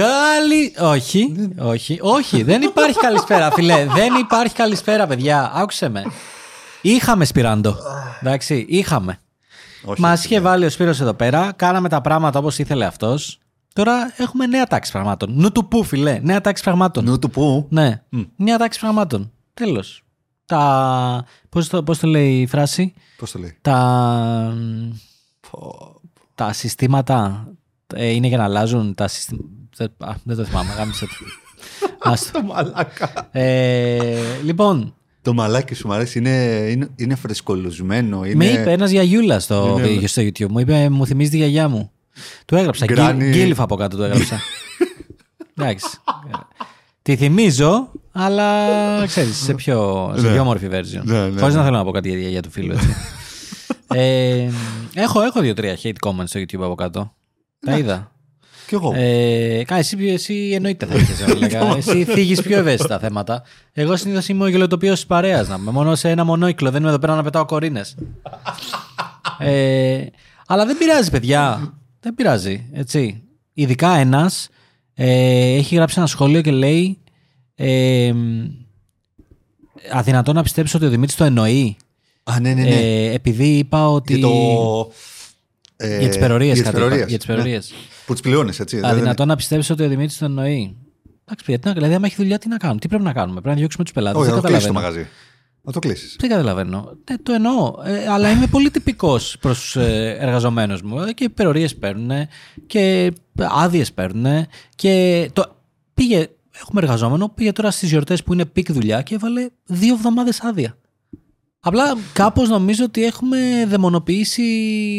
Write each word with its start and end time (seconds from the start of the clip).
Καλή. 0.00 0.74
Όχι, 0.78 1.34
όχι, 1.58 1.98
όχι. 2.02 2.42
Δεν 2.42 2.62
υπάρχει 2.62 2.98
καλησπέρα, 2.98 3.50
φιλέ. 3.50 3.86
Δεν 3.86 4.14
υπάρχει 4.14 4.54
καλησπέρα, 4.54 5.06
παιδιά. 5.06 5.52
Άκουσε 5.54 5.88
με. 5.88 6.04
Είχαμε 6.80 7.24
σπυράντο. 7.24 7.76
Εντάξει, 8.20 8.66
είχαμε. 8.68 9.18
Όχι, 9.84 10.00
Μας 10.00 10.18
όχι, 10.18 10.26
είχε 10.26 10.40
βάλει 10.40 10.64
ο 10.64 10.70
Σπύρος 10.70 11.00
εδώ 11.00 11.14
πέρα, 11.14 11.52
κάναμε 11.56 11.88
τα 11.88 12.00
πράγματα 12.00 12.38
όπως 12.38 12.58
ήθελε 12.58 12.84
αυτός. 12.84 13.38
Τώρα 13.72 14.12
έχουμε 14.16 14.46
νέα 14.46 14.66
τάξη 14.66 14.92
πραγμάτων. 14.92 15.32
Νου 15.34 15.52
του 15.52 15.68
πού, 15.68 15.84
φιλέ. 15.84 16.20
Νέα 16.22 16.40
τάξη 16.40 16.62
πραγμάτων. 16.62 17.04
Νου 17.04 17.18
του 17.18 17.30
πού; 17.30 17.66
Ναι. 17.70 18.02
Νέα 18.36 18.58
τάξη 18.58 18.80
πραγμάτων. 18.80 19.32
Τέλος. 19.54 20.02
Τα. 20.46 21.24
Πώς 21.48 21.68
το, 21.68 21.82
πώς 21.82 21.98
το 21.98 22.06
λέει 22.06 22.40
η 22.40 22.46
φράση, 22.46 22.94
Πώς 23.16 23.30
το 23.30 23.38
λέει; 23.38 23.58
Τα. 23.60 24.54
Τα 26.34 26.52
συστήματα 26.52 27.48
ε, 27.94 28.06
είναι 28.06 28.26
για 28.26 28.36
να 28.36 28.44
αλλάζουν 28.44 28.94
τα 28.94 29.08
συστήματα. 29.08 30.20
Δεν 30.24 30.36
το 30.36 30.44
θυμάμαι, 30.44 30.72
γάμισε 30.76 31.06
το. 31.06 31.12
Άστο. 32.10 32.32
Το 32.40 32.42
μαλάκα. 32.46 33.28
Ε, 33.30 34.22
λοιπόν, 34.44 34.94
Το 35.22 35.32
μαλάκι 35.34 35.74
σου 35.74 35.86
μου 35.86 35.92
αρέσει. 35.92 36.18
Είναι, 36.18 36.66
είναι, 36.70 36.88
είναι 36.96 37.14
φρεσκολουσμένο. 37.14 38.24
Είναι... 38.24 38.34
με 38.34 38.44
είπε 38.46 38.72
ένας 38.72 38.90
γιαγιούλα 38.90 39.40
στο, 39.40 39.76
Είναι- 39.78 39.88
βίντεο 39.88 40.08
στο 40.08 40.22
YouTube. 40.22 40.48
Μου 40.48 40.58
είπε, 40.58 40.88
μου 40.90 41.06
θυμίζει 41.06 41.30
τη 41.30 41.36
γιαγιά 41.36 41.68
μου. 41.68 41.90
Του 42.44 42.56
έγραψα. 42.56 42.86
Granny. 42.88 43.14
Γκί- 43.16 43.30
Γκίλφα 43.32 43.62
από 43.62 43.76
κάτω 43.76 43.96
του 43.96 44.02
έγραψα. 44.02 44.40
Εντάξει. 45.58 45.86
Τη 47.02 47.16
θυμίζω, 47.16 47.88
αλλά 48.12 48.46
ξέρεις, 49.06 49.36
σε 49.36 49.54
πιο, 49.54 50.10
σε 50.16 50.26
Ναι. 50.26 50.32
πιο 50.32 50.40
όμορφη 50.40 50.68
version. 50.70 51.02
Ναι, 51.02 51.28
ναι, 51.28 51.40
Χωρίς 51.40 51.54
να 51.54 51.60
ναι. 51.60 51.64
θέλω 51.64 51.76
να 51.76 51.84
πω 51.84 51.90
κάτι 51.90 52.08
για 52.08 52.16
τη 52.16 52.22
γιαγιά 52.22 52.42
του 52.42 52.50
φίλου. 52.50 52.72
Έτσι. 52.72 52.88
ε, 53.94 54.48
έχω 54.94 55.20
έχω 55.20 55.40
δύο-τρία 55.40 55.78
hate 55.82 55.92
comments 56.06 56.24
στο 56.26 56.40
YouTube 56.40 56.60
από 56.62 56.74
κάτω. 56.74 57.14
Τα 57.60 57.78
είδα. 57.78 58.12
Κι 58.66 58.74
εγώ. 58.74 58.92
Ε, 58.94 59.62
κα, 59.66 59.76
εσύ, 59.76 59.96
εσύ 60.06 60.50
εννοείται 60.54 60.86
θα 60.86 60.94
είχες, 60.94 61.20
έλεγα. 61.28 61.76
Εσύ 61.76 62.04
θίγεις 62.04 62.42
πιο 62.42 62.58
ευαίσθητα 62.58 62.98
θέματα. 62.98 63.42
Εγώ 63.72 63.96
συνήθως 63.96 64.28
είμαι 64.28 64.44
ο 64.44 64.46
γελοτοπίος 64.46 64.94
της 64.94 65.06
παρέας 65.06 65.48
να 65.48 65.54
είμαι. 65.54 65.70
Μόνο 65.70 65.94
σε 65.94 66.10
ένα 66.10 66.24
μονόικλο. 66.24 66.70
Δεν 66.70 66.80
είμαι 66.80 66.88
εδώ 66.90 66.98
πέρα 66.98 67.14
να 67.14 67.22
πετάω 67.22 67.44
κορίνες. 67.44 67.94
ε, 69.38 70.04
αλλά 70.46 70.66
δεν 70.66 70.78
πειράζει, 70.78 71.10
παιδιά. 71.10 71.74
Δεν 72.00 72.14
πειράζει. 72.14 72.66
Έτσι. 72.72 73.22
Ειδικά 73.52 73.94
ένας 73.96 74.48
ε, 74.94 75.54
έχει 75.54 75.74
γράψει 75.74 75.94
ένα 75.98 76.06
σχόλιο 76.06 76.40
και 76.40 76.50
λέει. 76.50 76.98
Ε, 77.54 78.12
αδυνατό 79.92 80.32
να 80.32 80.42
πιστέψω 80.42 80.76
ότι 80.76 80.86
ο 80.86 80.90
Δημήτρης 80.90 81.16
το 81.16 81.24
εννοεί. 81.24 81.76
Α, 82.22 82.40
ναι, 82.40 82.54
ναι, 82.54 82.62
ναι. 82.62 82.68
Ε, 82.70 83.12
επειδή 83.12 83.58
είπα 83.58 83.88
ότι. 83.88 84.16
για 84.18 84.26
το. 84.28 84.92
Ε, 85.82 85.98
για 85.98 86.08
τις 86.08 86.18
περορίες 86.18 86.54
Για 86.54 86.62
κάτι 86.64 86.74
τις 86.76 86.80
είπα. 86.84 86.88
περορίες. 86.88 87.08
Για 87.08 87.16
τις 87.18 87.26
περορίες. 87.26 87.70
Ναι. 87.70 87.76
Που 88.06 88.12
τις 88.12 88.22
πληρώνεις, 88.22 88.60
έτσι. 88.60 88.76
δεν- 88.76 88.84
Αδυνατό 88.90 89.24
να 89.24 89.36
πιστέψεις 89.36 89.70
ότι 89.70 89.82
ο 89.82 89.88
Δημήτρης 89.88 90.18
το 90.18 90.24
εννοεί. 90.24 90.76
Εντάξει, 91.24 91.44
παιδιά, 91.44 91.58
τι 91.58 91.66
να- 91.68 91.72
δηλαδή, 91.72 91.94
άμα 91.94 92.06
έχει 92.06 92.14
δουλειά, 92.16 92.38
τι 92.38 92.48
να 92.48 92.56
κάνουμε, 92.56 92.80
τι 92.80 92.88
πρέπει 92.88 93.02
να 93.04 93.12
κάνουμε. 93.12 93.32
Πρέπει 93.40 93.48
να 93.48 93.54
διώξουμε 93.60 93.84
τους 93.84 93.92
πελάτες. 93.92 94.20
Όχι, 94.20 94.26
Δεν 94.28 94.36
να 94.36 94.42
το 94.42 94.48
κλείσεις 94.48 94.66
το 94.66 94.72
καταλαβαίνω. 94.72 94.94
μαγαζί. 94.96 95.16
Να 95.62 95.72
το 95.72 95.78
κλείσεις. 95.78 96.16
Δεν 96.20 96.30
καταλαβαίνω. 96.30 96.96
Ε, 97.04 97.14
το 97.22 97.32
εννοώ. 97.32 97.74
Ε, 97.84 98.08
αλλά 98.08 98.30
είμαι 98.30 98.46
πολύ 98.46 98.70
τυπικός 98.70 99.36
προς 99.40 99.70
του 99.72 99.80
εργαζομένους 100.18 100.82
μου. 100.82 101.00
Ε, 101.00 101.12
και 101.12 101.24
υπερορίε 101.24 101.68
παίρνουν 101.68 102.10
και 102.66 103.12
άδειες 103.36 103.92
παίρνουν. 103.92 104.46
Και 104.74 105.30
το... 105.32 105.56
πήγε, 105.94 106.28
έχουμε 106.60 106.80
εργαζόμενο, 106.82 107.28
πήγε 107.28 107.52
τώρα 107.52 107.70
στις 107.70 107.88
γιορτές 107.90 108.22
που 108.22 108.32
είναι 108.32 108.44
peak 108.44 108.72
δουλειά 108.72 109.02
και 109.02 109.14
έβαλε 109.14 109.46
δύο 109.64 109.94
εβδομάδες 109.94 110.40
άδεια. 110.42 110.76
Απλά 111.60 111.96
κάπως 112.12 112.48
νομίζω 112.48 112.84
ότι 112.84 113.04
έχουμε 113.04 113.64
δαιμονοποιήσει 113.68 114.42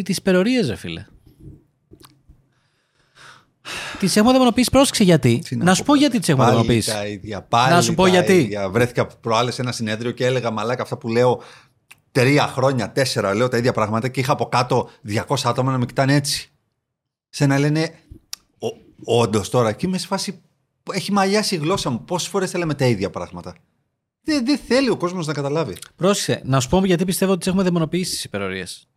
τις 0.06 0.18
υπερωρίες, 0.18 0.68
ρε 0.68 0.76
φίλε. 0.76 1.06
Τις 4.00 4.16
έχουμε 4.16 4.32
δαιμονοποιήσει, 4.32 4.70
πρόσεξε 4.72 5.04
γιατί. 5.04 5.40
Τι 5.48 5.56
Να 5.56 5.74
σου 5.74 5.84
πω 5.84 5.96
γιατί 5.96 6.20
τις 6.20 6.30
έχουμε 6.30 6.44
Πάλι 6.46 6.56
δαιμονοποιήσει. 6.58 6.92
τα 6.92 7.08
ίδια. 7.08 7.42
Πάλι 7.42 7.74
Να 7.74 7.82
σου 7.82 7.94
πω 7.94 8.04
τα 8.04 8.10
γιατί. 8.10 8.34
ίδια. 8.38 8.70
Βρέθηκα 8.70 9.06
προάλλες 9.08 9.54
σε 9.56 9.62
ένα 9.62 9.72
συνέδριο 9.72 10.12
και 10.12 10.26
έλεγα 10.26 10.52
μαλάκα 10.52 10.82
αυτά 10.82 10.98
που 10.98 11.08
λέω 11.08 11.42
τρία 12.12 12.48
χρόνια, 12.48 12.92
τέσσερα, 12.92 13.34
λέω 13.36 13.48
τα 13.48 13.58
ίδια 13.58 13.72
πράγματα 13.74 14.08
και 14.08 14.20
είχα 14.20 14.32
από 14.32 14.46
κάτω 14.46 14.90
200 15.08 15.24
άτομα 15.44 15.72
να 15.72 15.78
με 15.78 15.86
κοιτάνε 15.86 16.16
έτσι. 16.16 16.52
Σε 17.30 17.46
να 17.46 17.60
λένε, 17.60 17.90
όντως 19.04 19.50
τώρα. 19.50 19.72
Και 19.72 19.86
είμαι 19.86 19.98
σε 19.98 20.08
φάση, 20.08 20.42
έχει 20.92 21.12
μαλλιάσει 21.12 21.56
η 21.56 21.58
γλώσσα 21.58 21.90
μου. 21.90 22.04
Πόσες 22.04 22.28
φορές 22.30 22.52
θα 22.52 22.58
λέμε 22.58 22.74
τα 22.74 22.86
ίδια 22.86 23.10
πράγματα. 23.10 23.56
Δεν, 24.24 24.46
δεν 24.46 24.58
θέλει 24.58 24.90
ο 24.90 24.98
κόσμος 24.98 25.28
να 25.28 25.34
καταλάβει. 25.34 25.78
Πρόσεξε, 25.96 26.42
να 26.46 26.60
σου 26.60 26.70
πω 26.70 26.86
γιατί 26.86 27.06
πιστεύω 27.06 27.32
ότι 27.32 27.40
τις 27.40 27.48
έχουμε 27.48 27.64
δαιμονοποιήσει 27.64 28.12
τις 28.12 28.24
υπερορίες. 28.24 28.88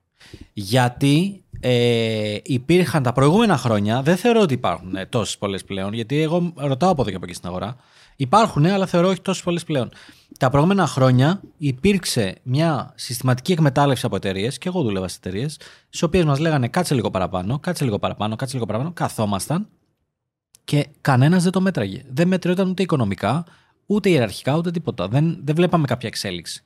Γιατί 0.52 1.44
ε, 1.60 2.36
υπήρχαν 2.42 3.02
τα 3.02 3.12
προηγούμενα 3.12 3.56
χρόνια, 3.56 4.02
δεν 4.02 4.16
θεωρώ 4.16 4.40
ότι 4.40 4.54
υπάρχουν 4.54 4.96
ε, 4.96 5.06
τόσες 5.06 5.38
πολλές 5.38 5.64
πλέον, 5.64 5.92
γιατί 5.92 6.20
εγώ 6.20 6.52
ρωτάω 6.56 6.90
από 6.90 7.00
εδώ 7.00 7.10
και 7.10 7.16
από 7.16 7.24
εκεί 7.24 7.34
στην 7.34 7.48
αγορά. 7.48 7.76
Υπάρχουν, 8.16 8.66
αλλά 8.66 8.86
θεωρώ 8.86 9.08
όχι 9.08 9.20
τόσες 9.20 9.42
πολλές 9.42 9.64
πλέον. 9.64 9.90
Τα 10.38 10.50
προηγούμενα 10.50 10.86
χρόνια 10.86 11.40
υπήρξε 11.56 12.38
μια 12.42 12.92
συστηματική 12.96 13.52
εκμετάλλευση 13.52 14.06
από 14.06 14.16
εταιρείες, 14.16 14.58
και 14.58 14.68
εγώ 14.68 14.82
δούλευα 14.82 15.08
σε 15.08 15.16
εταιρείες, 15.24 15.58
στις 15.86 16.02
οποίες 16.02 16.24
μας 16.24 16.38
λέγανε 16.38 16.68
κάτσε 16.68 16.94
λίγο 16.94 17.10
παραπάνω, 17.10 17.58
κάτσε 17.58 17.84
λίγο 17.84 17.98
παραπάνω, 17.98 18.36
κάτσε 18.36 18.54
λίγο 18.54 18.66
παραπάνω, 18.66 18.92
καθόμασταν 18.92 19.68
και 20.64 20.86
κανένας 21.00 21.42
δεν 21.42 21.52
το 21.52 21.60
μέτραγε. 21.60 22.04
Δεν 22.08 22.28
μετριόταν 22.28 22.68
ούτε 22.68 22.82
οικονομικά, 22.82 23.44
ούτε 23.86 24.08
ιεραρχικά, 24.08 24.56
ούτε 24.56 24.70
τίποτα. 24.70 25.08
Δεν, 25.08 25.38
δεν 25.44 25.54
βλέπαμε 25.54 25.86
κάποια 25.86 26.08
εξέλιξη. 26.08 26.64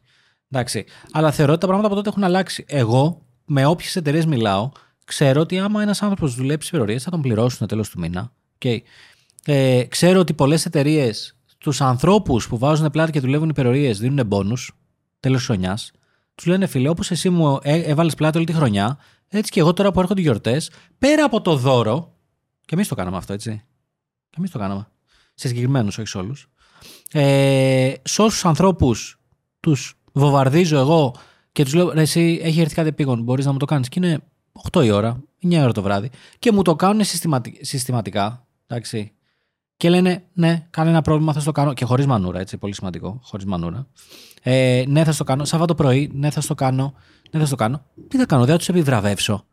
Εντάξει. 0.51 0.85
Αλλά 1.13 1.31
θεωρώ 1.31 1.53
ότι 1.53 1.61
τα 1.61 1.67
πράγματα 1.67 1.87
από 1.89 1.97
τότε 1.97 2.09
έχουν 2.09 2.25
αλλάξει. 2.25 2.65
Εγώ, 2.69 3.23
με 3.45 3.65
όποιες 3.65 3.97
εταιρείες 3.97 4.27
μιλάω, 4.27 4.71
ξέρω 5.05 5.41
ότι 5.41 5.59
άμα 5.59 5.83
ένας 5.83 6.03
άνθρωπος 6.03 6.35
δουλέψει 6.35 6.69
υπερορίες, 6.69 7.03
θα 7.03 7.11
τον 7.11 7.23
πληρώσουν 7.23 7.67
τέλος 7.67 7.91
του 7.91 7.99
μήνα. 7.99 8.33
Okay. 8.59 8.79
Ε, 9.45 9.85
ξέρω 9.85 10.21
ότι 10.21 10.35
πολλές 10.35 10.67
εταιρείες 10.67 11.37
στου 11.45 11.85
ανθρώπους 11.85 12.49
που 12.49 12.59
βάζουν 12.59 12.91
πλάτη 12.91 13.13
και 13.13 13.21
δουλεύουν 13.21 13.49
υπερορίες 13.49 13.99
δίνουν 13.99 14.29
πόνου 14.29 14.57
τέλος 15.21 15.39
της 15.39 15.47
χρονιάς. 15.47 15.91
Τους 16.35 16.47
λένε 16.47 16.67
φίλε, 16.67 16.89
όπως 16.89 17.11
εσύ 17.11 17.31
μου 17.31 17.59
ε, 17.63 17.83
έβαλες 17.83 18.15
πλάτη 18.15 18.37
όλη 18.37 18.47
τη 18.47 18.53
χρονιά, 18.53 18.99
έτσι 19.29 19.51
και 19.51 19.61
εγώ 19.61 19.73
τώρα 19.73 19.93
που 19.93 20.01
έρχονται 20.01 20.21
οι 20.21 20.23
γιορτές, 20.23 20.71
πέρα 20.99 21.25
από 21.25 21.41
το 21.41 21.57
δώρο. 21.57 22.17
Και 22.65 22.75
εμείς 22.75 22.89
το 22.89 22.95
κάναμε 22.95 23.17
αυτό, 23.17 23.33
έτσι. 23.33 23.63
Και 24.31 24.37
εμείς 24.39 24.51
το 24.51 24.59
κάναμε. 24.59 24.89
Σε 25.35 25.49
συγκεκριμένους, 25.49 25.99
όχι 25.99 26.09
σε 26.09 26.19
όλους. 26.19 26.49
Ε, 27.13 27.93
σε 28.03 28.23
όσους 28.23 28.45
ανθρώπους 28.45 29.19
τους 29.61 29.99
βομβαρδίζω 30.13 30.79
εγώ 30.79 31.15
και 31.53 31.65
τους 31.65 31.75
λέω: 31.75 31.91
Ρε, 31.93 32.01
εσύ 32.01 32.41
έχει 32.43 32.61
έρθει 32.61 32.75
κάτι 32.75 32.89
επίγον, 32.89 33.23
μπορείς 33.23 33.45
να 33.47 33.53
μου 33.53 33.59
το 33.59 33.65
κάνεις. 33.65 33.89
Και 33.89 34.01
είναι 34.05 34.19
8 34.73 34.85
η 34.85 34.91
ώρα, 34.91 35.23
9 35.43 35.51
η 35.53 35.61
ώρα 35.63 35.73
το 35.73 35.83
βράδυ. 35.83 36.11
Και 36.39 36.53
μου 36.53 36.63
το 36.63 36.77
κάνουν 36.77 37.05
συστηματι- 37.05 37.65
συστηματικά. 37.65 38.47
Εντάξει. 38.67 39.13
Και 39.77 39.91
λένε: 39.91 40.25
Ναι, 40.33 40.67
κανένα 40.71 41.03
πρόβλημα, 41.03 41.33
θα 41.33 41.41
στο 41.41 41.53
κάνω. 41.53 41.73
Και 41.73 41.85
χωρίς 41.85 42.07
μανούρα, 42.07 42.41
έτσι. 42.41 42.57
Πολύ 42.59 42.75
σημαντικό. 42.75 43.21
Χωρίς 43.23 43.45
μανούρα. 43.47 43.87
Ε, 44.43 44.85
ναι, 44.87 45.05
θα 45.05 45.13
στο 45.13 45.25
κάνω. 45.25 45.45
Σάββατο 45.45 45.75
πρωί, 45.75 46.11
ναι, 46.15 46.31
θα 46.31 46.41
στο 46.41 46.55
κάνω. 46.55 46.95
Ναι, 47.31 47.41
θα 47.41 47.47
στο 47.47 47.57
κάνω. 47.57 47.83
Τι 48.09 48.17
θα 48.17 48.27
κάνω, 48.27 48.43
δεν 48.43 48.53
θα 48.53 48.59
τους 48.59 48.69
επιβραβεύσω. 48.69 49.45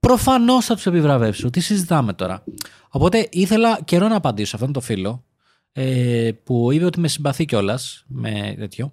Προφανώς 0.00 0.64
θα 0.64 0.74
τους 0.74 0.86
επιβραβεύσω. 0.86 1.50
Τι 1.50 1.60
συζητάμε 1.60 2.12
τώρα. 2.12 2.44
Οπότε 2.88 3.28
ήθελα 3.30 3.80
καιρό 3.84 4.08
να 4.08 4.16
απαντήσω 4.16 4.48
σε 4.48 4.56
αυτόν 4.56 4.72
τον 4.72 4.82
φίλο 4.82 5.24
ε, 5.78 6.30
που 6.44 6.72
είπε 6.72 6.84
ότι 6.84 7.00
με 7.00 7.08
συμπαθεί 7.08 7.44
κιόλας 7.44 8.04
με 8.06 8.54
τέτοιο. 8.58 8.92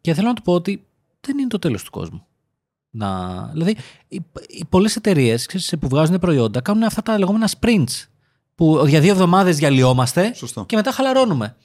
Και 0.00 0.14
θέλω 0.14 0.28
να 0.28 0.34
του 0.34 0.42
πω 0.42 0.52
ότι 0.52 0.86
δεν 1.20 1.38
είναι 1.38 1.48
το 1.48 1.58
τέλος 1.58 1.82
του 1.84 1.90
κόσμου. 1.90 2.26
Να... 2.90 3.42
Δηλαδή, 3.52 3.76
οι, 4.08 4.20
οι 4.48 4.64
πολλές 4.68 4.96
εταιρείες 4.96 5.48
που 5.80 5.88
βγάζουν 5.88 6.18
προϊόντα 6.18 6.60
κάνουν 6.60 6.82
αυτά 6.82 7.02
τα 7.02 7.18
λεγόμενα 7.18 7.48
sprints. 7.60 8.04
Που 8.54 8.84
για 8.86 9.00
δύο 9.00 9.12
εβδομάδες 9.12 9.56
διαλυόμαστε 9.56 10.34
Σωστό. 10.34 10.64
και 10.64 10.76
μετά 10.76 10.92
χαλαρώνουμε. 10.92 11.56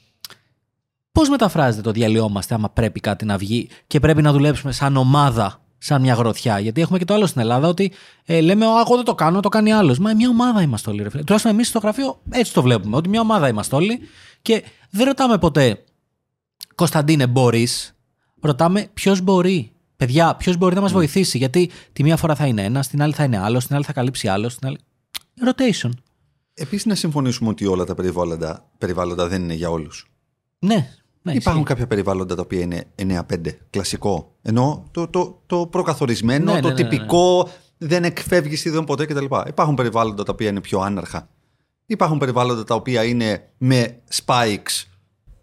Πώς 1.12 1.28
μεταφράζεται 1.28 1.82
το 1.82 1.90
διαλυόμαστε 1.90 2.54
άμα 2.54 2.70
πρέπει 2.70 3.00
κάτι 3.00 3.24
να 3.24 3.36
βγει 3.38 3.68
και 3.86 4.00
πρέπει 4.00 4.22
να 4.22 4.32
δουλέψουμε 4.32 4.72
σαν 4.72 4.96
ομάδα, 4.96 5.65
σαν 5.78 6.00
μια 6.00 6.14
γροθιά. 6.14 6.58
Γιατί 6.58 6.80
έχουμε 6.80 6.98
και 6.98 7.04
το 7.04 7.14
άλλο 7.14 7.26
στην 7.26 7.40
Ελλάδα 7.40 7.68
ότι 7.68 7.92
ε, 8.24 8.40
λέμε, 8.40 8.66
«Ω, 8.66 8.78
εγώ 8.78 8.96
δεν 8.96 9.04
το 9.04 9.14
κάνω, 9.14 9.40
το 9.40 9.48
κάνει 9.48 9.72
άλλος. 9.72 9.98
Μα 9.98 10.14
μια 10.14 10.28
ομάδα 10.28 10.62
είμαστε 10.62 10.90
όλοι. 10.90 11.02
Ρε. 11.02 11.10
φίλε. 11.10 11.22
Τουλάχιστον 11.22 11.52
εμείς 11.52 11.68
στο 11.68 11.78
γραφείο 11.78 12.20
έτσι 12.30 12.52
το 12.52 12.62
βλέπουμε. 12.62 12.96
Ότι 12.96 13.08
μια 13.08 13.20
ομάδα 13.20 13.48
είμαστε 13.48 13.76
όλοι 13.76 14.00
και 14.42 14.64
δεν 14.90 15.06
ρωτάμε 15.06 15.38
ποτέ, 15.38 15.84
Κωνσταντίνε, 16.74 17.26
μπορείς; 17.26 17.96
Ρωτάμε 18.40 18.88
ποιος 18.94 19.20
μπορεί; 19.20 19.72
Παιδιά, 19.96 20.34
ποιος 20.34 20.56
μπορεί 20.56 20.74
να 20.74 20.80
μας 20.80 20.92
βοηθήσει; 20.92 21.38
Γιατί 21.38 21.70
τη 21.92 22.02
μία 22.02 22.16
φορά 22.16 22.34
θα 22.34 22.46
είναι 22.46 22.64
ένας, 22.64 22.88
την 22.88 23.02
άλλη 23.02 23.12
θα 23.12 23.24
είναι 23.24 23.38
άλλος, 23.38 23.66
την 23.66 23.74
άλλη 23.74 23.84
θα 23.84 23.92
καλύψει 23.92 24.28
άλλος. 24.28 24.56
Την 24.56 24.68
άλλη... 24.68 24.78
Rotation. 25.44 25.90
Επίσης, 26.54 26.86
να 26.86 26.94
συμφωνήσουμε 26.94 27.50
ότι 27.50 27.66
όλα 27.66 27.84
τα 27.84 27.94
περιβάλλοντα, 27.94 28.68
περιβάλλοντα 28.78 29.28
δεν 29.28 29.42
είναι 29.42 29.54
για 29.54 29.70
όλους. 29.70 30.10
Ναι, 30.58 30.90
ναι. 31.32 31.36
Υπάρχουν 31.38 31.62
ισχύει. 31.62 31.72
κάποια 31.74 31.86
περιβάλλοντα 31.86 32.34
τα 32.34 32.42
οποία 32.42 32.60
είναι 32.60 32.84
9-5, 32.96 33.36
κλασικό. 33.70 34.34
Ενώ 34.42 34.84
το, 34.90 35.08
το, 35.08 35.42
το 35.46 35.66
προκαθορισμένο, 35.66 36.52
Ναι, 36.52 36.60
το 36.60 36.68
ναι, 36.68 36.74
ναι, 36.74 36.82
ναι. 36.82 36.88
τυπικό, 36.88 37.48
δεν 37.78 38.04
εκφεύγει 38.04 38.56
σχεδόν 38.56 38.84
ποτέ 38.84 39.06
κτλ. 39.06 39.24
Υπάρχουν 39.48 39.74
περιβάλλοντα 39.74 40.22
τα 40.22 40.32
οποία 40.32 40.48
είναι 40.48 40.60
πιο 40.60 40.80
άναρχα. 40.80 41.28
Υπάρχουν 41.86 42.18
περιβάλλοντα 42.18 42.64
τα 42.64 42.74
οποία 42.74 43.04
είναι 43.04 43.48
με 43.58 43.98
spikes 44.24 44.84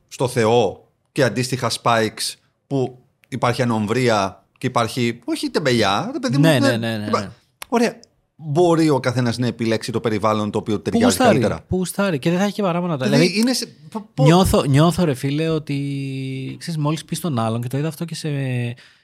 στο 0.07 0.27
Θεό 0.27 0.87
και 1.11 1.23
αντίστοιχα 1.23 1.71
spikes 1.81 2.33
που 2.67 2.97
υπάρχει 3.27 3.61
ανομβρία 3.61 4.43
και 4.57 4.67
υπάρχει. 4.67 5.19
Όχι 5.25 5.49
τεμπελιά, 5.49 6.09
ρε 6.13 6.19
παιδί 6.19 6.35
μου. 6.37 6.41
Ναι, 6.43 6.59
δεν- 6.59 6.79
ναι, 6.79 6.87
ναι, 6.89 6.97
ναι, 6.97 7.07
υπά- 7.07 7.19
ναι. 7.21 7.29
Ωραία. 7.67 7.99
Μπορεί 8.45 8.89
ο 8.89 8.99
καθένας 8.99 9.37
να 9.37 9.47
επιλέξει 9.47 9.91
το 9.91 9.99
περιβάλλον 9.99 10.51
το 10.51 10.57
οποίο 10.57 10.75
Πού 10.75 10.81
ταιριάζει 10.81 11.05
γουστάρει, 11.05 11.29
καλύτερα. 11.29 11.65
πού 11.67 11.75
γουστάρει. 11.75 12.19
Και 12.19 12.29
δεν 12.29 12.39
θα 12.39 12.45
έχει 12.45 12.53
και 12.53 12.61
παράπονα. 12.61 12.97
Δηλαδή, 12.97 13.15
Δηλαδή, 13.15 13.39
είναι 13.39 13.53
σε... 13.53 13.67
πο- 13.89 14.09
πο- 14.13 14.23
νιώθω, 14.23 14.63
νιώθω 14.65 15.03
ρε 15.03 15.13
φίλε 15.13 15.49
ότι 15.49 16.55
ξέρεις, 16.59 16.79
μόλις 16.79 17.05
πεις 17.05 17.17
στον 17.17 17.39
άλλον 17.39 17.61
και 17.61 17.67
το 17.67 17.77
είδα 17.77 17.87
αυτό 17.87 18.05
και 18.05 18.15
σε, 18.15 18.29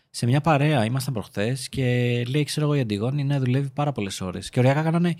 σε 0.10 0.26
μια 0.26 0.42
παρέα, 0.42 0.86
ήμασταν 0.86 1.14
προχθές 1.14 1.70
και 1.70 1.84
λέει 2.30 2.44
ξέρω 2.44 2.66
εγώ 2.66 2.76
η 2.76 2.80
Αντιγόνη 2.80 3.24
ναι 3.24 3.40
δουλεύει 3.40 3.70
πάρα 3.70 3.92
πολλές 3.92 4.22
ώρες 4.22 4.50
και 4.50 4.60
ωριακά 4.60 4.82
κάνανε 4.82 5.16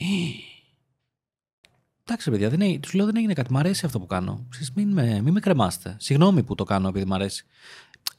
Εντάξει, 2.04 2.30
ρε 2.30 2.36
παιδιά, 2.38 2.50
δεν 2.58 2.62
είναι, 2.70 2.80
τους 2.80 2.94
λέω 2.94 3.06
δεν 3.06 3.16
έγινε 3.16 3.34
κάτι. 3.34 3.54
Μ' 3.54 3.58
αρέσει 3.58 3.86
αυτό 3.86 4.00
που 4.00 4.06
κάνω. 4.06 4.46
Ξέρεις, 4.50 4.72
μην, 4.76 4.92
με, 4.92 5.22
μην 5.24 5.34
με 5.34 5.40
κρεμάστε. 5.40 5.96
Συγγνώμη 6.00 6.44
που 6.44 6.56
το 6.56 6.64
κάνω 6.64 6.88
επειδή 6.88 7.06
μ' 7.06 7.14
αρέσει. 7.14 7.46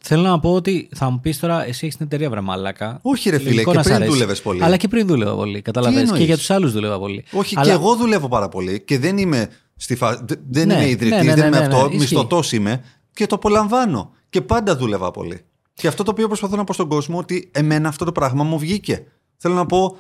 Θέλω 0.03 0.23
να 0.23 0.41
πω 0.41 0.55
ότι 0.55 0.89
θα 0.95 1.11
μου 1.11 1.21
πεις 1.21 1.39
τώρα, 1.39 1.65
εσύ 1.67 1.85
έχεις 1.87 1.97
την 1.97 2.07
εταιρεία 2.07 2.31
βρε 2.31 2.41
μαλάκα. 2.41 2.99
Όχι, 3.03 3.31
ρε 3.31 3.39
φίλε, 3.39 3.51
Λογικό 3.51 3.71
και 3.71 3.77
να 3.77 3.83
σ' 3.83 3.87
πριν 3.87 3.97
αρέσει. 3.97 4.11
δούλευες 4.13 4.43
πολύ. 4.43 4.65
Αλλά 4.65 4.77
και 4.77 4.89
πριν 4.89 5.07
δούλευα 5.07 5.35
πολύ. 5.35 5.63
Καταλαβαίνεις. 5.63 6.03
Και 6.05 6.09
εννοείς; 6.11 6.27
για 6.27 6.37
τους 6.37 6.51
άλλους 6.51 6.73
δούλευα 6.73 6.99
πολύ. 6.99 7.25
Όχι, 7.33 7.55
Αλλά- 7.57 7.67
και 7.67 7.73
εγώ 7.73 7.97
δουλεύω 7.97 8.29
πάρα 8.29 8.49
πολύ 8.49 8.81
και 8.85 8.99
δεν 8.99 9.19
είμαι 9.19 9.49
στη 9.77 9.97
φα... 9.97 10.17
δε- 10.25 10.35
Δεν 10.49 10.67
Ναι, 10.67 10.75
είμαι 10.75 10.89
ιδρυτής, 10.89 11.11
ναι, 11.11 11.23
ναι, 11.23 11.35
δεν 11.35 11.39
ναι, 11.39 11.47
είμαι 11.47 11.59
ναι, 11.59 11.65
αυτό. 11.65 11.77
ναι, 11.77 11.83
ισχύει. 11.85 11.99
Μισθωτός 11.99 12.53
είμαι 12.53 12.85
και 13.13 13.27
το 13.27 13.35
απολαμβάνω. 13.35 14.13
Και 14.31 14.41
πάντα 14.41 14.77
δούλευα 14.77 15.11
πολύ. 15.11 15.41
Και 15.75 15.87
αυτό 15.89 16.03
το 16.03 16.11
οποίο 16.11 16.27
προσπαθώ 16.27 16.57
να 16.57 16.65
πω 16.65 16.73
στον 16.73 16.89
κόσμο 16.89 17.19
ότι 17.19 17.51
εμένα 17.55 17.89
αυτό 17.89 18.05
το 18.05 18.13
πράγμα 18.13 18.45
μου 18.45 18.59
βγήκε. 18.59 19.05
Θέλω 19.37 19.55
να 19.55 19.67
πω, 19.67 19.97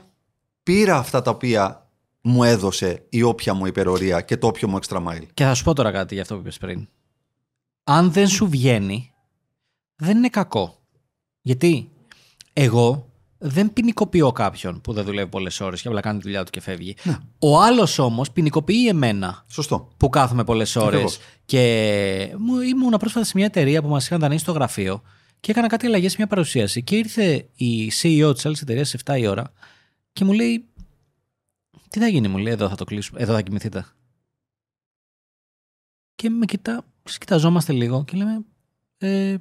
πήρα 0.62 0.96
αυτά 0.96 1.22
τα 1.22 1.30
οποία 1.30 1.88
μου 2.20 2.44
έδωσε 2.44 3.02
η 3.08 3.22
όποια 3.22 3.54
μου 3.54 3.66
υπερορία 3.66 4.20
και 4.20 4.36
το 4.36 4.46
όποιο 4.46 4.68
μου 4.68 4.78
extra 4.86 4.96
mile. 4.96 5.26
Και 5.34 5.44
θα 5.44 5.54
σου 5.54 5.64
πω 5.64 5.74
τώρα 5.74 5.90
κάτι 5.90 6.12
για 6.14 6.22
αυτό 6.22 6.34
που 6.34 6.40
είπες 6.40 6.58
πριν. 6.58 6.88
Αν 7.84 8.12
δεν 8.12 8.28
σου 8.28 8.48
βγαίνει, 8.48 9.09
δεν 10.00 10.17
είναι 10.17 10.29
κακό. 10.29 10.79
Γιατί 11.41 11.91
εγώ 12.52 13.11
δεν 13.38 13.73
ποινικοποιώ 13.73 14.32
κάποιον 14.32 14.81
που 14.81 14.93
δεν 14.93 15.05
δουλεύει 15.05 15.29
πολλές 15.29 15.61
ώρες 15.61 15.82
και 15.82 15.88
απλά 15.88 16.00
κάνει 16.00 16.19
τη 16.19 16.25
δουλειά 16.25 16.44
του 16.44 16.50
και 16.50 16.61
φεύγει. 16.61 16.97
Ναι. 17.02 17.19
Ο 17.38 17.61
άλλος 17.61 17.99
όμως 17.99 18.31
ποινικοποιεί 18.31 18.87
εμένα 18.88 19.44
Σωστό. 19.49 19.88
που 19.97 20.08
κάθομαι 20.08 20.44
πολλές 20.44 20.76
ώρες. 20.76 20.88
Ακριβώς. 20.88 21.19
Και 21.44 22.35
μου 22.38 22.61
ήμουν 22.61 22.91
πρόσφατα 22.99 23.25
σε 23.25 23.32
μια 23.35 23.47
εταιρεία 23.47 23.82
που 23.82 23.88
μας 23.88 24.06
είχαν 24.06 24.20
δανείσει 24.20 24.43
στο 24.43 24.52
γραφείο 24.52 25.02
και 25.41 25.50
έκανα 25.50 25.67
κάτι 25.67 25.87
αλλαγές 25.87 26.11
σε 26.11 26.17
μια 26.19 26.26
παρουσίαση. 26.26 26.82
Και 26.82 26.97
ήρθε 26.97 27.49
η 27.55 27.93
CEO 28.02 28.31
της 28.35 28.47
άλλης 28.47 28.61
εταιρείας 28.61 28.88
σε 28.88 28.99
7 29.05 29.19
η 29.19 29.26
ώρα 29.26 29.52
και 30.12 30.25
μου 30.25 30.32
λέει. 30.32 30.64
Τι 31.91 31.99
θα 31.99 32.08
γίνει, 32.08 32.29
μου 32.29 32.38
λέει, 32.38 32.52
εδώ 32.52 32.69
θα 32.69 32.75
το 32.75 32.85
κλείσουμε, 32.85 33.20
εδώ 33.20 33.35
θα 33.35 33.43
κοιμηθείτε. 33.43 33.87
Και 36.14 36.31
με 36.31 36.44
κοιτά, 36.44 36.85
κοιταζόμαστε 37.19 37.73
λίγο 37.73 38.05
και 38.05 38.17
λέμε, 38.17 38.44
ε, 38.99 39.37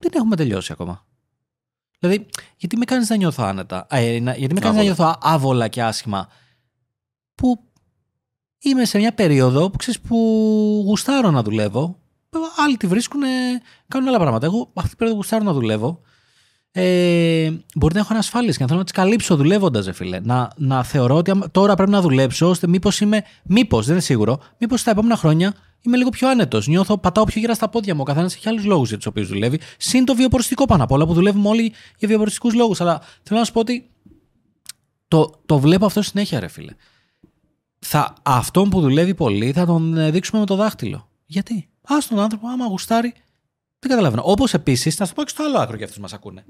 δεν 0.00 0.10
έχουμε 0.14 0.36
τελειώσει 0.36 0.72
ακόμα. 0.72 1.06
Δηλαδή, 1.98 2.26
γιατί 2.56 2.76
με 2.76 2.84
κάνεις 2.84 3.08
να 3.08 3.16
νιώθω 3.16 3.42
άνετα, 3.44 3.86
ε, 3.90 4.20
να- 4.20 4.36
γιατί 4.36 4.54
με 4.54 4.60
κάνεις 4.60 4.76
να 4.76 4.82
Άβολα. 4.82 4.82
νιώθω 4.82 5.04
α- 5.04 5.18
άβολα 5.34 5.68
και 5.68 5.82
άσχημα, 5.82 6.28
που 7.34 7.64
είμαι 8.58 8.84
σε 8.84 8.98
μια 8.98 9.14
περίοδο 9.14 9.70
που 9.70 9.76
ξέρεις 9.76 10.00
που 10.00 10.16
γουστάρω 10.86 11.30
να 11.30 11.42
δουλεύω, 11.42 11.96
άλλοι 12.56 12.76
τη 12.76 12.86
βρίσκουν, 12.86 13.20
κάνουν 13.88 14.08
άλλα 14.08 14.18
πράγματα. 14.18 14.46
Εγώ 14.46 14.70
αυτή 14.74 14.88
την 14.88 14.98
περίοδο 14.98 15.18
γουστάρω 15.18 15.44
να 15.44 15.52
δουλεύω. 15.52 16.00
Ε, 16.72 17.50
μπορεί 17.74 17.94
να 17.94 18.00
έχω 18.00 18.12
ανασφάλειες 18.12 18.54
και 18.56 18.60
να 18.62 18.66
θέλω 18.68 18.78
να 18.78 18.84
τις 18.84 18.94
καλύψω 18.94 19.36
δουλεύοντας, 19.36 19.84
ρε 19.86 19.92
φίλε. 19.92 20.20
Να, 20.20 20.50
να 20.56 20.84
θεωρώ 20.84 21.16
ότι 21.16 21.30
άμα- 21.30 21.50
τώρα 21.50 21.74
πρέπει 21.74 21.90
να 21.90 22.00
δουλέψω, 22.00 22.48
ώστε 22.48 22.66
μήπως 22.66 23.00
είμαι. 23.00 23.22
Μήπως, 23.44 23.84
δεν 23.84 23.94
είναι 23.94 24.02
σίγουρο, 24.04 24.40
μήπως 24.58 24.80
στα 24.80 24.90
επόμενα 24.90 25.16
χρόνια 25.16 25.54
είμαι 25.82 25.96
λίγο 25.96 26.10
πιο 26.10 26.28
άνετος. 26.28 26.66
Νιώθω, 26.66 26.98
πατάω 26.98 27.24
πιο 27.24 27.40
γερά 27.40 27.54
στα 27.54 27.68
πόδια 27.68 27.94
μου. 27.94 28.00
Ο 28.00 28.04
καθένας 28.04 28.34
έχει 28.34 28.48
άλλους 28.48 28.64
λόγους 28.64 28.88
για 28.88 28.96
τους 28.96 29.06
οποίους 29.06 29.28
δουλεύει. 29.28 29.60
Συν 29.78 30.04
το 30.04 30.14
βιοποριστικό 30.14 30.64
πάνω 30.64 30.84
απ' 30.84 30.90
όλα 30.90 31.06
που 31.06 31.14
δουλεύουμε 31.14 31.48
όλοι 31.48 31.72
για 31.98 32.08
βιοποριστικούς 32.08 32.54
λόγους. 32.54 32.80
Αλλά 32.80 33.02
θέλω 33.22 33.38
να 33.38 33.44
σου 33.44 33.52
πω 33.52 33.60
ότι 33.60 33.90
το, 35.08 35.40
το 35.46 35.58
βλέπω 35.58 35.86
αυτό 35.86 36.02
συνέχεια, 36.02 36.40
ρε 36.40 36.48
φίλε. 36.48 36.74
Θα, 37.78 38.14
αυτόν 38.22 38.68
που 38.68 38.80
δουλεύει 38.80 39.14
πολύ 39.14 39.52
θα 39.52 39.66
τον 39.66 39.96
ε, 39.96 40.10
δείξουμε 40.10 40.40
με 40.40 40.46
το 40.46 40.54
δάχτυλο. 40.54 41.08
Γιατί; 41.26 41.68
Α 41.82 41.96
τον 42.08 42.18
άνθρωπο, 42.18 42.48
άμα 42.48 42.66
γουστάρει, 42.66 43.12
δεν 43.78 43.90
καταλαβαίνω. 43.90 44.22
Όπως 44.24 44.54
επίσης, 44.54 44.98
να 44.98 45.06
σου 45.06 45.14
πω 45.14 45.22
και 45.22 45.28
στο 45.28 45.44
άλλο 45.44 45.58
άκρο 45.58 45.76
για 45.76 45.84
αυτούς 45.84 46.00
μας 46.00 46.12
ακούνε. 46.12 46.44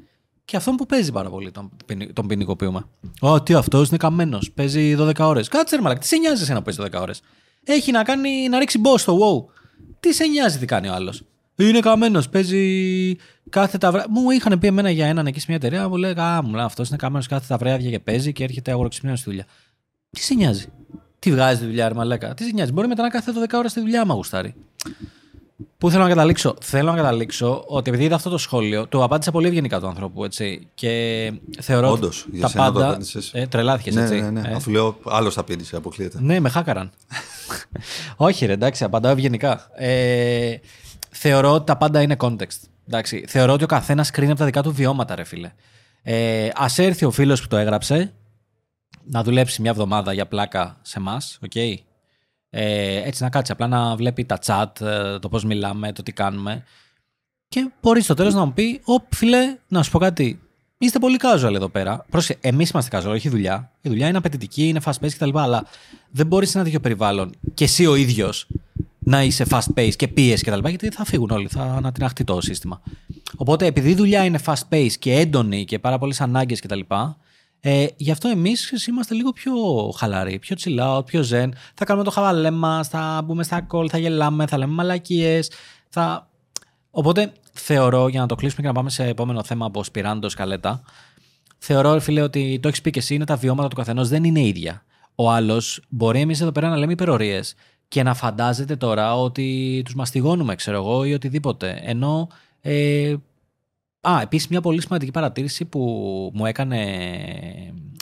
Και 0.44 0.56
αυτόν 0.56 0.76
που 0.76 0.86
παίζει 0.86 1.12
πάρα 1.12 1.30
πολύ 1.30 1.50
τον, 1.50 1.70
ποινι- 1.86 2.12
τον 2.12 2.26
ποινικοποιούμε. 2.26 2.84
Ω, 3.20 3.42
τι 3.42 3.54
αυτός 3.54 3.88
είναι 3.88 3.96
καμένος. 3.96 4.50
Παίζει 4.50 4.94
12 4.98 5.12
ώρες. 5.18 5.48
Κάτσε 5.48 5.76
ρε 5.76 5.82
μαλακ, 5.82 5.98
τι 5.98 6.06
σε 6.06 6.16
νοιάζει 6.16 6.42
εσένα 6.42 6.62
που 6.62 6.64
παίζει 6.64 6.80
12 6.92 7.00
ώρες; 7.00 7.20
Έχει 7.64 7.90
να 7.92 8.02
κάνει 8.02 8.48
να 8.48 8.58
ρίξει 8.58 8.80
boss 8.84 8.98
στο 8.98 9.18
WoW. 9.18 9.52
Τι 10.00 10.12
σε 10.14 10.24
νοιάζει 10.26 10.58
τι 10.58 10.66
κάνει 10.66 10.88
ο 10.88 10.92
άλλος. 10.94 11.22
Είναι 11.56 11.80
καμένος. 11.80 12.28
Παίζει 12.28 13.16
κάθε 13.50 13.78
τα 13.78 13.90
βράδια. 13.90 14.10
Μου 14.10 14.30
είχαν 14.30 14.58
πει 14.58 14.66
εμένα 14.66 14.90
για 14.90 15.06
έναν 15.06 15.26
εκεί 15.26 15.38
σε 15.40 15.44
μια 15.48 15.56
εταιρεία 15.56 15.88
που 15.88 15.96
λέει 15.96 16.12
Α, 16.12 16.42
μου 16.44 16.54
λέει 16.54 16.64
αυτός 16.64 16.88
είναι 16.88 16.96
καμένος 16.96 17.26
κάθε 17.26 17.44
τα 17.48 17.56
βράδια 17.56 17.90
και 17.90 17.98
παίζει 17.98 18.32
και 18.32 18.44
έρχεται 18.44 18.70
αγοροξυπνιμένο 18.70 19.20
στη 19.20 19.30
δουλειά. 19.30 19.46
Τι 20.10 20.20
σε 20.20 20.34
νοιάζει. 20.34 20.66
Τι 21.18 21.30
βγάζει 21.30 21.58
τη 21.60 21.64
δουλειά, 21.66 21.88
ρε 21.88 21.94
Μαλάκα. 21.94 22.34
Τι 22.34 22.44
σε 22.44 22.50
νοιάζει. 22.50 22.72
Μπορεί 22.72 22.86
μετά 22.88 23.02
να 23.02 23.08
κάθεται 23.08 23.40
12 23.40 23.58
ώρες 23.58 23.70
στη 23.70 23.80
δουλειά, 23.80 24.00
άμα 24.00 24.14
γουστάρει. 24.14 24.54
Πού 25.78 25.90
θέλω 25.90 26.02
να 26.02 26.08
καταλήξω; 26.08 26.56
Θέλω 26.60 26.90
να 26.90 26.96
καταλήξω 26.96 27.64
ότι 27.66 27.90
επειδή 27.90 28.04
είδα 28.04 28.14
αυτό 28.14 28.30
το 28.30 28.38
σχόλιο, 28.38 28.86
το 28.86 29.04
απάντησα 29.04 29.30
πολύ 29.30 29.46
ευγενικά 29.46 29.80
του 29.80 29.86
ανθρώπου, 29.86 30.24
έτσι. 30.24 30.68
Και 30.74 31.32
θεωρώ 31.60 31.90
Όντως, 31.90 32.22
ότι 32.22 32.30
για 32.36 32.40
τα 32.42 32.48
σένα 32.48 32.66
το 32.66 32.72
πάντα. 32.72 32.88
απάντησες. 32.88 33.30
Ε, 33.34 33.46
τρελάθηκες, 33.46 33.94
Ναι, 33.94 34.02
έτσι. 34.02 34.20
ναι, 34.20 34.30
ναι. 34.30 34.40
Ε, 34.48 34.52
Αφού 34.54 34.70
λέω 34.70 34.96
άλλος 35.04 35.38
απήντησε, 35.38 35.76
αποκλείεται. 35.76 36.18
ναι, 36.20 36.40
με 36.40 36.48
χάκαραν. 36.48 36.90
Όχι, 38.16 38.46
ρε, 38.46 38.52
εντάξει, 38.52 38.84
απαντάω 38.84 39.12
ευγενικά. 39.12 39.70
Ε, 39.74 40.56
θεωρώ 41.10 41.52
ότι 41.52 41.66
τα 41.66 41.76
πάντα 41.76 42.02
είναι 42.02 42.16
context. 42.18 42.58
Εντάξει, 42.88 43.24
θεωρώ 43.28 43.52
ότι 43.52 43.64
ο 43.64 43.66
καθένας 43.66 44.10
κρίνει 44.10 44.30
από 44.30 44.40
τα 44.40 44.44
δικά 44.44 44.62
του 44.62 44.72
βιώματα, 44.72 45.14
ρε 45.14 45.24
φίλε. 45.24 45.52
Ε, 46.02 46.46
Ας 46.46 46.66
έρθει 46.76 47.04
ο 47.04 47.10
φίλος 47.10 47.40
που 47.42 47.48
το 47.48 47.56
έγραψε 47.56 48.14
να 49.04 49.22
δουλέψει 49.22 49.60
μια 49.60 49.70
εβδομάδα 49.70 50.12
για 50.12 50.26
πλάκα 50.26 50.78
σε 50.82 50.98
εμάς, 50.98 51.38
οκ. 51.42 51.54
Ε, 51.54 53.02
έτσι 53.02 53.22
να 53.22 53.28
κάτσει 53.30 53.52
απλά 53.52 53.66
να 53.66 53.96
βλέπει 53.96 54.24
τα 54.24 54.38
chat, 54.44 54.80
ε, 54.80 55.18
το 55.18 55.28
πώς 55.28 55.44
μιλάμε, 55.44 55.92
το 55.92 56.02
τι 56.02 56.12
κάνουμε. 56.12 56.64
Και 57.48 57.70
μπορεί 57.82 58.00
στο 58.00 58.14
τέλος 58.14 58.34
να 58.34 58.44
μου 58.44 58.52
πει: 58.52 58.80
Ω, 58.84 59.06
φίλε, 59.08 59.56
να 59.68 59.82
σου 59.82 59.90
πω 59.90 59.98
κάτι. 59.98 60.40
Είστε 60.82 60.98
πολύ 60.98 61.20
casual 61.22 61.54
εδώ 61.54 61.68
πέρα. 61.68 62.04
Πρόσεχε, 62.10 62.38
εμείς 62.40 62.70
είμαστε 62.70 62.98
casual, 62.98 63.10
όχι 63.10 63.26
η 63.26 63.30
δουλειά. 63.30 63.70
Η 63.80 63.88
δουλειά 63.88 64.08
είναι 64.08 64.16
απαιτητική, 64.16 64.68
είναι 64.68 64.80
fast 64.84 65.04
paced 65.04 65.12
κτλ. 65.18 65.38
Αλλά 65.38 65.66
δεν 66.10 66.26
μπορείς 66.26 66.50
σε 66.50 66.56
ένα 66.56 66.64
τέτοιο 66.64 66.80
περιβάλλον 66.80 67.34
και 67.54 67.64
εσύ 67.64 67.86
ο 67.86 67.94
ίδιος 67.94 68.46
να 68.98 69.22
είσαι 69.22 69.46
fast 69.50 69.74
paced 69.74 69.94
και 69.96 70.08
πίεση 70.08 70.44
κτλ. 70.44 70.68
Γιατί 70.68 70.90
θα 70.90 71.04
φύγουν 71.04 71.30
όλοι, 71.30 71.48
θα 71.48 71.62
ανατιναχτεί 71.62 72.24
το 72.24 72.40
σύστημα. 72.40 72.82
Οπότε 73.36 73.66
επειδή 73.66 73.90
η 73.90 73.94
δουλειά 73.94 74.24
είναι 74.24 74.38
fast 74.44 74.62
paced 74.70 74.92
και 74.98 75.12
έντονη 75.14 75.64
και 75.64 75.78
πάρα 75.78 75.98
πολλές 75.98 76.20
ανάγκες 76.20 76.60
κτλ. 76.60 76.80
Ε, 77.60 77.86
γι' 77.96 78.10
αυτό 78.10 78.28
εμείς 78.28 78.86
είμαστε 78.88 79.14
λίγο 79.14 79.32
πιο 79.32 79.52
χαλαροί, 79.96 80.38
πιο 80.38 80.56
chill 80.60 80.96
out, 80.96 81.06
πιο 81.06 81.20
zen. 81.30 81.48
Θα 81.74 81.84
κάνουμε 81.84 82.04
το 82.04 82.10
χαβαλέ 82.10 82.50
μας, 82.50 82.88
θα 82.88 83.22
μπούμε 83.24 83.42
στα 83.42 83.66
call, 83.70 83.88
θα 83.88 83.98
γελάμε, 83.98 84.46
θα 84.46 84.58
λέμε 84.58 84.72
μαλακίες. 84.72 85.50
Θα... 85.88 86.28
Οπότε 86.90 87.32
θεωρώ, 87.52 88.08
για 88.08 88.20
να 88.20 88.26
το 88.26 88.34
κλείσουμε 88.34 88.60
και 88.62 88.68
να 88.68 88.74
πάμε 88.74 88.90
σε 88.90 89.04
επόμενο 89.06 89.44
θέμα 89.44 89.66
από 89.66 89.84
Σπυράντο 89.84 90.28
Σκαλέτα, 90.28 90.82
θεωρώ, 91.58 91.92
ρε 91.92 92.00
φίλε, 92.00 92.20
ότι 92.22 92.58
το 92.62 92.68
έχεις 92.68 92.80
πει 92.80 92.90
και 92.90 92.98
εσύ, 92.98 93.14
είναι 93.14 93.24
τα 93.24 93.36
βιώματα 93.36 93.68
του 93.68 93.76
καθενός, 93.76 94.08
δεν 94.08 94.24
είναι 94.24 94.40
ίδια. 94.40 94.84
Ο 95.14 95.30
άλλος 95.30 95.82
μπορεί 95.88 96.20
εμείς 96.20 96.40
εδώ 96.40 96.52
πέρα 96.52 96.68
να 96.68 96.76
λέμε 96.76 96.92
υπερορίες 96.92 97.54
και 97.88 98.02
να 98.02 98.14
φαντάζεται 98.14 98.76
τώρα 98.76 99.16
ότι 99.16 99.80
τους 99.84 99.94
μαστιγώνουμε, 99.94 100.54
ξέρω 100.54 100.76
εγώ, 100.76 101.04
ή 101.04 101.12
οτιδήποτε. 101.14 101.80
Ενώ. 101.84 102.28
Ε, 102.60 103.14
Α, 104.08 104.20
επίσης 104.22 104.48
μια 104.48 104.60
πολύ 104.60 104.80
σημαντική 104.82 105.10
παρατήρηση 105.10 105.64
που 105.64 105.80
μου 106.34 106.46
έκανε, 106.46 106.78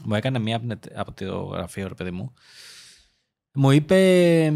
μου 0.04 0.14
έκανε 0.14 0.38
μία 0.38 0.56
από 0.56 0.62
την 0.66 0.70
εται- 0.74 0.98
από 0.98 1.12
το 1.12 1.38
γραφείο, 1.44 1.88
ρε 1.88 1.94
παιδί 1.94 2.10
μου. 2.10 2.32
Μου 3.52 3.70
είπε. 3.70 4.50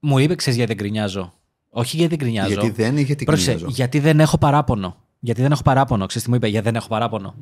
Μου 0.00 0.18
είπε, 0.18 0.34
ξέρεις 0.34 0.58
γιατί 0.58 0.74
δεν 0.74 0.84
γκρινιάζω. 0.84 1.34
Όχι 1.76 1.96
γιατί 1.96 2.16
δεν 2.16 2.26
γκρινιάζω. 2.26 2.52
Γιατί 2.52 2.70
δεν 2.70 2.96
είχε 2.96 3.14
την 3.14 3.26
Πρόσεξε, 3.26 3.50
κρίνιαζω. 3.50 3.74
γιατί 3.76 3.98
δεν 3.98 4.20
έχω 4.20 4.38
παράπονο. 4.38 4.96
Γιατί 5.18 5.42
δεν 5.42 5.52
έχω 5.52 5.62
παράπονο. 5.62 6.06
Ξέρεις 6.06 6.24
τι 6.24 6.30
μου 6.30 6.36
είπε, 6.36 6.48
γιατί 6.48 6.64
δεν 6.64 6.76
έχω 6.76 6.88
παράπονο. 6.88 7.34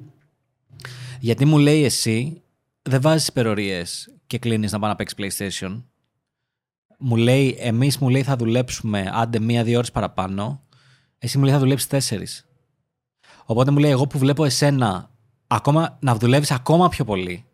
Γιατί 1.20 1.44
μου 1.44 1.58
λέει 1.58 1.84
εσύ 1.84 2.42
δεν 2.82 3.00
βάζεις 3.00 3.28
υπερορίες 3.28 4.14
και 4.26 4.38
κλείνεις 4.38 4.72
να 4.72 4.78
πάει 4.78 4.90
να 4.90 4.96
παίξεις 4.96 5.18
PlayStation. 5.60 5.82
Μου 6.98 7.16
λέει, 7.16 7.56
εμείς 7.58 7.98
μου 7.98 8.08
λέει 8.08 8.22
θα 8.22 8.36
δουλέψουμε 8.36 9.10
άντε 9.12 9.38
μία-δύο 9.40 9.76
ώρες 9.78 9.90
παραπάνω. 9.90 10.62
Εσύ 11.18 11.38
μου 11.38 11.44
λέει 11.44 11.52
θα 11.52 11.58
δουλέψεις 11.58 11.88
τέσσερις. 11.88 12.46
Οπότε 13.44 13.70
μου 13.70 13.78
λέει 13.78 13.90
εγώ 13.90 14.06
που 14.06 14.18
βλέπω 14.18 14.44
εσένα 14.44 15.10
ακόμα, 15.46 15.98
να 16.00 16.14
δουλεύεις 16.14 16.50
ακόμα 16.50 16.88
πιο 16.88 17.04
πολύ. 17.04 17.44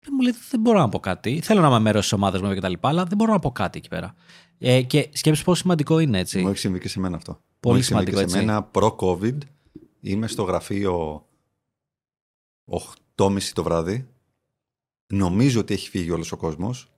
Δεν 0.00 0.14
μου 0.16 0.22
λέει 0.22 0.34
δεν 0.50 0.60
μπορώ 0.60 0.78
να 0.78 0.88
πω 0.88 0.98
κάτι. 0.98 1.40
Θέλω 1.40 1.60
να 1.60 1.66
είμαι 1.66 1.78
μέρος 1.78 2.02
της 2.02 2.12
ομάδας 2.12 2.40
μου 2.40 2.54
και 2.54 2.60
τα 2.60 2.68
λοιπά, 2.68 2.88
αλλά 2.88 3.04
δεν 3.04 3.16
μπορώ 3.16 3.32
να 3.32 3.38
πω 3.38 3.50
κάτι 3.50 3.78
εκεί 3.78 3.88
πέρα. 3.88 4.14
Ε, 4.58 4.82
και 4.82 5.08
σκέψου 5.12 5.44
πόσο 5.44 5.60
σημαντικό 5.60 5.98
είναι 5.98 6.18
έτσι. 6.18 6.40
Μου 6.40 6.48
έχει 6.48 6.58
συμβεί 6.58 6.78
και 6.78 6.88
σε 6.88 7.00
μένα 7.00 7.16
αυτό. 7.16 7.40
Πολύ 7.60 7.74
Μου 7.74 7.80
έχει 7.80 7.84
συμβεί 7.84 8.02
σημαντικό, 8.04 8.24
και 8.24 8.30
σε 8.30 8.36
έτσι. 8.36 8.46
μένα 8.46 8.62
προ-COVID. 8.62 9.38
Είμαι 10.00 10.26
στο 10.26 10.42
γραφείο 10.42 11.26
8.30 13.14 13.42
το 13.52 13.62
βράδυ. 13.62 14.08
Νομίζω 15.06 15.60
ότι 15.60 15.74
έχει 15.74 15.88
φύγει 15.88 16.10
όλος 16.10 16.32
ο 16.32 16.36
κόσμος. 16.36 16.90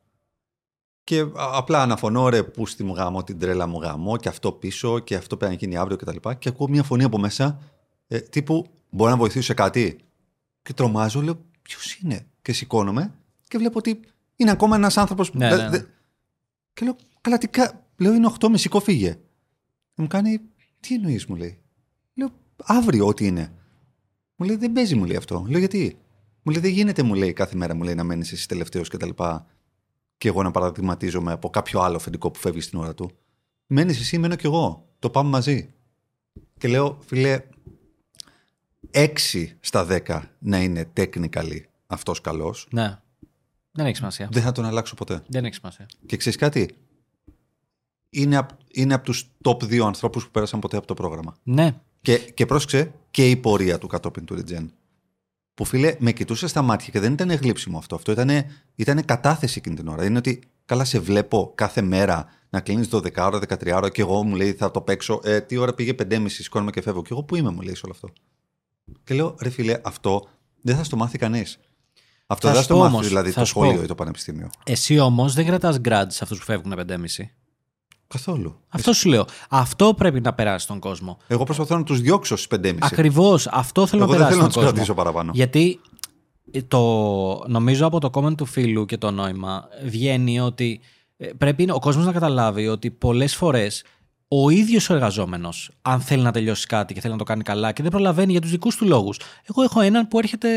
Και 1.04 1.20
α- 1.20 1.30
απλά 1.34 1.82
αναφωνώ 1.82 2.28
ρε 2.28 2.42
που 2.42 2.66
στη 2.66 2.84
μου 2.84 2.94
γάμο, 2.94 3.24
την 3.24 3.38
τρέλα 3.38 3.66
μου 3.66 3.80
γάμο 3.80 4.16
και 4.16 4.28
αυτό 4.28 4.52
πίσω 4.52 4.98
και 4.98 5.14
αυτό 5.14 5.36
πρέπει 5.36 5.52
να 5.52 5.58
γίνει 5.58 5.76
αύριο 5.76 5.96
κτλ. 5.96 6.16
Και, 6.16 6.34
και 6.34 6.48
ακούω 6.48 6.68
μια 6.68 6.82
φωνή 6.82 7.04
από 7.04 7.18
μέσα 7.18 7.58
ε, 8.06 8.20
τύπου 8.20 8.66
μπορεί 8.90 9.10
να 9.10 9.16
βοηθήσω 9.16 9.44
σε 9.44 9.54
κάτι; 9.54 9.98
Και 10.62 10.72
τρομάζω, 10.72 11.20
λέω 11.22 11.44
ποιος 11.62 11.94
είναι; 11.94 12.26
Και 12.42 12.52
σηκώνομαι 12.52 13.14
και 13.48 13.58
βλέπω 13.58 13.78
ότι 13.78 14.00
είναι 14.36 14.50
ακόμα 14.50 14.76
ένας 14.76 14.96
άνθρωπος. 14.96 15.34
Ναι, 15.34 15.56
ναι, 15.56 15.68
ναι. 15.68 15.84
Και 16.72 16.84
λέω, 16.84 16.96
καλά, 17.20 17.38
τι 17.38 17.48
κα... 17.48 17.86
Λέω, 17.96 18.14
είναι 18.14 18.30
8 18.40 18.48
με 18.48 18.56
σηκώ, 18.56 18.80
φύγε. 18.80 19.18
Και 19.94 20.02
μου 20.02 20.06
κάνει, 20.06 20.40
τι 20.80 20.94
εννοείς, 20.94 21.26
μου 21.26 21.36
λέει. 21.36 21.58
Λέω, 22.14 22.30
αύριο 22.64 23.06
ό,τι 23.06 23.26
είναι. 23.26 23.52
Μου 24.36 24.46
λέει, 24.46 24.56
δεν 24.56 24.72
παίζει, 24.72 24.94
μου 24.94 25.04
λέει 25.04 25.16
αυτό. 25.16 25.44
Λέω, 25.48 25.58
γιατί; 25.58 25.98
Μου 26.42 26.54
λέει, 26.54 26.62
δεν 26.62 26.72
γίνεται, 26.72 27.02
μου 27.02 27.14
λέει, 27.14 27.32
κάθε 27.32 27.56
μέρα 27.56 27.74
μου 27.74 27.82
λέει 27.82 27.94
να 27.94 28.04
μένεις 28.04 28.32
εσύ 28.32 28.48
τελευταίος 28.48 28.88
και 28.88 28.96
τα 28.96 29.06
λοιπά. 29.06 29.46
Και 30.18 30.28
εγώ 30.28 30.42
να 30.42 30.50
παραδειγματίζομαι 30.50 31.32
από 31.32 31.50
κάποιο 31.50 31.80
άλλο 31.80 31.96
αφεντικό 31.96 32.30
που 32.30 32.38
φεύγει 32.38 32.60
στην 32.60 32.78
ώρα 32.78 32.94
του. 32.94 33.10
Μένεις 33.66 34.00
εσύ, 34.00 34.18
μένω 34.18 34.36
κι 34.36 34.46
εγώ. 34.46 34.88
Το 34.98 35.10
πάμε 35.10 35.30
μαζί. 35.30 35.74
Και 36.58 36.68
λέω, 36.68 36.98
φιλέ, 37.06 37.42
6 38.90 39.08
στα 39.60 39.86
10 40.06 40.20
να 40.38 40.62
είναι 40.62 40.92
technically 40.96 41.60
αυτός 41.86 42.20
καλός. 42.20 42.68
Ναι. 42.70 42.98
Δεν 43.72 43.86
έχει 43.86 43.96
σημασία. 43.96 44.28
Δεν 44.32 44.42
θα 44.42 44.52
τον 44.52 44.64
αλλάξω 44.64 44.94
ποτέ. 44.94 45.22
Δεν 45.28 45.44
έχει 45.44 45.54
σημασία. 45.54 45.86
Και 46.06 46.16
ξέρεις 46.16 46.38
κάτι; 46.38 46.74
Είναι, 48.10 48.36
απ- 48.36 48.50
είναι 48.72 48.94
από 48.94 49.04
τους 49.04 49.30
top 49.44 49.62
δύο 49.62 49.86
ανθρώπους 49.86 50.24
που 50.24 50.30
πέρασαν 50.30 50.60
ποτέ 50.60 50.76
από 50.76 50.86
το 50.86 50.94
πρόγραμμα. 50.94 51.36
Ναι. 51.42 51.74
Και, 52.00 52.18
και 52.18 52.46
πρόσεξε 52.46 52.92
και 53.10 53.30
η 53.30 53.36
πορεία 53.36 53.78
του 53.78 53.86
κατόπιν 53.86 54.24
του 54.24 54.34
Ρετζέν. 54.34 54.72
Που 55.54 55.64
φίλε, 55.64 55.96
με 55.98 56.12
κοιτούσε 56.12 56.46
στα 56.46 56.62
μάτια 56.62 56.88
και 56.92 57.00
δεν 57.00 57.12
ήταν 57.12 57.30
γλύψιμο 57.30 57.78
αυτό. 57.78 57.94
Αυτό 57.94 58.12
ήταν 58.12 58.30
ήτανε 58.74 59.02
κατάθεση 59.02 59.54
εκείνη 59.58 59.76
την 59.76 59.88
ώρα. 59.88 60.04
Είναι 60.04 60.18
ότι 60.18 60.40
καλά 60.64 60.84
σε 60.84 60.98
βλέπω 60.98 61.52
κάθε 61.54 61.82
μέρα 61.82 62.26
να 62.50 62.60
κλείνεις 62.60 62.88
12 62.92 63.16
ώρα, 63.16 63.38
13 63.48 63.72
ώρα 63.74 63.90
και 63.90 64.00
εγώ 64.00 64.22
μου 64.24 64.34
λέει 64.36 64.52
θα 64.52 64.70
το 64.70 64.80
παίξω. 64.80 65.20
Ε, 65.24 65.40
τι 65.40 65.56
ώρα 65.56 65.74
πήγε 65.74 65.94
5.30, 66.02 66.24
σηκώνομαι 66.28 66.70
και 66.70 66.80
φεύγω. 66.80 67.02
Και 67.02 67.08
εγώ 67.10 67.22
που 67.22 67.36
είμαι, 67.36 67.50
μου 67.50 67.60
λέει 67.60 67.74
σε 67.74 67.80
όλο 67.84 67.94
αυτό. 67.94 68.12
Και 69.04 69.14
λέω, 69.14 69.36
ρε 69.40 69.48
φίλε, 69.50 69.80
αυτό 69.84 70.28
δεν 70.60 70.76
θα 70.76 70.84
στο 70.84 70.96
μάθει 70.96 71.18
κανείς. 71.18 71.58
Αυτό 72.26 72.46
Θα 72.48 72.52
δεν 72.52 72.62
θα 72.62 72.68
σου 72.68 72.72
στο 72.72 72.74
πω 72.74 72.80
μάθει 72.80 72.94
όμως, 72.94 73.08
δηλαδή 73.08 73.30
θα 73.30 73.40
το 73.40 73.46
σου 73.46 73.54
πω. 73.54 73.60
σχολείο 73.64 73.82
ή 73.82 73.86
το 73.86 73.94
πανεπιστήμιο. 73.94 74.50
Εσύ 74.64 74.98
όμως 74.98 75.34
δεν 75.34 75.46
κρατάς 75.46 75.78
γκραντς 75.78 76.14
σε 76.14 76.24
αυτούς 76.24 76.38
που 76.38 76.44
φεύγουν 76.44 76.74
5,5. 76.88 77.30
Καθόλου. 78.08 78.60
Αυτό 78.68 78.92
σου 78.92 79.08
λέω. 79.08 79.24
Αυτό 79.48 79.94
πρέπει 79.94 80.20
να 80.20 80.32
περάσει 80.34 80.64
στον 80.64 80.78
κόσμο. 80.78 81.18
Εγώ 81.26 81.44
προσπαθώ 81.44 81.76
να 81.76 81.82
τους 81.82 82.00
διώξω 82.00 82.36
στις 82.36 82.58
5.30. 82.60 82.76
Ακριβώς. 82.80 83.46
Αυτό 83.46 83.86
θέλω 83.86 84.02
Εγώ 84.02 84.12
να 84.12 84.18
δεν 84.18 84.26
περάσει 84.26 84.38
θέλω 84.38 84.46
να 84.46 84.50
στον 84.50 84.62
τους 84.62 84.70
κόσμο. 84.70 84.70
κρατήσω 84.70 84.94
παραπάνω. 84.94 85.30
Γιατί 85.34 85.80
ε, 86.50 86.62
το, 86.62 87.44
νομίζω 87.48 87.86
από 87.86 88.00
το 88.00 88.10
comment 88.12 88.36
του 88.36 88.44
φίλου 88.44 88.84
και 88.84 88.96
το 88.96 89.10
νόημα 89.10 89.68
βγαίνει 89.84 90.40
ότι 90.40 90.80
ε, 91.16 91.26
πρέπει 91.26 91.70
ο 91.70 91.78
κόσμος 91.78 92.06
να 92.06 92.12
καταλάβει 92.12 92.68
ότι 92.68 92.90
πολλές 92.90 93.36
φορές 93.36 93.84
ο 94.28 94.50
ίδιος 94.50 94.90
ο 94.90 94.94
εργαζόμενος, 94.94 95.70
αν 95.82 96.00
θέλει 96.00 96.22
να 96.22 96.32
τελειώσει 96.32 96.66
κάτι 96.66 96.94
και 96.94 97.00
θέλει 97.00 97.12
να 97.12 97.18
το 97.18 97.24
κάνει 97.24 97.42
καλά 97.42 97.72
και 97.72 97.82
δεν 97.82 97.90
προλαβαίνει 97.90 98.32
για 98.32 98.40
τους 98.40 98.50
δικούς 98.50 98.76
του 98.76 98.86
λόγους. 98.86 99.20
Εγώ 99.42 99.62
έχω 99.62 99.80
έναν 99.80 100.08
που 100.08 100.18
έρχεται 100.18 100.48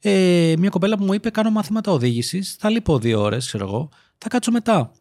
ε, 0.00 0.54
μια 0.58 0.68
κοπέλα 0.68 0.96
που 0.96 1.04
μου 1.04 1.12
είπε 1.12 1.30
κάνω 1.30 1.50
μαθήματα 1.50 1.92
οδήγησης, 1.92 2.56
θα 2.60 2.70
λείπω 2.70 2.98
δύο 2.98 3.20
ώρες, 3.20 3.46
ξέρω 3.46 3.66
εγώ, 3.66 3.88
θα 4.18 4.28
κάτσω 4.28 4.50
μετά. 4.50 4.92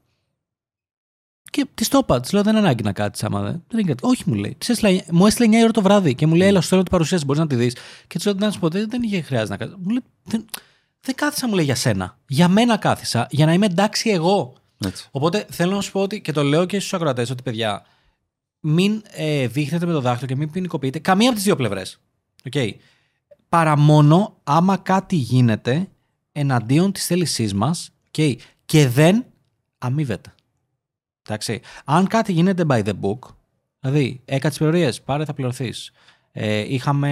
Και 1.52 1.66
τη 1.74 1.88
το 1.88 1.98
είπα, 2.02 2.20
της 2.20 2.32
λέω: 2.32 2.44
Δεν 2.44 2.56
είναι 2.56 2.62
ανάγκη 2.66 2.84
να 2.84 2.92
κάτσεις 2.94 3.24
άμα 3.24 3.42
δεν. 3.42 3.64
δεν 3.68 3.80
είναι 3.80 3.90
κάτι. 3.90 4.06
Όχι, 4.06 4.24
μου 4.26 4.34
λέει. 4.34 4.56
Της 4.58 4.70
έστειλα- 4.70 5.04
μου 5.12 5.26
έστειλε 5.26 5.58
9 5.58 5.64
ώρα 5.64 5.72
το 5.72 5.82
βράδυ 5.82 6.16
και 6.16 6.28
μου 6.28 6.36
λέει: 6.36 6.48
Έλα, 6.48 6.62
σου 6.62 6.68
θέλω 6.68 6.82
την 6.82 6.92
παρουσίαση, 6.92 7.26
μπορείς 7.26 7.42
να 7.42 7.48
τη 7.48 7.56
δεις. 7.56 7.76
Και 8.08 8.18
της 8.18 8.26
λέω: 8.26 8.34
Να 8.34 8.52
σου 8.52 8.60
πω, 8.60 8.70
δεν, 8.70 8.90
δεν 8.90 9.02
είχε 9.04 9.22
χρειάζεται 9.22 9.50
να 9.52 9.58
κάτσει. 9.58 9.76
Μου 9.80 9.90
λέει: 9.90 10.04
δεν, 10.24 10.46
δεν 11.02 11.16
κάθισα, 11.16 11.48
μου 11.48 11.54
λέει 11.56 11.66
για 11.66 11.76
σένα. 11.76 12.18
Για 12.28 12.48
μένα 12.48 12.78
κάθισα, 12.78 13.28
για 13.30 13.46
να 13.46 13.54
είμαι 13.54 13.66
εντάξει 13.66 14.10
εγώ. 14.10 14.54
Έτσι. 14.86 15.08
Οπότε 15.12 15.46
θέλω 15.50 15.76
να 15.76 15.82
σου 15.82 15.92
πω 15.92 16.02
ότι, 16.02 16.22
και 16.22 16.32
το 16.32 16.44
λέω 16.44 16.66
και 16.66 16.80
στους 16.80 16.94
ακροατές, 16.94 17.30
ότι 17.30 17.44
παιδιά, 17.44 17.86
μην 18.60 19.02
ε, 19.12 19.48
δείχνετε 19.48 19.86
με 19.86 19.92
το 19.92 20.02
δάχτυλο 20.02 20.28
και 20.28 20.36
μην 20.36 20.52
ποινικοποιείτε 20.52 21.00
καμία 21.00 21.28
από 21.28 21.36
τις 21.36 21.46
δύο 21.46 21.56
πλευρές. 21.56 22.00
Okay. 22.52 22.70
Παρά 23.50 23.78
μόνο 23.78 24.38
άμα 24.44 24.78
κάτι 24.78 25.16
γίνεται 25.16 25.88
εναντίον 26.32 26.92
της 26.92 27.06
θέλησής 27.06 27.54
μας 27.54 27.90
okay, 28.12 28.36
και 28.66 28.88
δεν 28.88 29.26
αμείβεται. 29.78 30.32
Εντάξει. 31.28 31.62
Αν 31.86 32.08
κάτι 32.08 32.32
γίνεται 32.32 32.64
by 32.68 32.84
the 32.84 32.94
book, 33.02 33.20
δηλαδή 33.80 34.22
έκατσε 34.26 34.60
πληρωίε, 34.60 34.92
πάρε 35.06 35.26
θα 35.26 35.34
πληρωθείς. 35.34 35.92
Ε, 36.32 36.74
είχαμε 36.74 37.10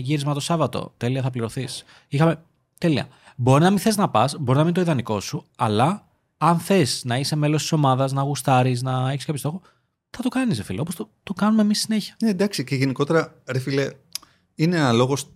γύρισμα 0.00 0.34
το 0.34 0.40
Σάββατο, 0.40 0.94
τέλεια 0.96 1.22
θα 1.22 1.30
πληρωθείς. 1.30 1.84
Είχαμε. 2.08 2.42
Τέλεια. 2.78 3.08
Μπορεί 3.36 3.62
να 3.62 3.70
μην 3.70 3.78
θες 3.78 3.96
να 3.96 4.08
πας, 4.10 4.36
μπορεί 4.38 4.58
να 4.58 4.64
μην 4.64 4.66
είναι 4.66 4.72
το 4.72 4.80
ιδανικό 4.80 5.20
σου, 5.20 5.44
αλλά 5.56 6.08
αν 6.38 6.58
θες 6.58 7.02
να 7.04 7.18
είσαι 7.18 7.36
μέλος 7.36 7.62
της 7.62 7.72
ομάδας, 7.72 8.12
να 8.12 8.22
γουστάρεις, 8.22 8.82
να 8.82 9.10
έχεις 9.10 9.24
κάποιο 9.24 9.40
στόχο, 9.40 9.60
θα 10.10 10.22
το 10.22 10.28
κάνεις, 10.28 10.62
φίλε. 10.62 10.80
Όπως 10.80 10.94
το, 10.94 11.10
το 11.22 11.32
κάνουμε 11.32 11.62
εμείς 11.62 11.80
συνέχεια. 11.80 12.16
Ναι, 12.22 12.28
εντάξει, 12.28 12.64
και 12.64 12.74
γενικότερα, 12.74 13.42
ρε 13.46 13.58
φίλε, 13.58 13.90
είναι 14.54 14.76
ένα 14.76 14.92
λόγος 14.92 15.32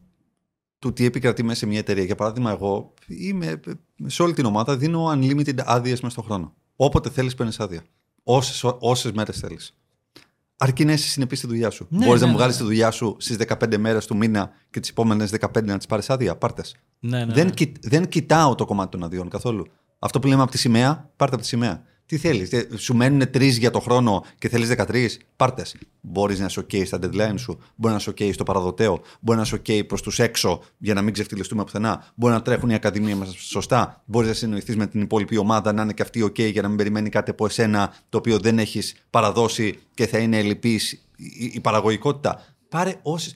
του 0.78 0.92
τι 0.92 1.04
επικρατεί 1.04 1.42
μέσα 1.42 1.58
σε 1.58 1.66
μια 1.66 1.78
εταιρεία. 1.78 2.04
Για 2.04 2.14
παράδειγμα, 2.14 2.50
εγώ 2.50 2.94
είμαι, 3.06 3.60
σε 4.06 4.22
όλη 4.22 4.32
την 4.32 4.44
ομάδα 4.44 4.76
δίνω 4.76 5.10
unlimited 5.10 5.58
άδειες 5.64 6.00
μέσα 6.00 6.14
στον 6.14 6.24
χρόνο. 6.24 6.54
Όποτε 6.76 7.10
θέλεις, 7.10 7.34
παίρνεις 7.34 7.60
άδεια. 7.60 7.82
Όσες 8.22 8.64
όσες 8.78 9.12
μέρες 9.12 9.38
θέλεις. 9.38 9.74
Αρκεί 10.56 10.84
να 10.84 10.92
είσαι 10.92 11.08
συνεπής 11.08 11.38
στη 11.38 11.46
δουλειά 11.46 11.70
σου. 11.70 11.86
Ναι, 11.90 12.04
Μπορείς 12.04 12.20
ναι, 12.20 12.26
να 12.26 12.26
μου 12.26 12.32
ναι. 12.32 12.38
βγάλεις 12.38 12.56
τη 12.56 12.62
δουλειά 12.62 12.90
σου 12.90 13.16
στις 13.18 13.36
15 13.48 13.76
μέρες 13.78 14.06
του 14.06 14.16
μήνα 14.16 14.50
και 14.70 14.80
τις 14.80 14.90
επόμενες 14.90 15.30
15 15.40 15.64
να 15.64 15.76
τις 15.76 15.86
πάρεις 15.86 16.10
άδεια. 16.10 16.36
Πάρτες. 16.36 16.76
Ναι, 17.00 17.24
ναι, 17.24 17.32
δεν, 17.34 17.46
ναι. 17.46 17.52
κοι- 17.52 17.88
δεν 17.88 18.08
κοιτάω 18.08 18.54
το 18.54 18.64
κομμάτι 18.64 18.90
των 18.90 19.02
αδειών 19.04 19.28
καθόλου. 19.28 19.66
Αυτό 19.98 20.18
που 20.18 20.26
λέμε 20.26 20.42
από 20.42 20.50
τη 20.50 20.58
σημαία, 20.58 21.10
πάρτε 21.16 21.34
από 21.34 21.42
τη 21.42 21.48
σημαία. 21.48 21.82
Τι 22.06 22.16
θέλεις, 22.16 22.50
σου 22.76 22.94
μένουν 22.94 23.30
τρεις 23.30 23.56
για 23.58 23.70
το 23.70 23.80
χρόνο 23.80 24.24
και 24.38 24.48
θέλεις 24.48 24.68
13, 24.68 25.06
πάρτες. 25.36 25.76
Μπορείς 26.00 26.38
να 26.38 26.44
είσαι 26.44 26.60
OK 26.60 26.86
στα 26.86 26.98
deadline 27.02 27.34
σου, 27.36 27.58
μπορεί 27.74 27.94
να 27.94 28.00
είσαι 28.00 28.10
OK 28.10 28.32
στο 28.32 28.44
παραδοτέο, 28.44 29.00
μπορεί 29.20 29.38
να 29.38 29.44
είσαι 29.44 29.62
OK 29.66 29.86
προς 29.86 30.02
τους 30.02 30.18
έξω 30.18 30.62
για 30.78 30.94
να 30.94 31.02
μην 31.02 31.12
ξεφτυλιστούμε 31.12 31.64
πουθενά, 31.64 32.12
μπορεί 32.14 32.32
να 32.32 32.42
τρέχουν 32.42 32.70
οι 32.70 32.74
ακαδημίε 32.74 33.14
μας 33.14 33.34
σωστά, 33.38 34.02
μπορείς 34.04 34.28
να 34.28 34.34
συνοηθείς 34.34 34.76
με 34.76 34.86
την 34.86 35.00
υπόλοιπη 35.00 35.36
ομάδα 35.36 35.72
να 35.72 35.82
είναι 35.82 35.92
και 35.92 36.02
αυτή 36.02 36.24
OK 36.24 36.50
για 36.50 36.62
να 36.62 36.68
μην 36.68 36.76
περιμένει 36.76 37.08
κάτι 37.08 37.30
από 37.30 37.46
εσένα 37.46 37.94
το 38.08 38.18
οποίο 38.18 38.38
δεν 38.38 38.58
έχεις 38.58 38.94
παραδώσει 39.10 39.78
και 39.94 40.06
θα 40.06 40.18
είναι 40.18 40.38
ελλειπής 40.38 40.92
η, 41.16 41.50
η 41.54 41.60
παραγωγικότητα. 41.60 42.44
Πάρε 42.68 42.94
όσε. 43.02 43.32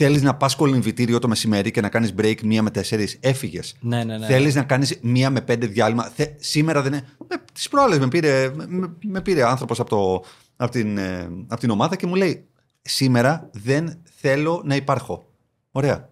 Θέλεις 0.00 0.22
να 0.22 0.34
πας 0.34 0.56
κολυμβητήριο 0.56 1.18
το 1.18 1.28
μεσημέρι 1.28 1.70
και 1.70 1.80
να 1.80 1.88
κάνεις 1.88 2.14
break 2.18 2.42
μία 2.42 2.62
με 2.62 2.70
τέσσερις, 2.70 3.18
έφυγες. 3.20 3.76
Ναι, 3.80 4.04
ναι, 4.04 4.18
ναι. 4.18 4.26
Θέλεις 4.26 4.54
να 4.54 4.62
κάνεις 4.62 4.98
μία 5.02 5.30
με 5.30 5.40
πέντε 5.40 5.66
διάλειμμα. 5.66 6.04
Θε, 6.04 6.26
σήμερα 6.36 6.82
δεν 6.82 6.92
είναι. 6.92 7.04
Τις 7.52 7.68
προάλλες 7.68 7.98
με 7.98 8.08
πήρε, 8.08 8.50
με, 8.66 8.96
με 9.04 9.20
πήρε 9.20 9.44
άνθρωπος 9.44 9.80
από, 9.80 9.90
το, 9.90 10.24
από, 10.56 10.70
την, 10.70 10.98
ε, 10.98 11.28
από 11.48 11.60
την 11.60 11.70
ομάδα 11.70 11.96
και 11.96 12.06
μου 12.06 12.14
λέει: 12.14 12.48
Σήμερα 12.82 13.50
δεν 13.52 14.02
θέλω 14.20 14.62
να 14.64 14.76
υπάρχω. 14.76 15.32
Ωραία. 15.70 16.08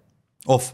Off. 0.47 0.71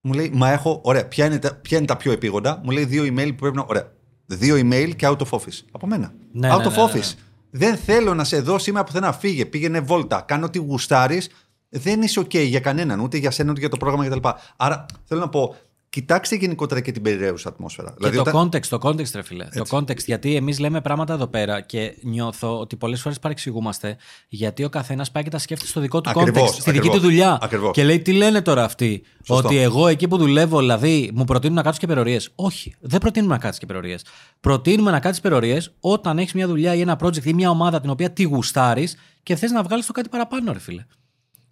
Μου 0.00 0.12
λέει: 0.12 0.30
Μα 0.34 0.50
έχω. 0.50 0.80
Ωραία. 0.84 1.08
Ποια 1.08 1.26
είναι, 1.26 1.38
τα, 1.38 1.54
ποια 1.54 1.78
είναι 1.78 1.86
τα 1.86 1.96
πιο 1.96 2.12
επίγοντα; 2.12 2.60
Μου 2.64 2.70
λέει 2.70 2.84
δύο 2.84 3.02
email 3.02 3.28
που 3.28 3.34
πρέπει 3.40 3.56
να. 3.56 3.64
Ωραία. 3.68 3.92
Δύο 4.26 4.56
email 4.56 4.92
και 4.96 5.06
out 5.08 5.18
of 5.18 5.28
office. 5.30 5.60
Από 5.70 5.86
μένα. 5.86 6.14
Ναι, 6.32 6.54
out 6.54 6.58
ναι, 6.58 6.66
of 6.66 6.70
ναι, 6.70 6.82
ναι, 6.82 6.90
office. 6.92 7.14
Δεν 7.50 7.76
θέλω 7.76 8.14
να 8.14 8.24
σε 8.24 8.40
δω 8.40 8.58
σήμερα 8.58 8.84
πουθενά. 8.84 9.12
Φύγε, 9.12 9.44
πήγαινε 9.44 9.80
βόλτα. 9.80 10.20
Κάνω 10.20 10.46
ό,τι 10.46 10.58
γουστάρεις. 10.58 11.28
Δεν 11.68 12.02
είσαι 12.02 12.20
OK 12.20 12.46
για 12.46 12.60
κανέναν, 12.60 13.00
ούτε 13.00 13.16
για 13.16 13.30
σένα, 13.30 13.50
ούτε 13.50 13.60
για 13.60 13.68
το 13.68 13.76
πρόγραμμα 13.76 14.08
κτλ. 14.08 14.28
Άρα 14.56 14.86
θέλω 15.04 15.20
να 15.20 15.28
πω, 15.28 15.56
κοιτάξτε 15.88 16.36
γενικότερα 16.36 16.80
και 16.80 16.92
την 16.92 17.02
περιραίουσα 17.02 17.48
ατμόσφαιρα. 17.48 17.94
Και 18.00 18.10
το 18.10 18.20
όταν- 18.20 18.48
context, 18.48 18.66
το 18.66 18.78
context, 18.82 19.10
ρε 19.14 19.22
φίλε. 19.22 19.44
Το 19.44 19.64
context. 19.70 20.04
Γιατί 20.04 20.34
εμείς 20.36 20.58
λέμε 20.58 20.80
πράγματα 20.80 21.14
εδώ 21.14 21.26
πέρα 21.26 21.60
και 21.60 21.94
νιώθω 22.02 22.58
ότι 22.58 22.76
πολλές 22.76 23.00
φορές 23.00 23.18
παρεξηγούμαστε 23.18 23.96
γιατί 24.28 24.64
ο 24.64 24.68
καθένας 24.68 25.10
πάει 25.10 25.22
και 25.22 25.30
τα 25.30 25.38
σκέφτεται 25.38 25.70
στο 25.70 25.80
δικό 25.80 26.00
του 26.00 26.10
Ακριβώς, 26.10 26.50
context, 26.50 26.52
στη 26.52 26.62
δική 26.62 26.78
ακριβώς, 26.78 26.96
του 26.96 27.02
δουλειά. 27.02 27.38
ακριβώς. 27.42 27.72
Και 27.72 27.84
λέει 27.84 28.00
τι 28.00 28.12
λένε 28.12 28.42
τώρα 28.42 28.64
αυτοί. 28.64 29.02
Σωστό. 29.24 29.46
Ότι 29.48 29.56
εγώ 29.56 29.86
εκεί 29.86 30.08
που 30.08 30.16
δουλεύω, 30.16 30.58
δηλαδή, 30.58 31.10
μου 31.14 31.24
προτείνουν 31.24 31.56
να 31.56 31.62
κάτσω 31.62 31.80
και 31.80 31.86
περιορίες. 31.86 32.30
Όχι, 32.34 32.74
δεν 32.80 33.00
προτείνουμε 33.00 33.32
να 33.34 33.40
κάτσεις 33.40 33.58
και 33.60 33.66
περιορίες. 33.66 34.04
Προτείνουμε 34.40 34.90
να 34.90 35.00
κάτσεις 35.00 35.22
περιορίες 35.22 35.72
όταν 35.80 36.18
έχεις 36.18 36.32
μια 36.32 36.46
δουλειά 36.46 36.74
ή 36.74 36.80
ένα 36.80 36.98
project 37.02 37.24
ή 37.24 37.32
μια 37.34 37.50
ομάδα 37.50 37.80
την 37.80 37.90
οποία 37.90 38.10
τη 38.10 38.22
γουστάρεις 38.22 38.96
και 39.22 39.36
θες 39.36 39.50
να 39.50 39.62
βγάλεις 39.62 39.86
το 39.86 39.92
κάτι 39.92 40.08
παραπάνω, 40.08 40.52
ρε 40.52 40.58
φίλε. 40.58 40.86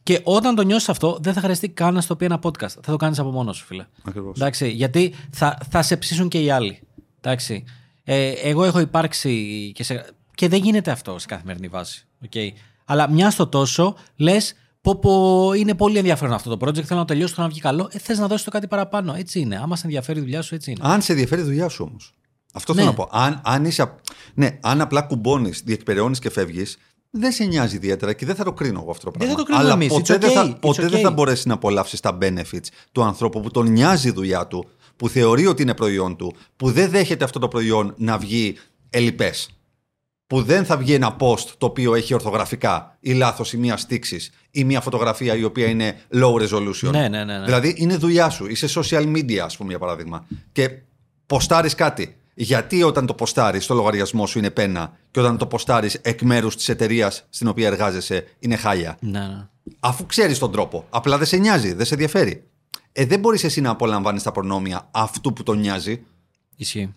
Και 0.06 0.20
όταν 0.24 0.54
το 0.54 0.62
νιώσεις 0.62 0.88
αυτό, 0.88 1.18
δεν 1.20 1.32
θα 1.32 1.40
χρειαστεί 1.40 1.68
καν 1.68 1.94
να 1.94 2.00
στο 2.00 2.16
πει 2.16 2.24
ένα 2.24 2.38
podcast. 2.42 2.68
Θα 2.68 2.80
το 2.90 2.96
κάνεις 2.96 3.18
από 3.18 3.30
μόνος 3.30 3.56
σου, 3.56 3.64
φίλε. 3.64 3.86
Ακριβώς. 4.04 4.36
Εντάξει, 4.36 4.68
γιατί 4.70 5.14
θα, 5.30 5.58
θα 5.70 5.82
σε 5.82 5.96
ψήσουν 5.96 6.28
και 6.28 6.38
οι 6.42 6.50
άλλοι. 6.50 6.80
Εντάξει. 7.20 7.64
Ε, 8.04 8.28
εγώ 8.30 8.64
έχω 8.64 8.80
υπάρξει 8.80 9.72
και, 9.74 9.82
σε, 9.84 10.06
και 10.34 10.48
δεν 10.48 10.62
γίνεται 10.62 10.90
αυτό 10.90 11.18
σε 11.18 11.26
καθημερινή 11.26 11.68
βάση. 11.68 12.06
Okay. 12.30 12.48
Αλλά 12.84 13.10
μιας 13.10 13.32
στο 13.32 13.46
τόσο 13.46 13.96
λες, 14.16 14.54
πω, 14.80 14.96
πω 14.98 15.52
είναι 15.52 15.74
πολύ 15.74 15.98
ενδιαφέρον 15.98 16.34
αυτό 16.34 16.56
το 16.56 16.66
project. 16.68 16.82
Θέλω 16.82 17.00
να 17.00 17.06
τελειώσω, 17.06 17.34
θέλω 17.34 17.46
να 17.46 17.52
βγει 17.52 17.60
καλό. 17.60 17.88
Ε, 17.92 17.98
Θες 17.98 18.18
να 18.18 18.26
δώσεις 18.26 18.44
το 18.44 18.50
κάτι 18.50 18.66
παραπάνω. 18.66 19.14
Έτσι 19.14 19.40
είναι. 19.40 19.56
Άμα 19.56 19.76
σε 19.76 19.82
ενδιαφέρει 19.84 20.18
η 20.18 20.22
δουλειά 20.22 20.42
σου, 20.42 20.54
έτσι 20.54 20.70
είναι. 20.70 20.80
Αν 20.82 21.02
σε 21.02 21.12
ενδιαφέρει 21.12 21.40
η 21.40 21.44
δουλειά 21.44 21.68
σου 21.68 21.86
όμως. 21.90 22.14
Αυτό 22.52 22.72
Ναι. 22.74 22.78
θέλω 22.80 22.90
να 22.90 22.96
πω. 22.96 23.08
Αν, 23.12 23.40
αν, 23.44 23.64
είσαι, 23.64 23.82
απ- 23.82 23.98
ναι, 24.34 24.58
αν 24.60 24.80
απλά 24.80 25.02
κουμπώνεις, 25.02 25.62
διεκπεραιώνεις 25.64 26.18
και 26.18 26.30
φεύγεις, 26.30 26.78
δεν 27.18 27.32
σε 27.32 27.44
νοιάζει 27.44 27.76
ιδιαίτερα 27.76 28.12
και 28.12 28.26
δεν 28.26 28.34
θα 28.34 28.44
το 28.44 28.52
κρίνω 28.52 28.78
εγώ 28.82 28.90
αυτό 28.90 29.10
το 29.10 29.10
Δεν 29.18 29.18
πράγμα. 29.18 29.34
θα 29.36 29.40
το 29.40 29.44
κρίνουμε 29.44 29.64
Αλλά 29.64 29.74
εμείς. 29.74 29.88
ποτέ, 29.92 30.14
It's 30.16 30.20
δεν, 30.20 30.30
okay. 30.30 30.34
θα, 30.50 30.56
ποτέ 30.60 30.86
It's 30.86 30.90
δεν 30.90 31.00
θα 31.00 31.08
okay. 31.10 31.14
μπορέσει 31.14 31.48
να 31.48 31.54
απολαύσεις 31.54 32.00
τα 32.00 32.18
benefits 32.20 32.66
του 32.92 33.02
ανθρώπου 33.02 33.40
που 33.40 33.50
τον 33.50 33.72
νοιάζει 33.72 34.08
η 34.08 34.10
δουλειά 34.12 34.46
του, 34.46 34.68
που 34.96 35.08
θεωρεί 35.08 35.46
ότι 35.46 35.62
είναι 35.62 35.74
προϊόν 35.74 36.16
του, 36.16 36.34
που 36.56 36.70
δεν 36.70 36.90
δέχεται 36.90 37.24
αυτό 37.24 37.38
το 37.38 37.48
προϊόν 37.48 37.94
να 37.96 38.18
βγει 38.18 38.56
ελλειπές. 38.90 39.48
που 40.26 40.42
δεν 40.42 40.64
θα 40.64 40.76
βγει 40.76 40.94
ένα 40.94 41.16
post 41.20 41.48
το 41.58 41.66
οποίο 41.66 41.94
έχει 41.94 42.14
ορθογραφικά 42.14 42.96
ή 43.00 43.12
λάθος 43.12 43.52
ή 43.52 43.56
μία 43.56 43.76
στήξης 43.76 44.30
ή 44.50 44.64
μία 44.64 44.80
φωτογραφία 44.80 45.36
η 45.36 45.44
οποία 45.44 45.66
είναι 45.66 45.96
low 46.14 46.32
resolution. 46.42 46.90
Ναι, 46.90 47.08
ναι, 47.08 47.24
ναι, 47.24 47.38
ναι. 47.38 47.44
Δηλαδή 47.44 47.74
είναι 47.78 47.96
δουλειά 47.96 48.28
σου. 48.30 48.46
Είσαι 48.46 48.66
social 48.80 49.02
media, 49.16 49.36
ας 49.36 49.56
πούμε, 49.56 49.70
για 49.70 49.78
παράδειγμα. 49.78 50.26
Και 50.52 50.70
ποστάρεις 51.26 51.74
κάτι. 51.74 52.16
Γιατί 52.38 52.82
όταν 52.82 53.06
το 53.06 53.14
ποστάρεις 53.14 53.64
στο 53.64 53.74
λογαριασμό 53.74 54.26
σου 54.26 54.38
είναι 54.38 54.50
πένα 54.50 54.92
και 55.10 55.20
όταν 55.20 55.38
το 55.38 55.46
ποστάρεις 55.46 55.94
εκ 55.94 56.22
μέρους 56.22 56.56
της 56.56 56.68
εταιρείας 56.68 57.26
στην 57.28 57.48
οποία 57.48 57.66
εργάζεσαι 57.66 58.26
είναι 58.38 58.56
χάλια. 58.56 58.96
Ναι, 59.00 59.18
ναι. 59.18 59.48
Αφού 59.80 60.06
ξέρεις 60.06 60.38
τον 60.38 60.52
τρόπο. 60.52 60.84
Απλά 60.90 61.18
δεν 61.18 61.26
σε 61.26 61.36
νοιάζει, 61.36 61.72
δεν 61.72 61.86
σε 61.86 61.94
ενδιαφέρει. 61.94 62.44
Ε, 62.92 63.06
δεν 63.06 63.20
μπορείς 63.20 63.44
εσύ 63.44 63.60
να 63.60 63.70
απολαμβάνεις 63.70 64.22
τα 64.22 64.32
προνόμια 64.32 64.88
αυτού 64.90 65.32
που 65.32 65.42
τον 65.42 65.58
νοιάζει. 65.58 66.02
Ισχύει. 66.56 66.94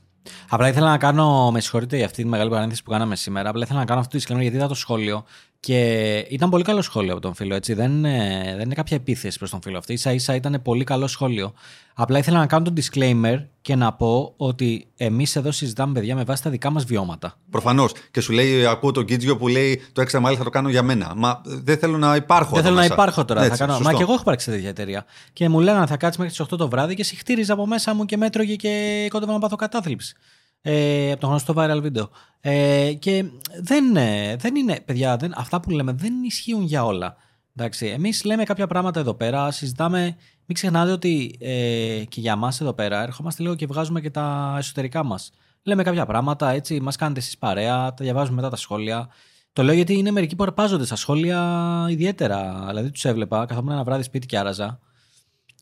Απλά 0.49 0.67
ήθελα 0.67 0.89
να 0.89 0.97
κάνω, 0.97 1.51
με 1.51 1.59
συγχωρείτε 1.59 1.95
για 1.95 2.05
αυτή 2.05 2.23
τη 2.23 2.27
μεγάλη 2.27 2.49
παρένθεση 2.49 2.83
που 2.83 2.91
κάναμε 2.91 3.15
σήμερα. 3.15 3.49
Απλά 3.49 3.63
ήθελα 3.63 3.79
να 3.79 3.85
κάνω 3.85 3.99
αυτό 3.99 4.17
το 4.17 4.23
disclaimer 4.23 4.41
γιατί 4.41 4.55
είδα 4.55 4.67
το 4.67 4.73
σχόλιο 4.75 5.25
και 5.59 6.17
ήταν 6.29 6.49
πολύ 6.49 6.63
καλό 6.63 6.81
σχόλιο 6.81 7.11
από 7.11 7.21
τον 7.21 7.33
φίλο. 7.33 7.55
Έτσι. 7.55 7.73
Δεν, 7.73 7.91
είναι, 7.91 8.43
δεν 8.55 8.65
είναι 8.65 8.73
κάποια 8.73 8.97
επίθεση 8.97 9.37
προς 9.37 9.49
τον 9.49 9.61
φίλο 9.61 9.77
αυτή. 9.77 9.97
σα 9.97 10.11
ίσα 10.11 10.35
ήταν 10.35 10.59
πολύ 10.63 10.83
καλό 10.83 11.07
σχόλιο. 11.07 11.53
Απλά 11.93 12.17
ήθελα 12.17 12.39
να 12.39 12.45
κάνω 12.45 12.63
το 12.63 12.73
disclaimer 12.75 13.45
και 13.61 13.75
να 13.75 13.93
πω 13.93 14.33
ότι 14.37 14.87
εμείς 14.97 15.35
εδώ 15.35 15.51
συζητάμε 15.51 15.93
παιδιά 15.93 16.15
με 16.15 16.23
βάση 16.23 16.43
τα 16.43 16.49
δικά 16.49 16.69
μας 16.69 16.83
βιώματα. 16.83 17.33
Προφανώς. 17.49 17.91
Και 18.11 18.21
σου 18.21 18.31
λέει, 18.33 18.65
ακούω 18.65 18.91
τον 18.91 19.05
Κίτζιο 19.05 19.37
που 19.37 19.47
λέει 19.47 19.81
το 19.93 20.01
έξτρα 20.01 20.19
μάλι 20.19 20.37
θα 20.37 20.43
το 20.43 20.49
κάνω 20.49 20.69
για 20.69 20.83
μένα. 20.83 21.13
Μα 21.15 21.41
δεν 21.45 21.77
θέλω 21.77 21.97
να 21.97 22.15
υπάρχω. 22.15 22.53
Δεν 22.53 22.63
θέλω 22.63 22.75
μέσα. 22.75 22.87
να 22.87 22.93
υπάρχω 22.93 23.25
τώρα. 23.25 23.43
Έτσι, 23.43 23.57
θα 23.57 23.57
κάνω... 23.57 23.77
σωστό. 23.77 23.91
Μα 23.91 23.97
και 23.97 24.03
εγώ 24.03 24.13
έχω 24.13 24.23
πάρει 24.23 24.39
σε 24.39 24.51
τέτοια 24.51 24.69
εταιρεία. 24.69 25.05
Και 25.33 25.49
μου 25.49 25.59
λέγανε 25.59 25.85
θα 25.85 25.97
κάτσεις 25.97 26.19
μέχρι 26.19 26.35
τις 26.35 26.45
8 26.53 26.57
το 26.57 26.69
βράδυ 26.69 26.95
και 26.95 27.03
συχτήριζα 27.03 27.53
από 27.53 27.67
μέσα 27.67 27.93
μου 27.93 28.05
και 28.05 28.17
μέτρωγε 28.17 28.55
και 28.55 29.05
κόντευα 29.09 29.31
να 29.31 29.39
πάθω 29.39 29.55
κατάθλιψη. 29.55 30.15
Ε, 30.61 31.11
από 31.11 31.21
το 31.21 31.27
γνωστό 31.27 31.53
viral 31.57 31.79
βίντεο. 31.81 32.09
Ε, 32.41 32.93
και 32.93 33.25
δεν, 33.61 33.95
ε, 33.95 34.35
δεν 34.35 34.55
είναι, 34.55 34.79
παιδιά, 34.85 35.17
δεν, 35.17 35.33
αυτά 35.35 35.59
που 35.59 35.69
λέμε 35.69 35.91
δεν 35.91 36.23
ισχύουν 36.23 36.63
για 36.63 36.85
όλα. 36.85 37.15
Εντάξει, 37.55 37.85
εμείς 37.87 38.23
λέμε 38.23 38.43
κάποια 38.43 38.67
πράγματα 38.67 38.99
εδώ 38.99 39.13
πέρα, 39.13 39.51
συζητάμε, 39.51 40.01
μην 40.45 40.53
ξεχνάτε 40.53 40.91
ότι 40.91 41.37
ε, 41.39 42.03
και 42.07 42.19
για 42.19 42.35
μας 42.35 42.61
εδώ 42.61 42.73
πέρα 42.73 43.01
ερχόμαστε 43.01 43.43
λίγο 43.43 43.55
και 43.55 43.65
βγάζουμε 43.65 44.01
και 44.01 44.09
τα 44.09 44.55
εσωτερικά 44.57 45.03
μας. 45.03 45.31
Λέμε 45.63 45.83
κάποια 45.83 46.05
πράγματα, 46.05 46.49
έτσι, 46.49 46.79
μας 46.79 46.95
κάνετε 46.95 47.19
εσείς 47.19 47.37
παρέα, 47.37 47.93
τα 47.93 48.03
διαβάζουμε 48.03 48.35
μετά 48.35 48.49
τα 48.49 48.55
σχόλια. 48.55 49.09
Το 49.53 49.63
λέω 49.63 49.73
γιατί 49.73 49.93
είναι 49.93 50.11
μερικοί 50.11 50.35
που 50.35 50.43
αρπάζονται 50.43 50.85
στα 50.85 50.95
σχόλια 50.95 51.85
ιδιαίτερα. 51.89 52.65
Δηλαδή 52.67 52.91
τους 52.91 53.05
έβλεπα, 53.05 53.45
καθόμουν 53.45 53.71
ένα 53.71 53.83
βράδυ 53.83 54.03
σπίτι 54.03 54.25
και 54.25 54.37
άραζα. 54.37 54.79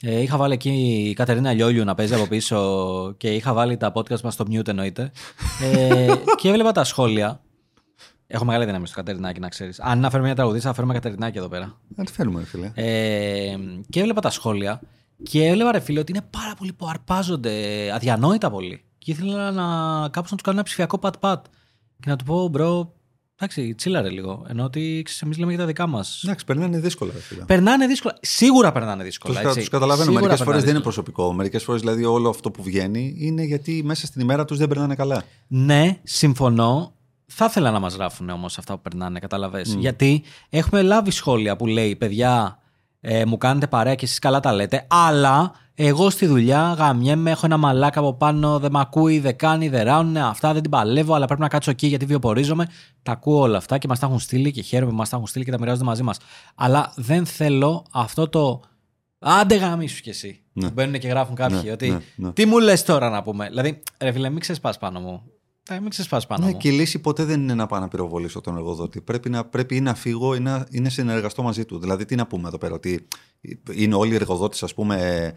Ε, 0.02 0.22
είχα 0.22 0.38
βάλει 0.38 0.54
εκεί 0.54 0.70
η 1.10 1.14
Κατερίνα 1.14 1.54
Λιόλιου 1.54 1.84
να 1.84 1.96
παίζει 1.96 2.14
από 2.14 2.28
πίσω 2.28 3.14
και 3.18 3.34
είχα 3.34 3.54
βάλει 3.54 3.78
τα 3.78 3.92
podcast 3.96 4.22
μας 4.22 4.34
στο 4.34 4.46
mute 4.50 4.68
εννοείται. 4.68 5.12
Ε, 5.62 6.14
και 6.36 6.50
έβλεπα 6.50 6.72
τα 6.72 6.84
σχόλια. 6.84 7.42
Έχω 8.28 8.46
μεγάλη 8.46 8.66
δύναμη 8.66 8.88
στο 8.88 8.96
Κατερινάκι 8.96 9.40
να 9.40 9.48
ξέρεις. 9.48 9.80
Αν 9.80 10.00
να 10.00 10.10
φέρουμε 10.10 10.28
μια 10.28 10.36
τραγουδίστρα, 10.36 10.70
θα 10.70 10.76
φέρουμε 10.76 10.94
Κατερινάκι 10.94 11.38
εδώ 11.38 11.48
πέρα. 11.48 11.78
Να 11.96 12.04
τη 12.04 12.12
φέρουμε, 12.12 12.40
ρε 12.40 12.46
φίλε. 12.46 12.72
Ε, 12.76 13.56
και 13.90 14.00
έβλεπα 14.00 14.22
τα 14.22 14.30
σχόλια 14.30 14.82
και 15.24 15.46
έβλεπα 15.46 15.72
ρε 15.72 15.80
φίλε 15.80 16.00
ότι 16.00 16.12
είναι 16.12 16.28
πάρα 16.30 16.54
πολλοί 16.58 16.74
που 16.74 16.88
αρπάζονται 16.88 17.52
αδιανόητα 17.94 18.50
πολύ. 18.50 18.84
Και 18.98 19.12
ήθελα 19.12 19.52
να 19.52 19.64
κάπως 20.10 20.32
να 20.32 20.38
τους 20.38 20.46
κάνω 20.46 20.58
ένα 20.58 20.64
ψηφιακό 20.64 20.98
pat-pat. 20.98 21.46
Και 22.00 22.10
να 22.10 22.16
του 22.16 22.24
πω, 22.24 22.48
bro, 22.48 22.94
εντάξει, 23.40 23.76
τσίλαρε 23.76 24.10
λίγο. 24.10 24.46
Ενώ 24.50 24.64
ότι 24.64 25.06
εμείς 25.24 25.38
λέμε 25.38 25.52
για 25.52 25.60
τα 25.60 25.66
δικά 25.66 25.88
μας. 25.88 26.22
Εντάξει, 26.24 26.46
περνάνε 26.46 26.80
δύσκολα, 26.80 27.12
ρε 27.14 27.20
φίλε. 27.20 27.44
Περνάνε 27.44 27.88
δύσκολα. 27.88 28.18
Σίγουρα 28.22 28.72
περνάνε 28.72 29.04
δύσκολα. 29.04 29.42
Τους 29.42 29.56
έτσι. 29.56 29.70
καταλαβαίνω. 29.70 30.04
Σίγουρα 30.04 30.22
Μερικές 30.22 30.44
φορές 30.46 30.62
περνάνε 30.64 30.66
δεν 30.66 30.76
είναι 30.76 30.84
δύσκολα. 30.86 31.06
προσωπικό. 31.06 31.34
Μερικές 31.34 31.64
φορές 31.64 31.82
δηλαδή 31.82 32.04
όλο 32.06 32.30
αυτό 32.30 32.52
που 32.52 32.64
βγαίνει 32.64 33.16
είναι 33.20 33.44
γιατί 33.44 33.82
μέσα 33.86 34.06
στην 34.06 34.22
ημέρα 34.22 34.46
τους 34.46 34.58
δεν 34.58 34.68
περνάνε 34.68 34.96
καλά. 34.96 35.24
Ναι, 35.48 36.00
συμφωνώ. 36.04 36.92
Θα 37.26 37.46
ήθελα 37.46 37.72
να 37.72 37.80
μας 37.80 37.96
γράφουν 37.96 38.30
όμως 38.30 38.58
αυτά 38.58 38.74
που 38.76 38.82
περνάνε, 38.82 39.20
καταλαβέ. 39.20 39.62
Γιατί 39.66 40.24
έχουμε 40.50 40.82
λάβει 40.82 41.12
σχόλια 41.12 41.56
που 41.56 41.68
λέει, 41.68 41.96
παιδιά, 41.96 42.60
ε, 43.02 43.26
μου 43.26 43.38
κάνετε 43.38 43.68
παρέα 43.68 43.96
και 43.96 44.06
εσείς 44.06 44.20
καλά 44.20 44.40
τα 44.40 44.54
λέτε, 44.54 44.86
αλλά 44.90 45.52
εγώ 45.80 46.10
στη 46.10 46.26
δουλειά 46.26 46.76
γαμιέμαι, 46.78 47.32
έχω 47.32 47.46
ένα 47.46 47.58
μαλάκα 47.58 48.00
από 48.00 48.14
πάνω, 48.14 48.60
δεν 48.60 48.72
με 48.72 48.80
ακούει, 48.80 49.20
δεν 49.20 49.36
κάνει, 49.38 49.70
δεν 49.70 49.84
ράουνε, 49.84 50.22
αυτά 50.22 50.54
δεν 50.54 50.62
την 50.62 50.72
παλεύω, 50.72 51.14
αλλά 51.14 51.26
πρέπει 51.26 51.42
να 51.42 51.48
κάτσω 51.48 51.72
εκεί 51.72 51.88
γιατί 51.88 52.06
βιοπορίζομαι. 52.06 52.68
Τα 53.04 53.12
ακούω 53.12 53.40
όλα 53.42 53.58
αυτά 53.58 53.78
και 53.78 53.88
μας 53.88 54.00
τα 54.00 54.06
έχουν 54.06 54.20
στείλει 54.20 54.52
και 54.52 54.62
χαίρομαι 54.62 54.92
που 54.92 54.98
μας 54.98 55.10
τα 55.10 55.16
έχουν 55.16 55.28
στείλει 55.28 55.46
και 55.46 55.52
τα 55.52 55.60
μοιράζονται 55.60 55.84
μαζί 55.86 56.04
μας. 56.04 56.18
Αλλά 56.56 56.94
δεν 56.96 57.26
θέλω 57.26 57.86
αυτό 57.92 58.28
το. 58.30 58.62
Άντε 59.20 59.56
γαμίσου 59.56 60.02
κι 60.02 60.10
εσύ. 60.10 60.42
Ναι. 60.54 60.68
Που 60.68 60.74
Μπαίνουν 60.74 61.00
και 61.00 61.08
γράφουν 61.08 61.36
κάποιοι 61.36 61.60
Ναι, 61.64 61.72
ότι. 61.72 61.90
ναι, 61.90 62.00
ναι. 62.16 62.32
Τι 62.32 62.46
μου 62.46 62.60
λες 62.60 62.84
τώρα 62.84 63.10
να 63.10 63.22
πούμε. 63.24 63.48
Δηλαδή, 63.48 63.84
ρε 64.00 64.12
φίλε, 64.12 64.30
μην 64.30 64.40
ξεσπάς 64.40 64.78
πάνω 64.78 65.00
μου. 65.00 65.24
Ε, 65.70 65.80
μην 65.80 65.90
ξεσπάς 65.90 66.28
πάνω 66.28 66.46
Ναι, 66.46 66.52
μου. 66.52 66.58
και 66.58 66.68
η 66.68 66.72
λύση 66.72 67.00
ποτέ 67.00 67.24
δεν 67.26 67.42
είναι 67.42 67.54
να 67.54 67.66
πάω 67.66 67.80
να 67.80 67.88
πυροβολήσω 67.88 68.42
τον 68.42 68.56
εργοδότη. 68.58 69.02
Πρέπει, 69.02 69.30
να, 69.30 69.46
πρέπει 69.46 69.76
ή 69.76 69.82
να 69.82 69.94
φύγω 69.96 70.36
ή 70.36 70.40
να, 70.40 70.66
ή 70.70 70.80
να 70.80 70.90
συνεργαστώ 70.90 71.44
μαζί 71.44 71.66
του. 71.66 71.80
Δηλαδή, 71.80 72.06
τι 72.06 72.16
να 72.16 72.28
πούμε 72.28 72.48
εδώ 72.48 72.58
πέρα, 72.58 72.74
ότι 72.74 73.08
είναι 73.74 73.96
όλοι 73.96 74.12
οι 74.12 74.16
εργοδότες, 74.16 74.64
ας 74.64 74.74
πούμε, 74.74 75.34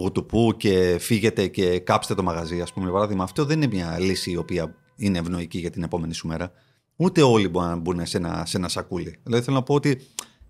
γουτουπού 0.00 0.54
και 0.56 0.96
φύγετε 1.00 1.46
και 1.46 1.78
κάψτε 1.78 2.14
το 2.14 2.22
μαγαζί, 2.22 2.60
ας 2.60 2.72
πούμε, 2.72 2.84
για 2.84 2.94
παράδειγμα. 2.94 3.24
Αυτό 3.24 3.44
δεν 3.44 3.62
είναι 3.62 3.74
μια 3.74 3.98
λύση 3.98 4.30
η 4.30 4.36
οποία 4.36 4.74
είναι 4.96 5.18
ευνοϊκή 5.18 5.58
για 5.58 5.70
την 5.70 5.82
επόμενη 5.82 6.14
σου 6.14 6.26
μέρα. 6.26 6.52
Ούτε 6.96 7.22
όλοι 7.22 7.48
μπορούν 7.48 7.68
να 7.68 7.76
μπουν 7.76 8.06
σε 8.06 8.16
ένα, 8.16 8.42
σε 8.46 8.56
ένα 8.56 8.68
σακούλι. 8.68 9.18
Δηλαδή, 9.22 9.44
θέλω 9.44 9.56
να 9.56 9.62
πω 9.62 9.74
ότι 9.74 10.00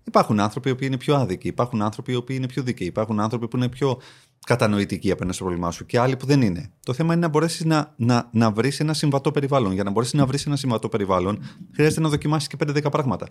υπάρχουν 0.03 0.39
άνθρωποι 0.39 0.69
οι 0.69 0.71
οποίοι 0.71 0.87
είναι 0.91 0.97
πιο 0.97 1.15
άδικοι, 1.15 1.47
υπάρχουν 1.47 1.81
άνθρωποι 1.81 2.11
οι 2.11 2.15
οποίοι 2.15 2.35
είναι 2.39 2.47
πιο 2.47 2.63
δίκαιοι, 2.63 2.87
υπάρχουν 2.87 3.19
άνθρωποι 3.19 3.47
που 3.47 3.57
είναι 3.57 3.69
πιο 3.69 4.01
κατανοητικοί 4.45 5.11
απέναντι 5.11 5.35
στο 5.35 5.43
πρόβλημά 5.43 5.71
σου 5.71 5.85
και 5.85 5.99
άλλοι 5.99 6.17
που 6.17 6.25
δεν 6.25 6.41
είναι. 6.41 6.71
Το 6.85 6.93
θέμα 6.93 7.13
είναι 7.13 7.21
να 7.21 7.27
μπορέσεις 7.27 7.65
να, 7.65 7.93
να, 7.97 8.29
να 8.33 8.51
βρεις 8.51 8.79
ένα 8.79 8.93
συμβατό 8.93 9.31
περιβάλλον. 9.31 9.71
Για 9.71 9.83
να 9.83 9.91
μπορέσεις 9.91 10.13
να 10.13 10.25
βρεις 10.25 10.45
ένα 10.45 10.55
συμβατό 10.55 10.89
περιβάλλον, 10.89 11.43
χρειάζεται 11.73 12.01
να 12.01 12.09
δοκιμάσεις 12.09 12.47
και 12.47 12.55
5-10 12.67 12.91
πράγματα. 12.91 13.27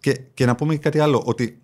Και, 0.00 0.12
και 0.12 0.46
να 0.46 0.54
πούμε 0.54 0.74
και 0.74 0.80
κάτι 0.80 0.98
άλλο, 0.98 1.22
ότι 1.26 1.62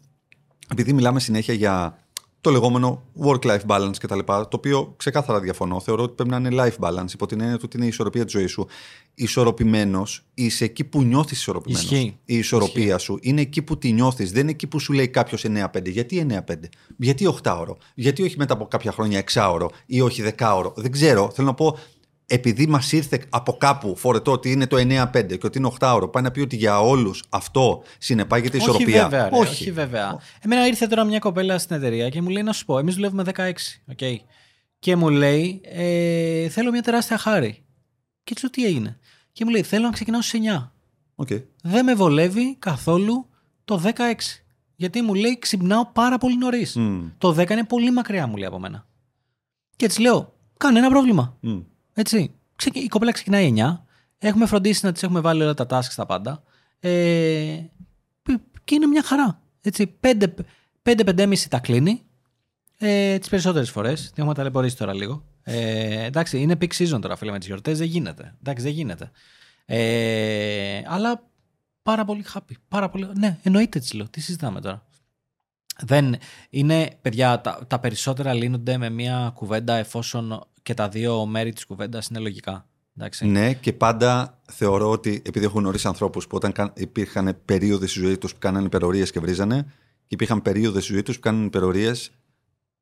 επειδή 0.69 0.93
μιλάμε 0.93 1.21
συνέχεια 1.21 1.55
για 1.55 1.99
το 2.41 2.51
λεγόμενο 2.51 3.03
work-life 3.25 3.67
balance 3.67 3.95
κτλ., 3.99 4.19
το 4.19 4.49
οποίο 4.51 4.95
ξεκάθαρα 4.97 5.41
διαφωνώ. 5.41 5.81
Θεωρώ 5.81 6.03
ότι 6.03 6.15
πρέπει 6.15 6.31
να 6.31 6.37
είναι 6.37 6.49
life 6.53 6.89
balance, 6.89 7.13
υπό 7.13 7.27
την 7.27 7.41
έννοια 7.41 7.57
του 7.57 7.63
ότι 7.65 7.77
είναι 7.77 7.87
η 7.87 7.89
ισορροπία 7.89 8.25
της 8.25 8.33
ζωής 8.33 8.51
σου. 8.51 8.67
Ισορροπημένος, 9.15 10.25
είσαι 10.35 10.65
εκεί 10.65 10.85
που 10.85 11.03
νιώθεις 11.03 11.39
ισορροπημένος. 11.39 11.85
Ισχύει. 11.85 12.19
Η 12.25 12.37
ισορροπία 12.37 12.99
σου 12.99 13.19
είναι 13.21 13.41
εκεί 13.41 13.63
που 13.63 13.79
τη 13.79 13.93
νιώθεις. 13.93 14.33
Δεν 14.33 14.43
είναι 14.43 14.51
εκεί 14.51 14.67
που 14.67 14.79
σου 14.79 14.93
λέει 14.93 15.09
κάποιος 15.09 15.45
9-5. 15.45 15.91
Γιατί 15.91 16.19
9-5, 16.19 16.69
γιατί 16.97 17.27
8 17.43 17.77
γιατί 17.95 18.23
όχι 18.23 18.37
μετά 18.39 18.55
από 18.55 18.67
κάποια 18.67 18.93
χρόνια 18.93 19.19
6 19.19 19.51
ώρο 19.53 19.71
ή 19.87 20.01
όχι 20.01 20.23
10 20.39 20.55
ώρο. 20.57 20.73
Δεν 20.77 20.93
ξέρω. 20.93 21.31
Θέλω 21.35 21.47
να 21.47 21.55
πω, 21.55 21.79
επειδή 22.33 22.67
μας 22.67 22.93
ήρθε 22.93 23.25
από 23.29 23.53
κάπου 23.53 23.97
φορετό 23.97 24.33
ότι 24.33 24.51
είναι 24.53 24.67
το 24.67 24.77
9-5 24.77 25.39
και 25.39 25.47
ότι 25.47 25.59
είναι 25.59 25.71
8ωρο, 25.81 26.09
πάει 26.09 26.23
να 26.23 26.31
πει 26.31 26.41
ότι 26.41 26.57
για 26.57 26.81
όλους 26.81 27.23
αυτό 27.29 27.83
συνεπάγεται 27.99 28.57
Όχι 28.57 28.67
ισορροπία. 28.67 29.03
βέβαια, 29.03 29.29
ρε, 29.29 29.37
όχι. 29.39 29.71
βέβαια. 29.73 30.19
Εμένα 30.41 30.67
ήρθε 30.67 30.87
τώρα 30.87 31.05
μια 31.05 31.19
κοπέλα 31.19 31.59
στην 31.59 31.77
εταιρεία 31.77 32.09
και 32.09 32.23
μου 32.23 32.29
λέει 32.29 32.43
να 32.43 32.53
σου 32.53 32.65
πω, 32.65 32.79
εμείς 32.79 32.95
δουλεύουμε 32.95 33.25
16, 33.35 33.41
okay. 33.97 34.17
Και 34.79 34.97
μου 34.97 35.09
λέει, 35.09 35.61
ε, 35.65 36.49
θέλω 36.49 36.71
μια 36.71 36.83
τεράστια 36.83 37.19
χάρη. 37.19 37.63
Και 38.25 38.33
έτσι 38.37 38.51
τι 38.51 38.65
έγινε; 38.67 38.99
Και 39.33 39.45
μου 39.45 39.51
λέει, 39.51 39.63
θέλω 39.63 39.85
να 39.85 39.91
ξεκινάω 39.93 40.23
στις 40.23 40.41
9. 40.41 40.73
Οκ. 41.15 41.29
Δεν 41.63 41.85
με 41.85 41.95
βολεύει 41.95 42.57
καθόλου 42.59 43.27
το 43.65 43.83
16. 43.85 43.91
Γιατί 44.77 45.03
μου 45.03 45.15
λέει, 45.15 45.39
ξυπνάω 45.39 45.87
πάρα 45.87 46.19
πολύ 46.19 46.37
νωρίς. 46.37 46.77
Μμ. 46.77 47.01
Το 47.19 47.35
10 47.39 47.51
είναι 47.51 47.65
πολύ 47.65 47.91
μακριά, 47.91 48.27
μου 48.27 48.37
λέει 48.37 48.47
από 48.49 48.59
μένα. 48.59 48.87
Και 49.77 49.85
έτσι 49.85 50.01
λέω, 50.01 50.33
κανένα 50.57 50.89
πρόβλημα. 50.89 51.37
Μμ. 51.41 51.59
Έτσι. 51.95 52.35
Ξεκι- 52.57 52.85
Η 52.85 52.89
κοπέλα 52.89 53.13
ξεκινάει 53.13 53.47
9. 53.47 53.85
Έχουμε 54.19 54.47
φροντίσει 54.47 54.85
να 54.85 54.93
τη 54.93 55.01
έχουμε 55.03 55.21
βάλει 55.21 55.43
όλα 55.43 55.55
τα 55.55 55.67
tasks 55.71 55.93
τα 55.97 56.07
πάντα. 56.07 56.43
Ε, 56.81 56.91
και 58.65 58.75
είναι 58.75 58.87
μια 58.87 59.03
χαρά. 59.03 59.41
Έτσι. 59.61 59.97
5-5,5 60.01 61.49
τα 61.49 61.59
κλείνει. 61.59 62.03
Ε, 62.79 63.19
τις 63.19 63.29
περισσότερες 63.29 63.71
φορές. 63.71 64.05
Τι 64.11 64.15
έχουμε 64.21 64.35
ταλαιπωρήσει 64.35 64.77
τώρα 64.77 64.95
λίγο. 64.95 65.25
Ε, 65.43 66.05
εντάξει, 66.05 66.41
είναι 66.41 66.57
peak 66.61 66.73
season 66.79 67.01
τώρα, 67.01 67.17
φίλε, 67.17 67.31
με 67.31 67.39
τις 67.39 67.47
γιορτές. 67.47 67.79
Δεν 67.79 67.87
γίνεται. 67.87 68.35
Εντάξει, 68.41 68.65
δεν 68.65 68.73
γίνεται. 68.73 69.11
Ε, 69.65 70.83
αλλά 70.87 71.23
πάρα 71.83 72.05
πολύ 72.05 72.25
happy. 72.35 72.53
Πάρα 72.69 72.89
πολύ... 72.89 73.09
Ναι, 73.19 73.39
εννοείται 73.43 73.79
έτσι 73.79 73.97
λέω. 73.97 74.09
Τι 74.09 74.21
συζητάμε 74.21 74.61
τώρα. 74.61 74.85
Δεν 75.83 76.17
είναι, 76.51 76.99
παιδιά, 77.03 77.41
τα, 77.41 77.61
τα 77.67 77.79
περισσότερα 77.79 78.33
λύνονται 78.35 78.77
με 78.77 78.91
μια 78.91 79.31
κουβέντα 79.35 79.75
εφόσον 79.77 80.47
και 80.63 80.75
τα 80.75 80.89
δύο 80.89 81.27
μέρη 81.27 81.53
της 81.53 81.67
κουβέντας 81.67 82.07
είναι 82.07 82.19
λογικά. 82.19 82.69
Εντάξει. 82.97 83.27
Ναι, 83.27 83.55
και 83.55 83.73
πάντα 83.73 84.41
θεωρώ 84.51 84.91
ότι 84.91 85.23
επειδή 85.27 85.45
έχω 85.45 85.59
γνωρίσει 85.59 85.87
ανθρώπους 85.87 86.27
που 86.27 86.37
όταν 86.37 86.53
κα- 86.53 86.73
υπήρχαν 86.77 87.39
περίοδοι 87.45 87.87
στη 87.87 87.99
ζωή 88.01 88.19
τους 88.19 88.33
που 88.33 88.39
κάνανε 88.39 88.67
υπερορίες 88.67 89.11
και 89.11 89.21
βρίζανε, 89.21 89.63
και 90.07 90.15
υπήρχαν 90.15 90.43
περίοδοι 90.43 90.81
στη 90.81 90.93
ζωή 90.93 91.03
τους 91.03 91.15
που 91.15 91.21
κάνανε 91.21 91.45
υπερορίες 91.45 92.11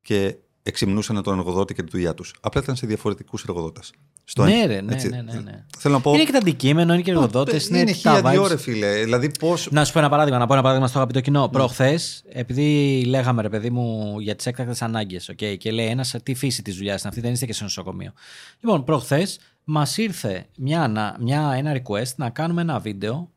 και 0.01 0.35
εξυμνούσαν 0.63 1.23
τον 1.23 1.37
εργοδότη 1.37 1.73
και 1.73 1.83
τη 1.83 1.89
δουλειά 1.91 2.13
τους. 2.13 2.33
Απλά 2.39 2.61
ήταν 2.61 2.75
σε 2.75 2.87
διαφορετικούς 2.87 3.43
εργοδότες. 3.43 3.93
ναι, 4.37 4.65
ρε, 4.65 4.81
ναι, 4.81 4.95
ναι, 4.95 5.21
ναι, 5.21 5.39
ναι. 5.39 5.65
Θέλω 5.77 5.93
να 5.93 6.01
πω. 6.01 6.13
Είναι 6.13 6.23
και 6.23 6.31
το 6.31 6.37
αντικείμενο, 6.37 6.93
είναι 6.93 7.01
και 7.01 7.11
εργοδότες. 7.11 7.67
Είναι, 7.67 7.79
είναι 7.79 7.91
χίλια 7.91 8.21
δύο, 8.21 8.47
ρε 8.47 8.57
φίλε. 8.57 9.03
Δηλαδή, 9.03 9.31
πώς... 9.39 9.67
Να 9.71 9.85
σου 9.85 9.93
πω 9.93 9.99
ένα 9.99 10.09
παράδειγμα, 10.09 10.39
να 10.39 10.45
πω 10.45 10.53
ένα 10.53 10.61
παράδειγμα 10.61 10.87
στο 10.89 10.97
αγαπητό 10.97 11.21
κοινό. 11.21 11.43
Mm. 11.43 11.51
Προχθές, 11.51 12.23
επειδή 12.29 13.03
λέγαμε, 13.07 13.41
ρε 13.41 13.49
παιδί 13.49 13.69
μου, 13.69 14.19
για 14.19 14.35
τις 14.35 14.45
έκτακτες 14.45 14.81
ανάγκες, 14.81 15.31
okay, 15.33 15.57
και 15.57 15.71
λέει 15.71 15.87
ένας 15.87 16.15
τι 16.23 16.33
φύση 16.33 16.61
της 16.61 16.75
δουλειάς 16.75 16.99
είναι 16.99 17.09
αυτή, 17.09 17.21
δεν 17.21 17.31
είστε 17.31 17.45
και 17.45 17.53
σε 17.53 17.63
νοσοκομείο. 17.63 18.13
Λοιπόν, 18.59 18.83
προχθές 18.83 19.39
μας 19.63 19.97
ήρθε 19.97 20.45
μια, 20.57 21.15
μια, 21.19 21.53
ένα 21.57 21.81
request 21.81 22.15
να 22.15 22.29
κάνουμε 22.29 22.61
ένα 22.61 22.79
βίντεο. 22.79 23.29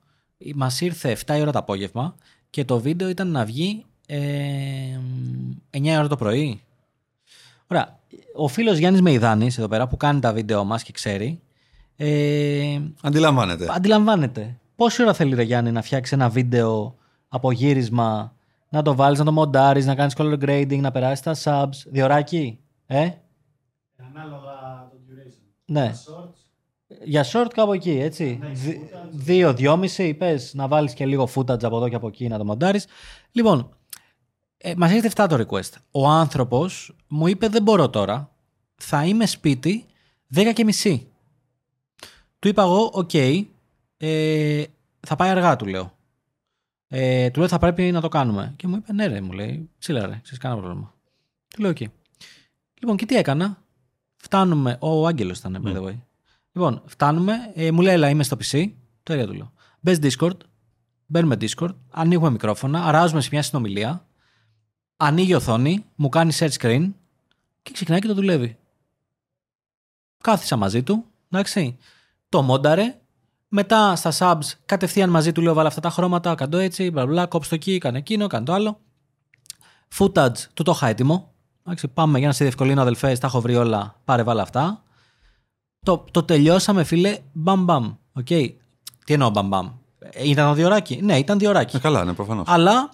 Μας 0.55 0.81
ήρθε 0.81 1.17
7 1.27 1.37
η 1.37 1.41
ώρα 1.41 1.53
το 1.53 1.59
απόγευμα 1.59 2.15
και 2.51 2.65
το 2.65 2.81
βίντεο 2.81 3.09
ήταν 3.09 3.31
να 3.31 3.45
βγει 3.45 3.85
ε, 4.07 4.19
9 5.71 5.87
ώρα 5.99 6.09
το 6.09 6.17
πρωί. 6.17 6.61
Ωραία. 7.73 7.99
Ο 8.35 8.49
φίλος 8.49 8.79
Γιάννης 8.79 9.03
Μεϊδάνης 9.03 9.59
εδώ 9.59 9.69
πέρα 9.69 9.87
που 9.87 9.97
κάνει 9.97 10.21
τα 10.21 10.33
βίντεο 10.33 10.65
μας 10.65 10.83
και 10.83 10.93
ξέρει. 10.93 11.41
Ε, 11.97 12.79
αντιλαμβάνεται. 13.03 13.67
Αντιλαμβάνεται. 13.71 14.61
Πόση 14.77 15.03
ώρα 15.03 15.13
θέλει, 15.13 15.35
Ρε 15.35 15.43
Γιάννη, 15.43 15.71
να 15.71 15.83
φτιάξει 15.83 16.15
ένα 16.15 16.29
βίντεο 16.29 16.95
από 17.29 17.53
γύρισμα, 17.53 18.35
να 18.69 18.83
το 18.83 18.95
βάλεις, 18.95 19.19
να 19.19 19.25
το 19.25 19.33
μοντάρεις, 19.33 19.87
να 19.87 19.95
κάνεις 19.95 20.15
color 20.17 20.39
grading, 20.45 20.79
να 20.81 20.91
περάσεις 20.91 21.21
τα 21.21 21.37
subs. 21.45 21.77
Διοράκι, 21.87 22.59
ε; 22.87 23.11
Ανάλογα 23.97 24.89
το 24.91 24.97
duration. 25.09 25.43
Ναι. 25.65 25.93
Για 27.05 27.25
short 27.25 27.51
κάπου 27.55 27.73
εκεί, 27.73 27.99
έτσι. 28.01 28.39
Ναι, 28.41 28.53
δύο, 29.11 29.55
δυόμιση, 29.55 30.15
πες 30.15 30.55
να 30.55 30.69
βάλεις 30.69 30.95
και 30.95 31.07
λίγο 31.07 31.29
footage 31.35 31.65
από 31.65 31.77
εδώ 31.77 31.89
και 31.89 31.95
από 31.95 32.07
εκεί 32.07 32.29
να 32.29 32.39
το 32.39 32.45
μοντάρεις. 32.45 32.87
Λοιπόν, 33.33 33.77
ε, 34.65 34.75
Μας 34.77 34.91
έρχεται 34.91 35.23
7 35.25 35.27
το 35.29 35.47
request. 35.47 35.73
Ο 35.91 36.09
άνθρωπος 36.09 36.97
μου 37.09 37.27
είπε: 37.27 37.49
Δεν 37.49 37.63
μπορώ 37.63 37.91
τώρα. 37.91 38.31
Θα 38.77 39.05
είμαι 39.05 39.27
σπίτι 39.27 39.87
10 40.35 40.53
και 40.55 40.65
μισή. 40.65 41.09
Του 42.39 42.49
είπα 42.49 42.63
εγώ: 42.63 42.91
Οκ, 42.93 43.11
okay, 43.13 43.45
ε, 43.97 44.65
θα 45.01 45.17
πάει 45.17 45.31
αργά, 45.31 45.57
του 45.57 45.67
λέω. 45.67 45.97
Ε, 46.89 47.31
του 47.31 47.39
λέω: 47.39 47.49
Θα 47.49 47.59
πρέπει 47.59 47.91
να 47.91 48.01
το 48.01 48.09
κάνουμε. 48.09 48.53
Και 48.57 48.67
μου 48.67 48.77
είπε: 48.77 48.93
Ναι, 48.93 49.07
ρε, 49.07 49.21
μου 49.21 49.33
λέει: 49.33 49.71
Chilla, 49.79 50.07
ρε, 50.07 50.21
ξέρεις 50.23 50.39
κανένα 50.39 50.61
πρόβλημα. 50.61 50.95
Του 51.49 51.61
λέω: 51.61 51.71
Οκ. 51.71 51.77
Okay. 51.81 51.87
Λοιπόν, 52.81 52.97
και 52.97 53.07
τι 53.07 53.17
έκανα. 53.17 53.63
Φτάνουμε. 54.17 54.77
Ο 54.81 55.07
Άγγελος 55.07 55.39
ήταν, 55.39 55.63
by 55.65 55.77
the 55.77 55.83
way. 55.87 55.99
Λοιπόν, 56.53 56.83
φτάνουμε. 56.87 57.53
Ε, 57.55 57.71
μου 57.71 57.81
λέει: 57.81 57.95
Έλα, 57.95 58.09
είμαι 58.09 58.23
στο 58.23 58.37
PC. 58.37 58.71
Το 59.03 59.15
ίδιο 59.15 59.27
του 59.27 59.33
λέω. 59.33 59.53
Μπες 59.81 59.99
Discord. 60.03 60.37
Μπαίνουμε 61.07 61.37
Discord. 61.41 61.75
Ανοίγουμε 61.91 62.31
μικρόφωνα. 62.31 62.85
Αράζουμε 62.85 63.21
σε 63.21 63.29
μια 63.33 63.43
συνομιλία 63.43 64.07
ανοίγει 65.05 65.31
η 65.31 65.35
οθόνη, 65.35 65.85
μου 65.95 66.09
κάνει 66.09 66.33
share 66.39 66.51
screen 66.59 66.91
και 67.63 67.71
ξεκινάει 67.73 68.01
και 68.01 68.07
το 68.07 68.15
δουλεύει. 68.15 68.57
Κάθισα 70.23 70.57
μαζί 70.57 70.83
του, 70.83 71.05
εντάξει. 71.31 71.79
Το 72.29 72.43
μόνταρε. 72.43 72.97
Μετά 73.49 73.97
στα 73.97 74.13
subs 74.19 74.53
κατευθείαν 74.67 75.11
μαζί 75.11 75.33
του 75.33 75.41
λέω 75.41 75.55
βάλε 75.55 75.69
αυτά 75.69 75.81
τα 75.81 75.91
χρώματα, 75.91 76.35
καντώ 76.35 76.59
έτσι, 76.59 76.91
μπλα 76.91 77.07
μπλα, 77.07 77.27
κόψω 77.27 77.49
το 77.49 77.55
εκεί, 77.55 77.79
κάνε 77.79 77.99
εκείνο, 77.99 78.27
κάνε 78.27 78.45
το 78.45 78.53
άλλο. 78.53 78.81
Footage 79.99 80.37
του 80.55 80.63
το 80.63 80.73
είχα 80.75 80.87
έτοιμο. 80.87 81.33
Εντάξει, 81.63 81.89
πάμε 81.89 82.19
για 82.19 82.27
να 82.27 82.33
σε 82.33 82.45
διευκολύνω 82.45 82.81
αδελφέ, 82.81 83.17
τα 83.17 83.27
έχω 83.27 83.41
βρει 83.41 83.57
όλα, 83.57 84.01
πάρε 84.05 84.23
βάλε 84.23 84.43
αυτά. 84.43 84.83
Το, 85.85 86.05
το 86.11 86.23
τελειώσαμε 86.23 86.85
φίλε, 86.85 87.19
μπαμ 87.33 87.65
μπαμ. 87.65 87.95
Okay. 88.21 88.55
Τι 89.05 89.13
εννοώ 89.13 89.31
μπαμ 89.31 89.49
μπαμ. 89.49 89.71
Ήταν 90.25 90.55
διωράκι. 90.55 91.01
Ναι, 91.03 91.19
ήταν 91.19 91.39
διωράκι. 91.39 91.77
Ε, 91.77 91.79
καλά, 91.79 92.05
ναι, 92.05 92.13
προφανώς. 92.13 92.45
Αλλά 92.49 92.91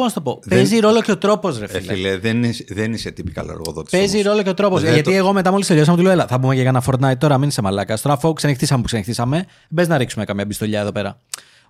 Πώς 0.00 0.14
να 0.14 0.22
το 0.22 0.30
πω. 0.30 0.40
Δεν... 0.42 0.58
Παίζει 0.58 0.78
ρόλο 0.78 1.02
και 1.02 1.10
ο 1.10 1.18
τρόπος, 1.18 1.58
ρε 1.58 1.66
φίλε. 1.66 1.92
Ε, 1.92 1.94
φίλε 1.94 2.18
δεν, 2.18 2.44
είσαι, 2.44 2.64
δεν 2.68 2.92
είσαι 2.92 3.10
τυπικά 3.10 3.40
εργοδότη. 3.48 3.90
Παίζει 3.90 4.14
όμως. 4.14 4.26
ρόλο 4.26 4.42
και 4.42 4.48
ο 4.48 4.54
τρόπος. 4.54 4.82
Γιατί 4.82 5.02
το... 5.02 5.10
εγώ 5.10 5.32
μετά 5.32 5.50
μόλις 5.50 5.66
τελειώσαμε, 5.66 5.96
του 5.96 6.02
λέω: 6.02 6.12
Έλα, 6.12 6.26
θα 6.26 6.40
πούμε 6.40 6.54
για 6.54 6.64
ένα 6.64 6.82
Fortnite 6.86 7.18
τώρα, 7.18 7.38
μην 7.38 7.48
είσαι 7.48 7.62
μαλάκας. 7.62 8.00
Τώρα, 8.00 8.14
αφού 8.14 8.32
ξενυχτήσαμε 8.32 8.80
που 8.80 8.86
ξενυχτήσαμε, 8.86 9.46
μπες 9.68 9.88
να 9.88 9.96
ρίξουμε 9.98 10.24
καμία 10.24 10.46
πιστολιά 10.46 10.80
εδώ 10.80 10.92
πέρα. 10.92 11.18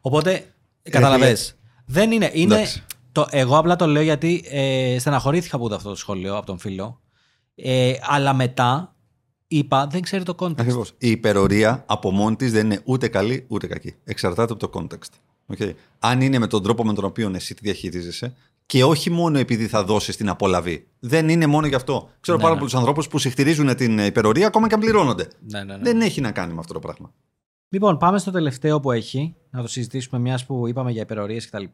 Οπότε, 0.00 0.44
ε, 0.82 0.90
καταλαβέ. 0.90 1.36
Δεν 1.86 2.12
είναι. 2.12 2.30
είναι 2.32 2.66
το, 3.12 3.26
εγώ 3.30 3.58
απλά 3.58 3.76
το 3.76 3.86
λέω 3.86 4.02
γιατί 4.02 4.44
ε, 4.50 4.96
στεναχωρήθηκα 4.98 5.56
από 5.56 5.74
αυτό 5.74 5.88
το 5.88 5.96
σχόλιο 5.96 6.36
από 6.36 6.46
τον 6.46 6.58
φίλο. 6.58 7.00
Ε, 7.54 7.92
αλλά 8.00 8.34
μετά 8.34 8.94
είπα, 9.48 9.86
δεν 9.86 10.00
ξέρει 10.00 10.22
το 10.22 10.34
context. 10.38 10.60
Ακριβώς. 10.60 10.92
Η 10.98 11.10
υπερορία 11.10 11.84
από 11.86 12.10
μόνη 12.10 12.36
της 12.36 12.52
δεν 12.52 12.64
είναι 12.64 12.80
ούτε 12.84 13.08
καλή 13.08 13.44
ούτε 13.48 13.66
κακή. 13.66 13.94
Εξαρτάται 14.04 14.52
από 14.52 14.68
το 14.68 14.80
context. 14.80 15.29
Okay. 15.58 15.72
Αν 15.98 16.20
είναι 16.20 16.38
με 16.38 16.46
τον 16.46 16.62
τρόπο 16.62 16.84
με 16.84 16.92
τον 16.92 17.04
οποίο 17.04 17.32
εσύ 17.34 17.54
τη 17.54 17.60
διαχειρίζεσαι 17.62 18.34
και 18.66 18.84
όχι 18.84 19.10
μόνο 19.10 19.38
επειδή 19.38 19.66
θα 19.66 19.84
δώσεις 19.84 20.16
την 20.16 20.28
απολαβή. 20.28 20.86
Δεν 21.00 21.28
είναι 21.28 21.46
μόνο 21.46 21.66
γι' 21.66 21.74
αυτό. 21.74 22.10
Ξέρω 22.20 22.36
ναι, 22.36 22.42
πάρα 22.42 22.54
ναι. 22.54 22.60
πολλούς 22.60 22.74
ανθρώπους 22.74 23.08
που 23.08 23.18
συχτηρίζουν 23.18 23.76
την 23.76 23.98
υπερορία 23.98 24.46
ακόμα 24.46 24.68
και 24.68 24.74
αν 24.74 24.80
πληρώνονται. 24.80 25.28
Ναι, 25.40 25.64
ναι, 25.64 25.76
ναι. 25.76 25.82
Δεν 25.82 26.00
έχει 26.00 26.20
να 26.20 26.30
κάνει 26.32 26.52
με 26.52 26.58
αυτό 26.58 26.72
το 26.72 26.78
πράγμα. 26.78 27.12
Λοιπόν, 27.68 27.98
πάμε 27.98 28.18
στο 28.18 28.30
τελευταίο 28.30 28.80
που 28.80 28.92
έχει, 28.92 29.34
να 29.50 29.62
το 29.62 29.68
συζητήσουμε 29.68 30.20
μιας 30.20 30.46
που 30.46 30.68
είπαμε 30.68 30.90
για 30.90 31.02
υπερορίες 31.02 31.50
κτλ. 31.50 31.64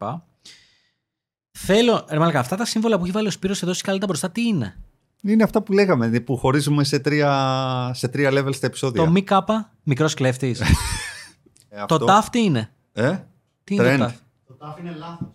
Θέλω, 1.50 2.04
ρε 2.10 2.18
μαλακα, 2.18 2.38
αυτά 2.38 2.56
τα 2.56 2.64
σύμβολα 2.64 2.98
που 2.98 3.04
έχει 3.04 3.12
βάλει 3.12 3.26
ο 3.26 3.30
Σπύρος 3.30 3.62
εδώ 3.62 3.72
σκάλτα 3.72 4.06
μπροστά, 4.06 4.30
τι 4.30 4.42
είναι; 4.46 4.76
Είναι 5.22 5.42
αυτά 5.42 5.62
που 5.62 5.72
λέγαμε, 5.72 6.20
που 6.20 6.36
χωρίζουμε 6.36 6.84
σε 6.84 6.98
τρία, 6.98 7.90
σε 7.94 8.08
τρία 8.08 8.30
levels 8.32 8.54
στα 8.54 8.66
επεισόδια. 8.66 9.04
Το 9.04 9.10
μη 9.10 9.22
κάπα, 9.22 9.72
μικρός 9.82 10.14
κλέφτης. 10.14 10.60
ε, 11.68 11.84
το 11.86 11.98
τάφ 11.98 12.30
τι 12.30 12.42
είναι; 12.42 12.70
Ε; 12.92 13.18
Τι 13.68 13.74
είναι 13.74 13.96
το 13.96 14.12
Το 14.46 14.54
τάφ 14.54 14.78
είναι 14.78 14.94
λάθος. 14.94 15.28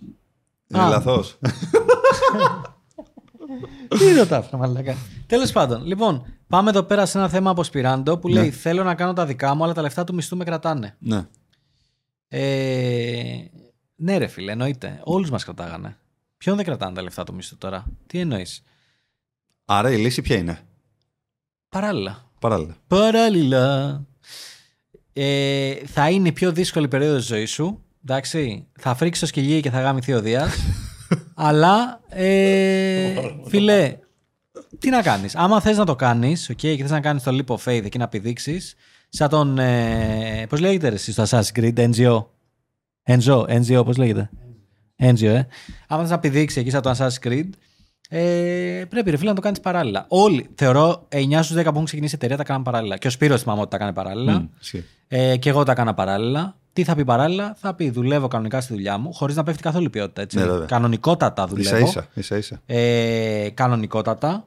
Είναι 0.67 0.87
λαθός. 0.87 1.39
Τι 3.87 4.05
είναι 4.05 4.19
το 4.19 4.27
τάφ, 4.27 4.51
μαλάκα; 4.51 4.95
Τέλος 5.27 5.51
πάντων, 5.51 5.85
λοιπόν, 5.85 6.25
πάμε 6.47 6.69
εδώ 6.69 6.83
πέρα 6.83 7.05
σε 7.05 7.17
ένα 7.17 7.29
θέμα 7.29 7.49
από 7.49 7.63
Σπυράντο 7.63 8.17
που 8.17 8.27
λέει: 8.27 8.45
ναι. 8.45 8.51
Θέλω 8.51 8.83
να 8.83 8.95
κάνω 8.95 9.13
τα 9.13 9.25
δικά 9.25 9.55
μου, 9.55 9.63
αλλά 9.63 9.73
τα 9.73 9.81
λεφτά 9.81 10.03
του 10.03 10.13
μισθού 10.13 10.37
με 10.37 10.43
κρατάνε. 10.43 10.95
Ναι. 10.99 11.27
Ε, 12.27 13.45
ναι, 13.95 14.17
ρε 14.17 14.27
φίλε, 14.27 14.51
εννοείται. 14.51 15.01
Όλους 15.03 15.29
μας 15.29 15.43
κρατάγανε. 15.43 15.97
Ποιον 16.37 16.55
δεν 16.55 16.65
κρατάνε 16.65 16.95
τα 16.95 17.01
λεφτά 17.01 17.23
του 17.23 17.33
μισθού 17.33 17.57
τώρα; 17.57 17.85
Τι 18.07 18.19
εννοείς; 18.19 18.63
Άρα 19.65 19.91
η 19.91 19.97
λύση 19.97 20.21
ποια 20.21 20.37
είναι; 20.37 20.59
Παράλληλα. 21.69 22.31
Παράλληλα. 22.39 22.75
Παράλληλα. 22.87 24.05
Ε, 25.13 25.75
θα 25.85 26.09
είναι 26.09 26.27
η 26.27 26.31
πιο 26.31 26.51
δύσκολη 26.51 26.87
περίοδος 26.87 27.25
τη 27.25 27.33
ζωής 27.33 27.51
σου 27.51 27.83
Εντάξει, 28.05 28.67
θα 28.79 28.95
φρίξει 28.95 29.19
το 29.21 29.27
σκυλί 29.27 29.61
και 29.61 29.69
θα 29.69 29.81
γάμει 29.81 30.13
ο 30.13 30.21
Δίας. 30.21 30.53
αλλά, 31.35 32.01
ε, 32.09 33.13
φίλε, 33.47 33.97
τι 34.79 34.89
να 34.89 35.01
κάνεις; 35.01 35.35
Άμα 35.35 35.61
θες 35.61 35.77
να 35.77 35.85
το 35.85 35.95
κάνεις, 35.95 36.49
okay, 36.51 36.75
και 36.75 36.77
θες 36.81 36.91
να 36.91 36.99
κάνεις 36.99 37.23
το 37.23 37.31
leap 37.31 37.55
of 37.55 37.71
faith 37.71 37.89
και 37.89 37.97
να 37.97 38.07
πηδήξεις, 38.07 38.75
σαν 39.09 39.29
τον, 39.29 39.57
ε, 39.57 40.45
πώς 40.49 40.59
λέγεται 40.59 40.89
ρε, 40.89 40.97
στο 40.97 41.23
Assassin's 41.23 41.59
Creed, 41.59 41.89
NGO. 41.89 42.25
NGO, 43.07 43.45
NGO, 43.47 43.85
πώς 43.85 43.97
λέγεται; 43.97 44.29
NGO, 44.99 45.23
ε. 45.23 45.47
Άμα 45.87 46.01
θες 46.01 46.11
να 46.11 46.19
πηδήξεις 46.19 46.61
εκεί 46.61 46.69
σαν 46.69 46.81
τον 46.81 46.93
Assassin's 46.95 47.27
Creed, 47.27 47.49
ε, 48.13 48.85
πρέπει 48.89 49.09
ρε 49.09 49.17
φίλε 49.17 49.29
να 49.29 49.35
το 49.35 49.41
κάνεις 49.41 49.59
παράλληλα. 49.59 50.05
Όλοι, 50.07 50.49
θεωρώ, 50.55 51.07
9 51.09 51.43
στους 51.43 51.55
10 51.55 51.63
που 51.63 51.69
έχουν 51.69 51.85
ξεκινήσει 51.85 52.15
εταιρεία 52.15 52.37
τα 52.37 52.43
κάνουν 52.43 52.63
παράλληλα. 52.63 52.97
Και 52.97 53.07
ο 53.07 53.09
Σπύρος 53.09 53.41
θυμάμαι 53.41 53.61
ότι 53.61 53.69
τα 53.69 53.77
κάνει 53.77 53.93
παράλληλα. 53.93 54.49
Mm, 54.49 54.79
ε, 55.07 55.37
και 55.37 55.49
εγώ 55.49 55.63
τα 55.63 55.71
έκανα 55.71 55.93
παράλληλα. 55.93 56.55
Τι 56.73 56.83
θα 56.83 56.95
πει 56.95 57.05
παράλληλα, 57.05 57.55
θα 57.59 57.73
πει 57.73 57.89
δουλεύω 57.89 58.27
κανονικά 58.27 58.61
στη 58.61 58.73
δουλειά 58.73 58.97
μου, 58.97 59.13
χωρίς 59.13 59.35
να 59.35 59.43
πέφτει 59.43 59.61
καθόλου 59.61 59.85
η 59.85 59.89
ποιότητα. 59.89 60.21
Έτσι. 60.21 60.37
Ναι, 60.37 60.65
κανονικότατα 60.65 61.47
δουλεύω. 61.47 61.77
Ίσα 61.77 62.07
ίσα. 62.13 62.37
ίσα, 62.37 62.61
Ε, 62.65 63.49
κανονικότατα. 63.53 64.45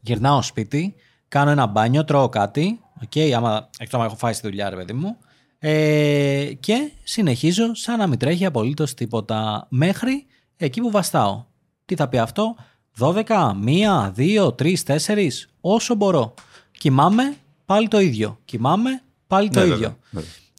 Γυρνάω 0.00 0.42
σπίτι, 0.42 0.94
κάνω 1.28 1.50
ένα 1.50 1.66
μπάνιο, 1.66 2.04
τρώω 2.04 2.28
κάτι. 2.28 2.80
Okay, 3.04 3.30
άμα, 3.30 3.68
εκτός 3.78 4.04
έχω 4.04 4.16
φάει 4.16 4.32
στη 4.32 4.46
δουλειά, 4.46 4.70
ρε 4.70 4.76
παιδί 4.76 4.92
μου. 4.92 5.16
Ε, 5.58 6.52
και 6.60 6.90
συνεχίζω 7.04 7.74
σαν 7.74 7.98
να 7.98 8.06
μην 8.06 8.18
τρέχει 8.18 8.44
απολύτως 8.44 8.94
τίποτα 8.94 9.66
μέχρι 9.68 10.26
εκεί 10.56 10.80
που 10.80 10.90
βαστάω. 10.90 11.44
Τι 11.84 11.94
θα 11.94 12.08
πει 12.08 12.18
αυτό, 12.18 12.56
12, 12.98 13.52
1, 13.64 14.12
2, 14.16 14.54
3, 14.54 14.74
4, 14.84 15.28
όσο 15.60 15.94
μπορώ. 15.94 16.34
Κοιμάμαι, 16.78 17.36
πάλι 17.64 17.88
το 17.88 18.00
ίδιο. 18.00 18.38
Κοιμάμαι, 18.44 19.02
πάλι 19.26 19.48
το 19.48 19.60
ναι, 19.60 19.66
ίδιο. 19.66 19.96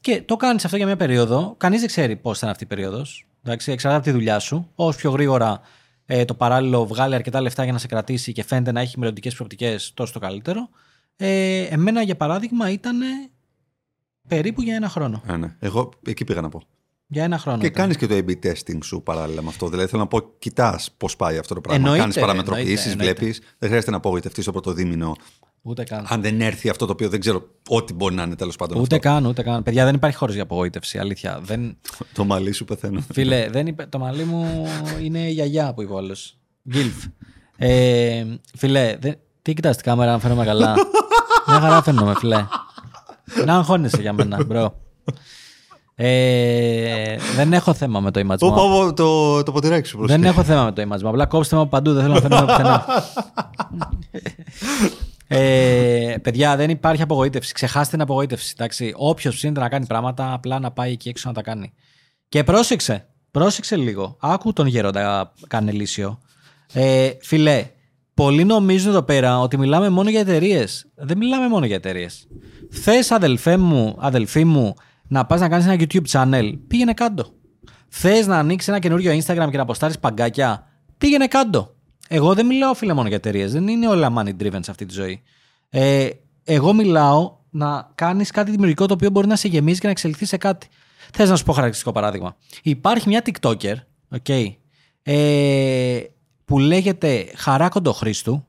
Και 0.08 0.22
το 0.22 0.36
κάνεις 0.36 0.64
αυτό 0.64 0.76
για 0.76 0.86
μια 0.86 0.96
περίοδο. 0.96 1.54
Κανείς 1.56 1.78
δεν 1.78 1.88
ξέρει 1.88 2.16
πώς 2.16 2.38
θα 2.38 2.46
είναι 2.46 2.50
αυτή 2.50 2.64
η 2.64 2.66
περίοδος. 2.66 3.26
Εξαρτάται 3.42 3.94
από 3.94 4.04
τη 4.04 4.10
δουλειά 4.10 4.38
σου. 4.38 4.70
Όσο 4.74 4.98
πιο 4.98 5.10
γρήγορα 5.10 5.60
ε, 6.06 6.24
το 6.24 6.34
παράλληλο 6.34 6.86
βγάλει 6.86 7.14
αρκετά 7.14 7.40
λεφτά 7.40 7.64
για 7.64 7.72
να 7.72 7.78
σε 7.78 7.86
κρατήσει 7.86 8.32
και 8.32 8.44
φαίνεται 8.44 8.72
να 8.72 8.80
έχει 8.80 8.98
μελλοντικές 8.98 9.34
προοπτικές, 9.34 9.92
τόσο 9.94 10.12
το 10.12 10.18
καλύτερο. 10.18 10.68
Ε, 11.16 11.62
εμένα, 11.62 12.02
για 12.02 12.16
παράδειγμα, 12.16 12.70
ήταν 12.70 12.98
περίπου 14.28 14.62
για 14.62 14.74
ένα 14.74 14.88
χρόνο. 14.88 15.22
Ε, 15.26 15.36
ναι. 15.36 15.56
Εγώ 15.58 15.90
εκεί 16.06 16.24
πήγα 16.24 16.40
να 16.40 16.48
πω. 16.48 16.62
Για 17.06 17.24
ένα 17.24 17.38
χρόνο. 17.38 17.58
Και 17.58 17.70
κάνεις 17.70 17.96
και 17.96 18.06
το 18.06 18.14
A-B 18.14 18.30
testing 18.30 18.78
σου 18.82 19.02
παράλληλα 19.02 19.42
με 19.42 19.48
αυτό. 19.48 19.68
Δηλαδή 19.68 19.88
θέλω 19.88 20.02
να 20.02 20.08
πω, 20.08 20.20
κοιτάς 20.38 20.94
πώς 20.96 21.16
πάει 21.16 21.38
αυτό 21.38 21.54
το 21.54 21.60
πράγμα. 21.60 21.96
Κάνεις 21.96 22.18
παραμετροποιήσεις, 22.18 22.96
βλέπεις. 22.96 23.40
Δεν 23.58 23.68
χρειάζεται 23.68 23.90
να 23.90 23.96
απογοητευτείς 23.96 24.44
το 24.44 24.52
πρώτο 24.52 24.72
δίμηνο 24.72 25.16
Ούτε 25.68 25.84
καν. 25.84 26.06
Αν 26.08 26.22
δεν 26.22 26.40
έρθει 26.40 26.68
αυτό 26.68 26.86
το 26.86 26.92
οποίο 26.92 27.08
δεν 27.08 27.20
ξέρω 27.20 27.42
ό,τι 27.68 27.94
μπορεί 27.94 28.14
να 28.14 28.22
είναι 28.22 28.34
τέλος 28.36 28.56
πάντων. 28.56 28.80
Ούτε 28.80 28.96
αυτό. 28.96 29.08
καν, 29.08 29.26
ούτε 29.26 29.42
καν. 29.42 29.62
Παιδιά, 29.62 29.84
δεν 29.84 29.94
υπάρχει 29.94 30.16
χώρος 30.16 30.34
για 30.34 30.42
απογοήτευση. 30.42 30.98
Αλήθεια. 30.98 31.38
Δεν... 31.42 31.76
το 32.14 32.24
μαλλί 32.24 32.52
σου 32.52 32.64
πεθαίνω. 32.64 33.00
Φίλε, 33.12 33.48
δεν 33.50 33.66
είπε... 33.66 33.86
το 33.88 33.98
μαλλί 33.98 34.24
μου 34.24 34.66
είναι 35.02 35.28
γιαγιά 35.28 35.74
που 35.74 35.82
είπε 35.82 35.92
όλο. 35.92 36.16
Γκίλφ. 36.70 37.04
Ε, 37.56 38.24
φιλέ, 38.56 38.96
δε, 39.00 39.12
τι 39.42 39.54
κοιτάς 39.54 39.76
την 39.76 39.84
κάμερα 39.84 40.12
να 40.12 40.18
φαίνομαι 40.18 40.44
καλά; 40.44 40.74
Μια 41.48 41.60
χαρά 41.60 41.82
φαίνομαι, 41.82 42.14
φιλέ. 42.18 42.46
Να 43.44 43.54
αγχώνεσαι 43.56 44.00
για 44.00 44.12
μένα, 44.12 44.44
μπρο. 44.44 44.74
Ε, 46.00 47.16
δεν 47.36 47.52
έχω 47.52 47.74
θέμα 47.74 48.00
με 48.00 48.10
το 48.10 48.20
image 48.20 48.38
Πω, 48.38 48.48
μου. 48.48 48.54
πω, 48.54 48.68
πω, 48.68 48.92
το, 48.92 49.42
το 49.42 49.52
ποτηράκι 49.52 49.88
σου 49.88 49.96
Δεν 49.98 50.06
προσοχή. 50.06 50.26
έχω 50.26 50.42
θέμα 50.42 50.64
με 50.64 50.72
το 50.72 50.82
image 50.82 51.00
μου. 51.02 51.08
Απλά 51.08 51.26
κόψτε 51.26 51.54
με 51.56 51.60
από 51.60 51.70
παντού. 51.70 51.92
Δεν 51.92 52.02
θέλω 52.02 52.14
να 52.14 52.20
φαίνομαι 52.20 52.46
πουθενά. 52.46 52.84
ε, 55.30 56.14
παιδιά, 56.22 56.56
δεν 56.56 56.70
υπάρχει 56.70 57.02
απογοήτευση. 57.02 57.52
Ξεχάστε 57.52 57.90
την 57.90 58.00
απογοήτευση. 58.00 58.52
Εντάξει. 58.56 58.92
Όποιος 58.96 59.34
ψήνεται 59.34 59.60
να 59.60 59.68
κάνει 59.68 59.86
πράγματα, 59.86 60.32
απλά 60.32 60.58
να 60.58 60.70
πάει 60.70 60.92
εκεί 60.92 61.08
έξω 61.08 61.28
να 61.28 61.34
τα 61.34 61.42
κάνει. 61.42 61.72
Και 62.28 62.44
πρόσεξε. 62.44 63.08
Πρόσεξε 63.30 63.76
λίγο. 63.76 64.16
Άκου 64.20 64.52
τον 64.52 64.66
γέροντα 64.66 65.32
Κανελίσιο. 65.48 66.20
Ε, 66.72 67.10
φιλέ, 67.20 67.70
πολλοί 68.14 68.44
νομίζουν 68.44 68.90
εδώ 68.90 69.02
πέρα 69.02 69.40
ότι 69.40 69.58
μιλάμε 69.58 69.88
μόνο 69.88 70.10
για 70.10 70.20
εταιρείες. 70.20 70.90
Δεν 70.94 71.16
μιλάμε 71.18 71.48
μόνο 71.48 71.66
για 71.66 71.76
εταιρείες. 71.76 72.26
Θες, 72.70 73.10
αδελφέ 73.10 73.56
μου, 73.56 73.96
αδελφή 73.98 74.44
μου, 74.44 74.74
να 75.08 75.26
πας 75.26 75.40
να 75.40 75.48
κάνεις 75.48 75.66
ένα 75.66 75.76
YouTube 75.78 76.10
channel, 76.10 76.52
πήγαινε 76.68 76.92
κάτω. 76.92 77.26
Θες 77.88 78.26
να 78.26 78.38
ανοίξεις 78.38 78.68
ένα 78.68 78.78
καινούριο 78.78 79.12
Instagram 79.12 79.48
και 79.50 79.56
να 79.56 79.62
αποστάρει 79.62 79.98
παγκάκια, 80.00 80.66
πήγαινε 80.98 81.26
κάτω. 81.26 81.76
Εγώ 82.08 82.34
δεν 82.34 82.46
μιλάω, 82.46 82.74
φίλε, 82.74 82.92
μόνο 82.92 83.08
για 83.08 83.16
εταιρείες. 83.16 83.52
Δεν 83.52 83.68
είναι 83.68 83.88
όλα 83.88 84.12
money 84.16 84.42
driven 84.42 84.58
σε 84.60 84.70
αυτή 84.70 84.86
τη 84.86 84.94
ζωή. 84.94 85.22
Ε, 85.68 86.08
εγώ 86.44 86.72
μιλάω 86.72 87.36
να 87.50 87.90
κάνεις 87.94 88.30
κάτι 88.30 88.50
δημιουργικό 88.50 88.86
το 88.86 88.94
οποίο 88.94 89.10
μπορεί 89.10 89.26
να 89.26 89.36
σε 89.36 89.48
γεμίζει 89.48 89.78
και 89.80 89.86
να 89.86 89.92
εξελιχθεί 89.92 90.24
σε 90.24 90.36
κάτι. 90.36 90.68
Θες 91.12 91.28
να 91.28 91.36
σου 91.36 91.44
πω 91.44 91.52
χαρακτηριστικό 91.52 91.92
παράδειγμα. 91.92 92.36
Υπάρχει 92.62 93.08
μια 93.08 93.22
TikToker, 93.24 93.74
okay, 94.18 94.46
ε, 95.02 96.00
που 96.44 96.58
λέγεται 96.58 97.26
Χαρά 97.34 97.68
Κοντοχρήστου. 97.68 98.46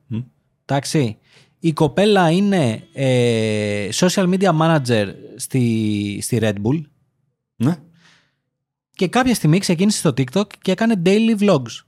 Εντάξει. 0.64 1.18
Η 1.62 1.72
κοπέλα 1.72 2.30
είναι 2.30 2.82
ε, 2.92 3.88
social 3.92 4.34
media 4.34 4.58
manager 4.60 5.06
στη, 5.36 6.18
στη 6.22 6.38
Red 6.40 6.54
Bull 6.54 6.80
Ναι. 7.56 7.76
και 8.94 9.08
κάποια 9.08 9.34
στιγμή 9.34 9.58
ξεκίνησε 9.58 9.98
στο 9.98 10.10
TikTok 10.10 10.46
και 10.62 10.70
έκανε 10.70 11.02
daily 11.04 11.38
vlogs. 11.40 11.78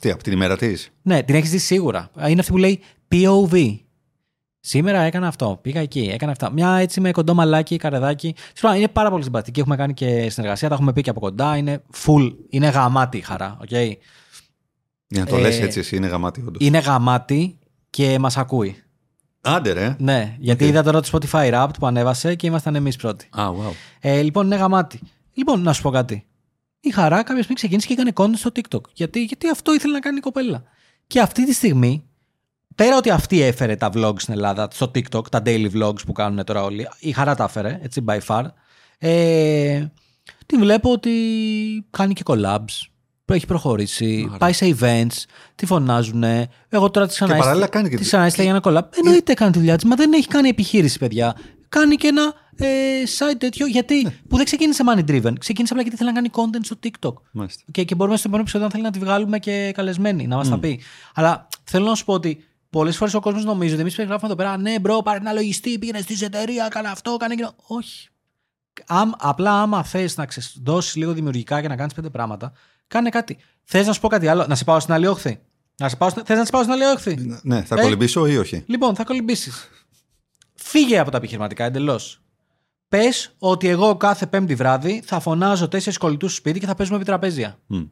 Τι, 0.00 0.10
από 0.10 0.22
την 0.22 0.32
ημέρα 0.32 0.56
της; 0.56 0.90
Ναι, 1.02 1.22
την 1.22 1.34
έχεις 1.34 1.50
δει 1.50 1.58
σίγουρα. 1.58 2.10
Είναι 2.28 2.40
αυτή 2.40 2.52
που 2.52 2.58
λέει 2.58 2.80
POV. 3.12 3.78
Σήμερα 4.60 5.00
έκανα 5.00 5.26
αυτό. 5.26 5.58
Πήγα 5.62 5.80
εκεί, 5.80 6.10
έκανα 6.12 6.32
αυτά. 6.32 6.52
Μια 6.52 6.74
έτσι 6.74 7.00
με 7.00 7.10
κοντό 7.10 7.34
μαλάκι, 7.34 7.76
καρεδάκι. 7.76 8.34
Τέλος 8.60 8.76
Είναι 8.76 8.88
πάρα 8.88 9.10
πολύ 9.10 9.22
συμπαθητική. 9.22 9.60
Έχουμε 9.60 9.76
κάνει 9.76 9.94
και 9.94 10.30
συνεργασία, 10.30 10.68
τα 10.68 10.74
έχουμε 10.74 10.92
πει 10.92 11.02
και 11.02 11.10
από 11.10 11.20
κοντά. 11.20 11.56
Είναι 11.56 11.82
full, 12.04 12.34
είναι 12.48 12.68
γαμάτη 12.68 13.16
η 13.16 13.20
Χαρά. 13.20 13.58
Okay? 13.60 13.92
Για 15.06 15.20
να 15.20 15.26
το 15.26 15.36
Ε, 15.36 15.40
λες 15.40 15.60
έτσι, 15.60 15.78
εσύ 15.78 15.96
είναι 15.96 16.06
γαμάτη 16.06 16.44
όντως. 16.46 16.66
Είναι 16.66 16.78
γαμάτη 16.78 17.58
και 17.90 18.18
μας 18.18 18.36
ακούει. 18.36 18.82
Άντε 19.40 19.72
ρε. 19.72 19.96
Ναι, 19.98 20.36
γιατί 20.38 20.64
Οκ. 20.64 20.70
είδα 20.70 20.82
τώρα 20.82 21.00
το 21.00 21.08
Spotify 21.12 21.52
Wrapped 21.52 21.74
που 21.78 21.86
ανέβασε 21.86 22.34
και 22.34 22.46
ήμασταν 22.46 22.74
εμείς 22.74 22.96
πρώτοι. 22.96 23.28
Α, 23.30 23.50
wow. 23.50 23.72
Ε, 24.00 24.22
λοιπόν, 24.22 24.46
είναι 24.46 24.56
γαμάτι. 24.56 25.00
Λοιπόν, 25.32 25.62
να 25.62 25.72
σου 25.72 25.82
πω 25.82 25.90
κάτι. 25.90 26.24
Η 26.80 26.90
Χαρά 26.90 27.16
κάποια 27.16 27.36
στιγμή 27.36 27.54
ξεκίνησε 27.54 27.86
και 27.86 27.92
έκανε 27.92 28.12
content 28.14 28.36
στο 28.38 28.50
TikTok. 28.54 28.80
Γιατί, 28.92 29.22
γιατί 29.24 29.48
αυτό 29.48 29.74
ήθελε 29.74 29.92
να 29.92 30.00
κάνει 30.00 30.16
η 30.16 30.20
κοπέλα. 30.20 30.62
Και 31.06 31.20
αυτή 31.20 31.44
τη 31.44 31.52
στιγμή, 31.52 32.04
πέρα 32.74 32.96
ότι 32.96 33.10
αυτή 33.10 33.40
έφερε 33.42 33.76
τα 33.76 33.90
vlogs 33.94 34.20
στην 34.20 34.34
Ελλάδα, 34.34 34.68
στο 34.72 34.90
TikTok, 34.94 35.30
τα 35.30 35.42
daily 35.44 35.70
vlogs 35.74 36.04
που 36.06 36.12
κάνουν 36.12 36.44
τώρα 36.44 36.62
όλοι, 36.62 36.88
η 36.98 37.12
χαρά 37.12 37.34
τα 37.34 37.44
έφερε, 37.44 37.78
έτσι, 37.82 38.04
by 38.08 38.18
far. 38.26 38.44
Ε, 38.98 39.86
τη 40.46 40.56
βλέπω 40.56 40.92
ότι 40.92 41.10
κάνει 41.90 42.12
και 42.12 42.22
collabs. 42.26 42.88
Έχει 43.32 43.46
προχωρήσει, 43.46 44.30
πάει 44.38 44.52
σε 44.52 44.76
events, 44.80 45.24
τη 45.54 45.66
φωνάζουν. 45.66 46.22
Εγώ 46.68 46.90
τώρα 46.90 47.06
τη 47.06 47.12
ξανά 47.12 47.36
παράλληλα 47.36 47.66
κάνει 47.66 47.88
και 47.88 47.94
τη 47.94 48.00
τη- 48.00 48.06
ξανά 48.06 48.24
έστειλα 48.24 48.44
για 48.50 48.60
ένα 48.64 48.80
collab. 48.80 48.88
Εννοείται 49.04 49.34
κάνει 49.34 49.52
τη 49.52 49.58
δουλειά 49.58 49.74
της, 49.76 49.84
μα 49.84 49.94
δεν 49.96 50.12
έχει 50.12 50.26
κάνει 50.26 50.48
επιχείρηση, 50.48 50.98
παιδιά. 50.98 51.36
Κάνει 51.68 51.96
και 51.96 52.06
ένα 52.06 52.34
ε, 52.64 53.02
site 53.18 53.36
τέτοιο. 53.38 53.66
Γιατί 53.66 54.02
Ναι. 54.02 54.10
που 54.28 54.36
δεν 54.36 54.44
ξεκίνησε 54.44 54.82
money 54.86 55.04
driven. 55.10 55.32
Ξεκίνησε 55.38 55.72
απλά 55.72 55.82
γιατί 55.82 55.96
θέλει 55.96 56.08
να 56.12 56.14
κάνει 56.14 56.30
content 56.32 56.60
στο 56.64 56.76
TikTok. 56.82 57.12
Μάλιστα. 57.32 57.62
Και, 57.70 57.84
και 57.84 57.94
μπορούμε 57.94 58.16
στο 58.16 58.28
επόμενο 58.28 58.42
επεισόδιο, 58.42 58.66
αν 58.66 58.72
θέλει 58.72 58.84
να 58.84 58.90
τη 58.90 58.98
βγάλουμε 58.98 59.38
και 59.38 59.72
καλεσμένη, 59.74 60.26
να 60.26 60.36
μας 60.36 60.48
τα 60.48 60.58
πει. 60.58 60.80
Αλλά 61.14 61.48
θέλω 61.64 61.84
να 61.86 61.94
σου 61.94 62.04
πω 62.04 62.12
ότι 62.12 62.44
πολλές 62.70 62.96
φορές 62.96 63.14
ο 63.14 63.20
κόσμος 63.20 63.44
νομίζει 63.44 63.72
ότι 63.72 63.80
εμείς 63.80 63.94
περιγράφουμε 63.94 64.32
εδώ 64.32 64.42
πέρα, 64.42 64.56
ναι, 64.56 64.78
bro, 64.80 65.02
πάρε 65.02 65.18
ένα 65.18 65.32
λογιστή, 65.32 65.78
πήγαινε 65.78 66.00
στην 66.00 66.24
εταιρεία, 66.24 66.68
κάνε 66.68 66.88
αυτό, 66.88 67.16
κάνε 67.16 67.32
εκείνο. 67.32 67.54
Όχι. 67.66 68.08
Α, 68.86 69.10
απλά 69.18 69.62
άμα 69.62 69.84
θες 69.84 70.16
να 70.16 70.26
ξεδώσει 70.26 70.98
λίγο 70.98 71.12
δημιουργικά 71.12 71.60
και 71.60 71.68
να 71.68 71.76
κάνεις 71.76 71.94
πέντε 71.94 72.10
πράγματα, 72.10 72.52
κάνε 72.86 73.08
κάτι. 73.08 73.36
Θες 73.64 73.86
να 73.86 73.92
σου 73.92 74.00
πω 74.00 74.08
κάτι 74.08 74.28
άλλο, 74.28 74.46
να 74.48 74.54
σε 74.54 74.64
πάω 74.64 74.80
στην 74.80 74.94
άλλη 74.94 75.06
όχθη. 75.06 75.40
Να 75.76 75.88
σε 75.88 75.96
πάω, 75.96 76.08
στην- 76.10 76.24
θες 76.24 76.38
να 76.38 76.44
σε 76.44 76.50
πάω 76.50 76.60
στην 76.62 76.74
άλλη 76.74 76.84
όχθη. 76.84 77.38
Ναι, 77.42 77.62
θα 77.62 77.76
Ε. 77.78 77.82
κολυμπήσω 77.82 78.26
ή 78.26 78.36
όχι; 78.36 78.64
Λοιπόν, 78.66 78.94
θα 78.94 79.04
κολυμπήσεις. 79.04 79.68
Φύγε 80.54 80.98
από 80.98 81.10
τα 81.10 81.16
επιχειρηματικά 81.16 81.64
εντελώς. 81.64 82.19
Πες 82.90 83.34
ότι 83.38 83.68
εγώ 83.68 83.96
κάθε 83.96 84.26
Πέμπτη 84.26 84.54
βράδυ 84.54 85.02
θα 85.04 85.20
φωνάζω 85.20 85.68
τέσσερις 85.68 85.98
κολλητούς 85.98 86.30
στο 86.30 86.40
σπίτι 86.40 86.60
και 86.60 86.66
θα 86.66 86.74
παίζουμε 86.74 86.96
επιτραπέζια. 86.96 87.58
Μμ. 87.66 87.82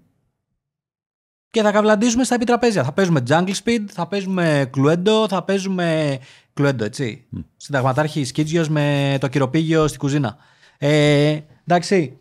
Και 1.50 1.62
θα 1.62 1.72
καβλαντίζουμε 1.72 2.24
στα 2.24 2.34
επιτραπέζια. 2.34 2.84
Θα 2.84 2.92
παίζουμε 2.92 3.22
Jungle 3.28 3.54
Speed, 3.64 3.84
θα 3.90 4.06
παίζουμε 4.06 4.70
Cluedo, 4.76 5.26
θα 5.28 5.42
παίζουμε. 5.42 6.18
Cluedo, 6.60 6.80
έτσι. 6.80 7.26
Συνταγματάρχη 7.56 8.24
Σκίτζιος 8.24 8.68
με 8.68 9.16
το 9.20 9.28
κυροπήγιο 9.28 9.86
στην 9.86 9.98
κουζίνα. 9.98 10.36
Ε, 10.78 11.38
εντάξει. 11.66 12.18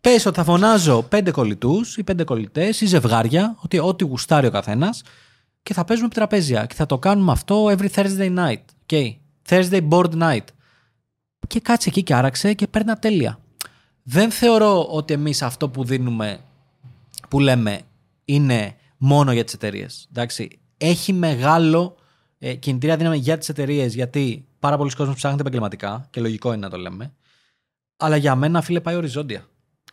Πες 0.00 0.26
ότι 0.26 0.36
θα 0.36 0.44
φωνάζω 0.44 1.02
πέντε 1.02 1.30
κολλητούς 1.30 1.96
ή 1.96 2.04
πέντε 2.04 2.24
κολλητές 2.24 2.80
ή 2.80 2.86
ζευγάρια, 2.86 3.56
ότι 3.60 3.78
ό,τι 3.78 4.04
γουστάρει 4.04 4.46
ο 4.46 4.50
καθένας, 4.50 5.02
και 5.62 5.74
θα 5.74 5.84
παίζουμε 5.84 6.06
επιτραπέζια. 6.06 6.66
Και 6.66 6.74
θα 6.74 6.86
το 6.86 6.98
κάνουμε 6.98 7.32
αυτό 7.32 7.64
every 7.64 7.88
Thursday 7.94 8.38
night. 8.38 8.64
Okay. 8.86 9.16
Thursday 9.48 9.88
board 9.88 10.12
night. 10.18 10.44
Και 11.46 11.60
κάτσε 11.60 11.88
εκεί 11.88 12.02
και 12.02 12.14
άραξε 12.14 12.54
και 12.54 12.66
παίρνα 12.66 12.98
τέλεια. 12.98 13.38
Δεν 14.02 14.30
θεωρώ 14.30 14.84
ότι 14.84 15.14
εμείς 15.14 15.42
αυτό 15.42 15.68
που 15.68 15.84
δίνουμε, 15.84 16.40
που 17.28 17.40
λέμε, 17.40 17.80
είναι 18.24 18.76
μόνο 18.96 19.32
για 19.32 19.44
τις 19.44 19.54
εταιρείες. 19.54 20.08
Εντάξει. 20.10 20.60
Έχει 20.76 21.12
μεγάλο 21.12 21.96
ε, 22.38 22.54
κινητήρια 22.54 22.96
δύναμη 22.96 23.16
για 23.16 23.38
τις 23.38 23.48
εταιρείες 23.48 23.94
γιατί 23.94 24.46
πάρα 24.58 24.76
πολλοί 24.76 24.90
κόσμοι 24.90 25.14
ψάχνονται 25.14 25.42
επαγγελματικά 25.42 26.06
και 26.10 26.20
λογικό 26.20 26.48
είναι 26.48 26.60
να 26.60 26.70
το 26.70 26.76
λέμε. 26.76 27.12
Αλλά 27.96 28.16
για 28.16 28.34
μένα, 28.34 28.62
φίλε, 28.62 28.80
πάει 28.80 28.94
οριζόντια. 28.94 29.46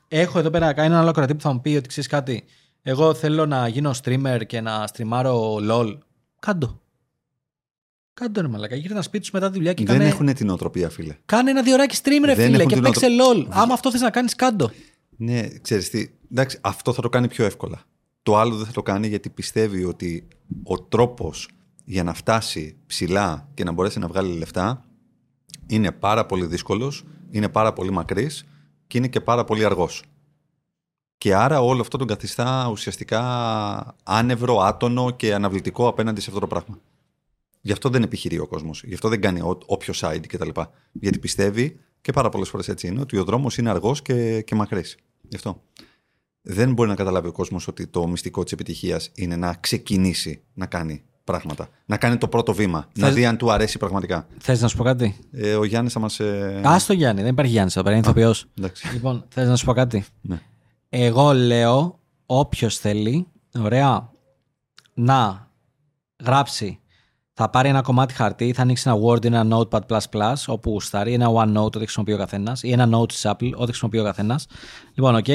Έχω 0.08 0.40
εδώ 0.40 0.50
πέρα 0.50 0.74
κάνει 0.74 0.88
ένα 0.88 1.00
άλλο 1.00 1.12
κρατή 1.12 1.36
που 1.36 1.42
θα 1.42 1.54
μου 1.54 1.62
πει 1.62 1.76
ότι 1.76 1.88
ξέρεις 1.88 2.10
κάτι. 2.10 2.44
Εγώ 2.82 3.14
θέλω 3.14 3.46
να 3.46 3.68
γίνω 3.68 3.92
streamer 4.04 4.42
και 4.48 4.62
να 4.62 4.88
στριμάρω 4.88 5.58
LOL. 5.70 5.98
Κάντο. 6.40 6.80
Κάντο 8.20 8.42
ρε 8.42 8.48
μαλακά. 8.48 8.76
Γύρω 8.76 8.94
ένα 8.94 9.02
σπίτι 9.02 9.26
σου 9.26 9.32
μετά 9.34 9.48
τη 9.48 9.54
δουλειά 9.54 9.74
και 9.74 9.86
Δεν 9.86 9.98
κάνε, 9.98 10.10
έχουν 10.10 10.34
την 10.34 10.50
οτροπία, 10.50 10.90
φίλε. 10.90 11.16
κάνε 11.26 11.50
ένα 11.50 11.64
διωράκι 11.64 11.98
stream, 12.04 12.26
ρε 12.26 12.36
Δεν 12.36 12.46
φίλε, 12.46 12.58
έχουν 12.58 12.68
και 12.68 12.74
την 12.74 12.84
παίξε 12.84 13.08
LOL. 13.08 13.46
Άμα 13.50 13.74
αυτό 13.74 13.92
θες 13.92 14.02
να 14.02 14.10
κάνεις 14.10 14.36
κάντο. 14.36 14.72
Ναι, 15.18 15.48
ξέρεις 15.62 15.90
τι. 15.90 16.10
Εντάξει, 16.32 16.58
αυτό 16.62 16.94
θα 16.94 17.02
το 17.02 17.10
κάνει 17.10 17.28
πιο 17.28 17.46
εύκολα. 17.46 17.82
Το 18.24 18.38
άλλο 18.38 18.56
δεν 18.56 18.66
θα 18.66 18.72
το 18.72 18.84
κάνει 18.84 19.08
γιατί 19.08 19.30
πιστεύει 19.30 19.84
ότι 19.84 20.28
ο 20.64 20.82
τρόπος 20.82 21.50
για 21.86 22.04
να 22.04 22.14
φτάσει 22.14 22.76
ψηλά 22.86 23.50
και 23.54 23.64
να 23.64 23.72
μπορέσει 23.72 24.00
να 24.00 24.08
βγάλει 24.08 24.38
λεφτά 24.38 24.86
είναι 25.68 25.92
πάρα 25.92 26.26
πολύ 26.26 26.46
δύσκολος, 26.46 27.04
είναι 27.30 27.50
πάρα 27.50 27.74
πολύ 27.74 27.92
μακρύς 27.92 28.46
και 28.88 28.98
είναι 28.98 29.08
και 29.08 29.22
πάρα 29.22 29.44
πολύ 29.44 29.66
αργός. 29.66 30.04
Και 31.18 31.36
άρα 31.36 31.62
όλο 31.62 31.82
αυτό 31.82 31.98
τον 31.98 32.08
καθιστά 32.08 32.68
ουσιαστικά 32.72 33.96
άνευρο, 34.04 34.60
άτονο 34.60 35.12
και 35.12 35.34
αναβλητικό 35.34 35.88
απέναντι 35.88 36.22
σε 36.22 36.28
αυτό 36.30 36.40
το 36.40 36.48
πράγμα. 36.48 36.80
Γι' 37.62 37.72
αυτό 37.72 37.90
δεν 37.90 38.04
επιχειρεί 38.04 38.40
ο 38.40 38.48
κόσμος. 38.48 38.84
Γι' 38.84 38.94
αυτό 38.94 39.10
δεν 39.10 39.22
κάνει 39.22 39.42
ό- 39.42 39.58
όποιο 39.66 39.94
side 39.98 40.28
κτλ. 40.28 40.50
Γιατί 40.92 41.20
πιστεύει, 41.20 41.80
και 42.02 42.12
πάρα 42.12 42.30
πολλές 42.30 42.50
φορές 42.50 42.68
έτσι 42.68 42.88
είναι, 42.88 43.00
ότι 43.02 43.18
ο 43.18 43.24
δρόμος 43.24 43.58
είναι 43.58 43.70
αργός 43.70 44.02
και, 44.02 44.42
και 44.42 44.56
μακρύς. 44.56 44.98
Γι' 45.22 45.36
αυτό. 45.36 45.62
Δεν 46.42 46.74
μπορεί 46.74 46.90
να 46.90 46.96
καταλάβει 46.96 47.28
ο 47.28 47.32
κόσμος 47.32 47.68
ότι 47.68 47.88
το 47.88 48.08
μυστικό 48.08 48.44
της 48.44 48.52
επιτυχίας 48.52 49.12
είναι 49.16 49.36
να 49.36 49.54
ξεκινήσει 49.54 50.42
να 50.54 50.66
κάνει 50.66 51.04
πράγματα. 51.24 51.70
Να 51.86 51.98
κάνει 51.98 52.18
το 52.18 52.28
πρώτο 52.28 52.54
βήμα. 52.54 52.88
Να 52.96 53.10
δει 53.12 53.26
αν 53.26 53.38
του 53.38 53.52
αρέσει 53.52 53.78
πραγματικά. 53.78 54.28
Θες 54.40 54.62
να 54.62 54.68
σου 54.68 54.78
πω 54.78 54.84
κάτι; 54.84 55.18
Ε, 55.32 55.56
ο 55.56 55.64
Γιάννης 55.64 55.94
θα 55.94 56.00
μας. 56.00 56.20
Ε... 56.20 56.62
Άστο 56.66 56.94
Γιάννη, 56.94 57.22
δεν 57.22 57.32
υπάρχει 57.32 57.52
Γιάννης 57.52 57.76
εδώ 57.76 57.84
πέρα, 57.84 57.96
είναι 57.98 58.06
ηθοποιός. 58.06 58.46
εντάξει. 58.58 58.94
Λοιπόν, 58.94 59.26
θες 59.30 59.48
να 59.48 59.56
σου 59.56 59.66
πω 59.66 59.74
κάτι; 59.74 60.06
Ναι. 60.22 60.42
Εγώ 60.90 61.34
λέω, 61.34 62.00
όποιος 62.26 62.78
θέλει, 62.78 63.28
ωραία, 63.60 64.12
να 64.94 65.50
γράψει. 66.24 66.80
Θα 67.42 67.50
πάρει 67.50 67.70
ένα 67.70 67.82
κομμάτι 67.82 68.14
χαρτί, 68.14 68.54
θα 68.54 68.62
ανοίξει 68.62 68.90
ένα 68.90 68.98
Word 69.04 69.24
ή 69.24 69.28
ένα 69.28 69.48
Notepad++, 69.52 70.34
όπου 70.48 70.70
γουστάρει, 70.70 71.14
ένα 71.14 71.28
OneNote, 71.30 71.66
ό,τι 71.66 71.78
χρησιμοποιεί 71.78 72.14
ο 72.14 72.18
καθένας, 72.18 72.64
ή 72.64 72.72
ένα 72.72 72.98
Note 72.98 73.08
της 73.08 73.26
Apple, 73.26 73.52
ό,τι 73.54 73.66
χρησιμοποιεί 73.66 74.00
ο 74.00 74.04
καθένας. 74.04 74.48
Λοιπόν, 74.94 75.16
οκ. 75.16 75.26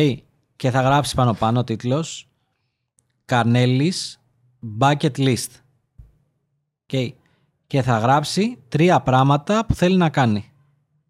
Και 0.57 0.71
θα 0.71 0.81
γράψει 0.81 1.15
πάνω 1.15 1.35
πάνω 1.35 1.65
τίτλος 1.65 2.29
Κανέλης 3.25 4.21
Bucket 4.81 5.17
List. 5.17 5.49
Οκ. 6.83 7.15
Και 7.67 7.83
θα 7.83 7.99
γράψει 7.99 8.63
τρία 8.69 9.01
πράγματα 9.01 9.67
που 9.67 9.75
θέλει 9.75 9.97
να 9.97 10.09
κάνει. 10.09 10.53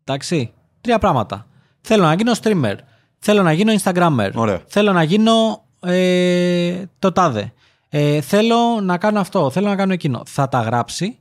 Εντάξει. 0.04 0.52
Τρία 0.80 0.98
πράγματα. 0.98 1.46
Θέλω 1.80 2.02
να 2.02 2.14
γίνω 2.14 2.33
streamer. 2.42 2.76
Θέλω 3.18 3.42
να 3.42 3.52
γίνω 3.52 3.72
Instagrammer. 3.83 4.30
Ωραία. 4.35 4.62
Θέλω 4.66 4.92
να 4.92 5.02
γίνω 5.02 5.64
ε, 5.80 6.85
το 6.98 7.12
τάδε. 7.12 7.52
Ε, 7.96 8.20
θέλω 8.20 8.80
να 8.83 8.98
κάνω 8.98 9.20
αυτό, 9.20 9.50
θέλω 9.50 9.68
να 9.68 9.76
κάνω 9.76 9.92
εκείνο. 9.92 10.22
Θα 10.26 10.48
τα 10.48 10.61
γράψει 10.61 11.18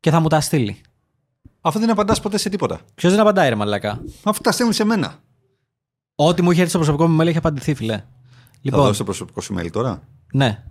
και 0.00 0.10
θα 0.10 0.20
μου 0.20 0.28
τα 0.28 0.40
στείλει. 0.40 0.80
Αυτό 1.60 1.80
δεν 1.80 1.90
απαντάς 1.90 2.20
ποτέ 2.20 2.38
σε 2.38 2.48
τίποτα. 2.48 2.80
Ποιος 2.94 3.12
δεν 3.12 3.20
απαντάει, 3.20 3.48
ρε 3.48 3.54
μαλάκα. 3.54 4.00
Αφού 4.22 4.40
τα 4.40 4.52
στέλνει 4.52 4.72
σε 4.72 4.84
μένα. 4.84 5.14
Ό,τι 6.14 6.42
μου 6.42 6.50
είχε 6.50 6.60
έρθει 6.60 6.70
στο 6.72 6.78
προσωπικό 6.80 7.08
μου 7.08 7.22
mail 7.22 7.26
έχει 7.26 7.36
απαντηθεί, 7.36 7.74
φίλε. 7.74 7.96
Θα 7.96 8.04
Λοιπόν, 8.60 8.80
δώσει 8.80 8.98
το 8.98 9.04
προσωπικό 9.04 9.40
σου 9.40 9.54
mail 9.58 9.70
τώρα. 9.72 10.02
ναι. 10.32 10.62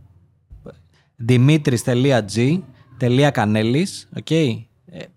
Δημήτρη.g.κανέλη, 1.16 3.88
οκ. 4.18 4.32
ε, 4.32 4.58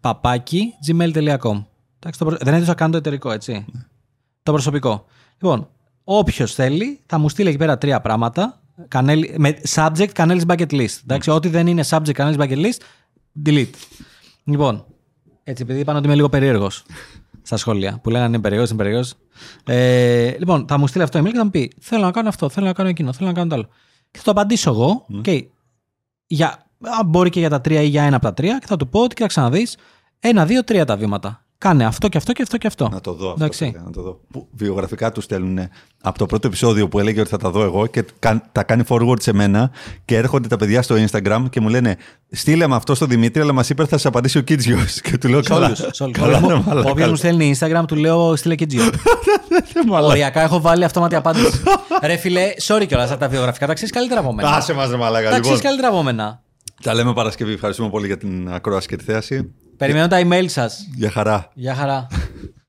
παπάκι, 0.00 0.74
gmail.com. 0.86 1.64
Εντάξει, 1.98 2.18
το 2.18 2.24
προ- 2.24 2.42
Δεν 2.44 2.54
έδωσα 2.54 2.74
καν 2.74 2.90
το 2.90 2.96
εταιρικό, 2.96 3.30
έτσι. 3.30 3.64
Το 4.42 4.52
προσωπικό. 4.52 5.04
Λοιπόν, 5.38 5.68
όποιος 6.04 6.54
θέλει 6.54 7.00
θα 7.06 7.18
μου 7.18 7.28
στείλει 7.28 7.48
εκεί 7.48 7.58
πέρα 7.58 7.78
τρία 7.78 8.00
πράγματα. 8.00 8.60
Κανέλη, 8.88 9.34
με 9.38 9.60
subject 9.74 10.10
κανέλης 10.12 10.44
bucket 10.46 10.70
list. 10.70 10.98
Εντάξει, 11.02 11.30
ό,τι 11.30 11.48
δεν 11.48 11.66
είναι 11.66 11.84
subject 11.88 12.12
κανέλης 12.12 12.36
bucket 12.40 12.64
list, 12.64 12.80
delete. 13.46 13.74
Λοιπόν, 14.44 14.84
έτσι, 15.44 15.62
επειδή 15.62 15.80
είπαν 15.80 15.96
ότι 15.96 16.06
είμαι 16.06 16.14
λίγο 16.14 16.28
περίεργος 16.28 16.84
στα 17.42 17.56
σχόλια 17.56 17.98
που 18.02 18.10
λέγανε 18.10 18.28
είναι 18.28 18.40
περίεργος, 18.40 18.70
είναι 18.70 18.78
περίεργος. 18.78 19.14
Ε, 19.64 20.34
λοιπόν, 20.38 20.66
θα 20.68 20.78
μου 20.78 20.86
στείλει 20.86 21.04
αυτό 21.04 21.18
email 21.18 21.30
και 21.30 21.36
θα 21.36 21.44
μου 21.44 21.50
πει: 21.50 21.72
Θέλω 21.80 22.04
να 22.04 22.10
κάνω 22.10 22.28
αυτό, 22.28 22.48
θέλω 22.48 22.66
να 22.66 22.72
κάνω 22.72 22.88
εκείνο, 22.88 23.12
θέλω 23.12 23.28
να 23.28 23.34
κάνω 23.34 23.48
το 23.48 23.54
άλλο. 23.54 23.68
Και 24.10 24.18
θα 24.18 24.24
το 24.24 24.30
απαντήσω 24.30 24.70
εγώ. 24.70 25.06
Okay, 25.24 25.46
για, 26.26 26.48
α, 26.80 27.04
μπορεί 27.06 27.30
και 27.30 27.38
για 27.40 27.50
τα 27.50 27.60
τρία 27.60 27.80
ή 27.80 27.86
για 27.86 28.02
ένα 28.02 28.16
από 28.16 28.24
τα 28.24 28.34
τρία 28.34 28.58
και 28.58 28.66
θα 28.66 28.76
του 28.76 28.88
πω 28.88 29.00
ότι 29.00 29.14
κοίταξε 29.14 29.40
να 29.40 29.50
δεις 29.50 29.76
ένα, 30.18 30.46
δύο, 30.46 30.64
τρία 30.64 30.84
τα 30.84 30.96
βήματα. 30.96 31.45
Κάνε 31.58 31.84
αυτό 31.84 32.08
και 32.08 32.16
αυτό 32.18 32.32
και 32.32 32.42
αυτό 32.42 32.56
και 32.56 32.66
αυτό. 32.66 32.88
Να 32.88 33.00
το 33.00 33.12
δω 33.12 33.24
αυτό. 33.30 33.34
Εντάξει. 33.44 33.64
παιδιά, 33.64 33.82
να 33.84 33.90
το 33.92 34.02
δω. 34.02 34.20
Που 34.30 34.48
βιογραφικά 34.52 35.12
τους 35.12 35.24
στέλνουν 35.24 35.58
από 36.02 36.18
το 36.18 36.26
πρώτο 36.26 36.46
επεισόδιο 36.46 36.88
που 36.88 36.98
έλεγε 36.98 37.20
ότι 37.20 37.28
θα 37.28 37.36
τα 37.36 37.50
δω 37.50 37.62
εγώ 37.62 37.86
και 37.86 38.04
κα- 38.18 38.48
τα 38.52 38.62
κάνει 38.62 38.82
forward 38.88 39.20
σε 39.22 39.32
μένα 39.32 39.70
και 40.04 40.16
έρχονται 40.16 40.48
τα 40.48 40.56
παιδιά 40.56 40.82
στο 40.82 40.94
Instagram 41.10 41.44
και 41.50 41.60
μου 41.60 41.68
λένε 41.68 41.96
Στείλε 42.30 42.66
με 42.66 42.74
αυτό 42.74 42.94
στο 42.94 43.06
Δημήτρη, 43.06 43.40
αλλά 43.42 43.52
μας 43.52 43.68
είπε 43.70 43.82
ότι 43.82 43.90
θα 43.90 43.98
σε 43.98 44.08
απαντήσει 44.08 44.38
ο 44.38 44.40
Κίτζιος. 44.40 45.00
Και 45.04 45.18
του 45.18 45.28
λέω 45.28 45.42
Σε 45.42 45.48
καλά. 45.48 45.66
όλους, 45.66 45.78
σε 45.90 46.02
όλους. 46.02 46.18
καλά, 46.18 46.36
Όποιος 46.36 46.50
ρε 46.50 46.56
μου- 46.56 46.64
μαλάκα. 46.66 46.90
Όποιος 46.90 47.08
μου 47.08 47.16
στέλνει 47.16 47.54
Instagram, 47.58 47.82
του 47.86 47.94
λέω 47.96 48.36
στείλε 48.36 48.54
και 48.54 48.66
Gio. 48.72 48.92
Οριακά 49.90 50.42
έχω 50.42 50.60
βάλει 50.60 50.84
αυτόματη 50.84 51.14
απάντηση. 51.14 51.62
Ρε 52.02 52.16
φιλέ, 52.16 52.42
sorry 52.62 52.84
κιόλας 52.86 53.10
από 53.10 53.20
τα 53.20 53.28
βιογραφικά, 53.28 53.66
τα 53.66 53.74
ξέρεις 53.74 53.92
καλύτερα 53.94 54.20
από 54.20 54.32
μένα. 54.32 54.48
Άσε 54.50 54.72
μας 54.74 54.90
ρε 54.90 54.96
μαλάκα. 54.96 55.24
Τα 55.30 55.40
ξέρεις 55.40 55.48
Λοιπόν, 55.48 55.62
καλύτερα 55.62 55.88
από 55.88 56.02
μένα. 56.02 56.42
τα 56.82 56.94
λέμε 56.94 57.12
Παρασκευή. 57.12 57.52
Ευχαριστούμε 57.52 57.88
πολύ 57.90 58.06
για 58.06 58.16
την 58.18 58.48
ακρόαση 58.52 58.88
και 58.88 58.96
τη 58.96 59.04
θέαση. 59.04 59.52
Περιμένω 59.76 60.08
τα 60.08 60.20
email 60.24 60.44
σας. 60.48 60.86
Για 60.94 61.10
χαρά. 61.10 61.50
Γεια 61.54 61.74
χαρά. 61.74 62.06